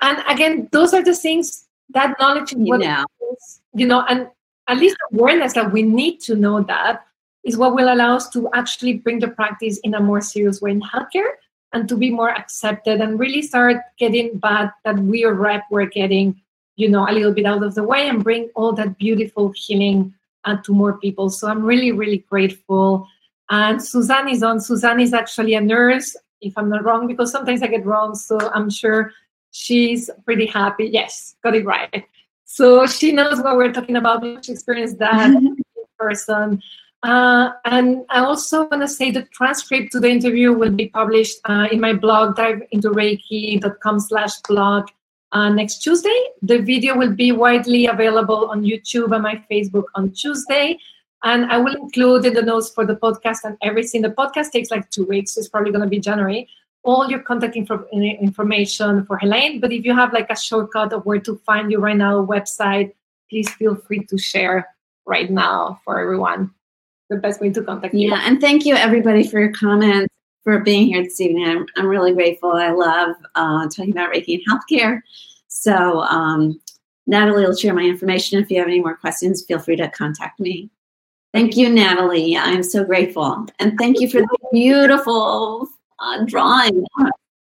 And 0.00 0.18
again, 0.28 0.68
those 0.72 0.94
are 0.94 1.04
the 1.04 1.14
things 1.14 1.66
that 1.90 2.16
knowledge 2.18 2.52
what 2.52 2.80
know. 2.80 3.04
Is, 3.32 3.60
you 3.74 3.86
know, 3.86 4.04
and 4.08 4.28
at 4.68 4.78
least 4.78 4.96
awareness 5.12 5.54
that 5.54 5.72
we 5.72 5.82
need 5.82 6.20
to 6.20 6.36
know 6.36 6.62
that 6.62 7.04
is 7.44 7.56
what 7.56 7.74
will 7.74 7.92
allow 7.92 8.16
us 8.16 8.28
to 8.30 8.48
actually 8.52 8.94
bring 8.94 9.18
the 9.18 9.28
practice 9.28 9.78
in 9.78 9.94
a 9.94 10.00
more 10.00 10.20
serious 10.20 10.60
way 10.60 10.70
in 10.70 10.80
healthcare 10.80 11.30
and 11.72 11.88
to 11.88 11.96
be 11.96 12.10
more 12.10 12.30
accepted 12.30 13.00
and 13.00 13.18
really 13.18 13.42
start 13.42 13.76
getting 13.98 14.38
back 14.38 14.74
that 14.84 14.98
we 14.98 15.24
are 15.24 15.34
rep 15.34 15.62
we're 15.70 15.86
getting, 15.86 16.40
you 16.76 16.88
know, 16.88 17.08
a 17.08 17.12
little 17.12 17.32
bit 17.32 17.46
out 17.46 17.62
of 17.62 17.74
the 17.74 17.84
way 17.84 18.08
and 18.08 18.24
bring 18.24 18.50
all 18.54 18.72
that 18.72 18.98
beautiful 18.98 19.52
healing 19.54 20.12
uh, 20.44 20.56
to 20.64 20.72
more 20.72 20.98
people. 20.98 21.30
So 21.30 21.48
I'm 21.48 21.64
really, 21.64 21.92
really 21.92 22.18
grateful. 22.28 23.06
And 23.50 23.82
Suzanne 23.82 24.28
is 24.28 24.42
on. 24.42 24.60
Suzanne 24.60 25.00
is 25.00 25.12
actually 25.12 25.54
a 25.54 25.60
nurse, 25.60 26.16
if 26.40 26.56
I'm 26.56 26.68
not 26.68 26.84
wrong, 26.84 27.06
because 27.06 27.30
sometimes 27.30 27.62
I 27.62 27.66
get 27.66 27.84
wrong. 27.84 28.14
So 28.14 28.38
I'm 28.52 28.70
sure 28.70 29.12
she's 29.50 30.10
pretty 30.24 30.46
happy. 30.46 30.86
Yes, 30.86 31.36
got 31.42 31.54
it 31.54 31.64
right. 31.64 32.04
So 32.52 32.84
she 32.84 33.12
knows 33.12 33.40
what 33.40 33.56
we're 33.56 33.72
talking 33.72 33.94
about. 33.94 34.44
She 34.44 34.50
experienced 34.50 34.98
that 34.98 35.30
in 35.36 35.56
person. 36.00 36.60
Uh, 37.04 37.52
and 37.64 38.04
I 38.10 38.24
also 38.24 38.66
want 38.66 38.82
to 38.82 38.88
say 38.88 39.12
the 39.12 39.22
transcript 39.22 39.92
to 39.92 40.00
the 40.00 40.10
interview 40.10 40.52
will 40.52 40.72
be 40.72 40.88
published 40.88 41.38
uh, 41.44 41.68
in 41.70 41.78
my 41.80 41.92
blog, 41.92 42.34
diveintoreiki.com 42.34 44.00
slash 44.00 44.40
blog 44.48 44.88
uh, 45.30 45.48
next 45.48 45.78
Tuesday. 45.78 46.20
The 46.42 46.58
video 46.58 46.98
will 46.98 47.14
be 47.14 47.30
widely 47.30 47.86
available 47.86 48.50
on 48.50 48.64
YouTube 48.64 49.14
and 49.14 49.22
my 49.22 49.44
Facebook 49.48 49.84
on 49.94 50.10
Tuesday. 50.10 50.76
And 51.22 51.44
I 51.52 51.58
will 51.58 51.76
include 51.76 52.26
in 52.26 52.34
the 52.34 52.42
notes 52.42 52.70
for 52.70 52.84
the 52.84 52.96
podcast 52.96 53.44
and 53.44 53.56
everything. 53.62 54.02
The 54.02 54.10
podcast 54.10 54.50
takes 54.50 54.72
like 54.72 54.90
two 54.90 55.04
weeks. 55.04 55.34
So 55.34 55.38
it's 55.38 55.48
probably 55.48 55.70
going 55.70 55.84
to 55.84 55.88
be 55.88 56.00
January. 56.00 56.48
All 56.82 57.10
your 57.10 57.20
contact 57.20 57.56
info- 57.56 57.86
information 57.92 59.04
for 59.04 59.18
Helene. 59.18 59.60
But 59.60 59.72
if 59.72 59.84
you 59.84 59.94
have 59.94 60.12
like 60.12 60.30
a 60.30 60.36
shortcut 60.36 60.92
of 60.92 61.04
where 61.04 61.20
to 61.20 61.36
find 61.44 61.70
you 61.70 61.78
right 61.78 61.96
now, 61.96 62.24
website, 62.24 62.92
please 63.28 63.48
feel 63.50 63.76
free 63.76 64.04
to 64.04 64.18
share 64.18 64.66
right 65.06 65.30
now 65.30 65.80
for 65.84 66.00
everyone 66.00 66.50
the 67.10 67.16
best 67.16 67.40
way 67.40 67.50
to 67.50 67.62
contact 67.62 67.94
you. 67.94 68.10
Yeah, 68.10 68.22
and 68.24 68.40
thank 68.40 68.64
you 68.64 68.76
everybody 68.76 69.26
for 69.26 69.40
your 69.40 69.52
comments, 69.52 70.14
for 70.44 70.60
being 70.60 70.86
here 70.86 71.02
this 71.02 71.20
evening. 71.20 71.46
I'm, 71.46 71.66
I'm 71.76 71.86
really 71.86 72.14
grateful. 72.14 72.52
I 72.52 72.70
love 72.70 73.16
uh, 73.34 73.68
talking 73.68 73.90
about 73.90 74.12
Reiki 74.12 74.40
and 74.40 74.42
healthcare. 74.48 75.00
So 75.48 76.00
um, 76.02 76.60
Natalie 77.06 77.44
will 77.44 77.56
share 77.56 77.74
my 77.74 77.82
information. 77.82 78.40
If 78.40 78.50
you 78.50 78.58
have 78.58 78.68
any 78.68 78.80
more 78.80 78.96
questions, 78.96 79.44
feel 79.44 79.58
free 79.58 79.76
to 79.76 79.88
contact 79.90 80.40
me. 80.40 80.70
Thank 81.34 81.56
you, 81.56 81.68
Natalie. 81.68 82.36
I'm 82.36 82.62
so 82.62 82.84
grateful. 82.84 83.46
And 83.58 83.76
thank 83.78 84.00
you 84.00 84.08
for 84.08 84.20
the 84.20 84.38
beautiful 84.52 85.68
uh, 86.00 86.24
drawing. 86.24 86.84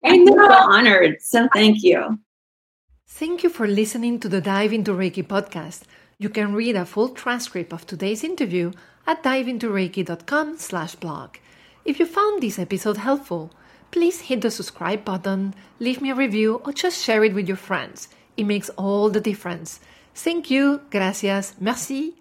I'm 0.03 0.27
so 0.27 0.51
honored. 0.51 1.21
So 1.21 1.47
thank 1.53 1.83
you. 1.83 2.19
Thank 3.07 3.43
you 3.43 3.49
for 3.49 3.67
listening 3.67 4.19
to 4.19 4.29
the 4.29 4.41
Dive 4.41 4.71
into 4.71 4.91
Reiki 4.91 5.25
podcast. 5.25 5.83
You 6.17 6.29
can 6.29 6.53
read 6.53 6.75
a 6.75 6.85
full 6.85 7.09
transcript 7.09 7.73
of 7.73 7.85
today's 7.85 8.23
interview 8.23 8.71
at 9.07 9.23
diveintoreiki.com 9.23 10.57
slash 10.57 10.95
blog. 10.95 11.37
If 11.85 11.99
you 11.99 12.05
found 12.05 12.41
this 12.41 12.59
episode 12.59 12.97
helpful, 12.97 13.51
please 13.91 14.21
hit 14.21 14.41
the 14.41 14.51
subscribe 14.51 15.03
button, 15.03 15.55
leave 15.79 16.01
me 16.01 16.11
a 16.11 16.15
review, 16.15 16.61
or 16.65 16.73
just 16.73 17.03
share 17.03 17.23
it 17.23 17.33
with 17.33 17.47
your 17.47 17.57
friends. 17.57 18.09
It 18.37 18.43
makes 18.43 18.69
all 18.77 19.09
the 19.09 19.21
difference. 19.21 19.79
Thank 20.13 20.51
you, 20.51 20.81
gracias, 20.91 21.55
merci. 21.59 22.15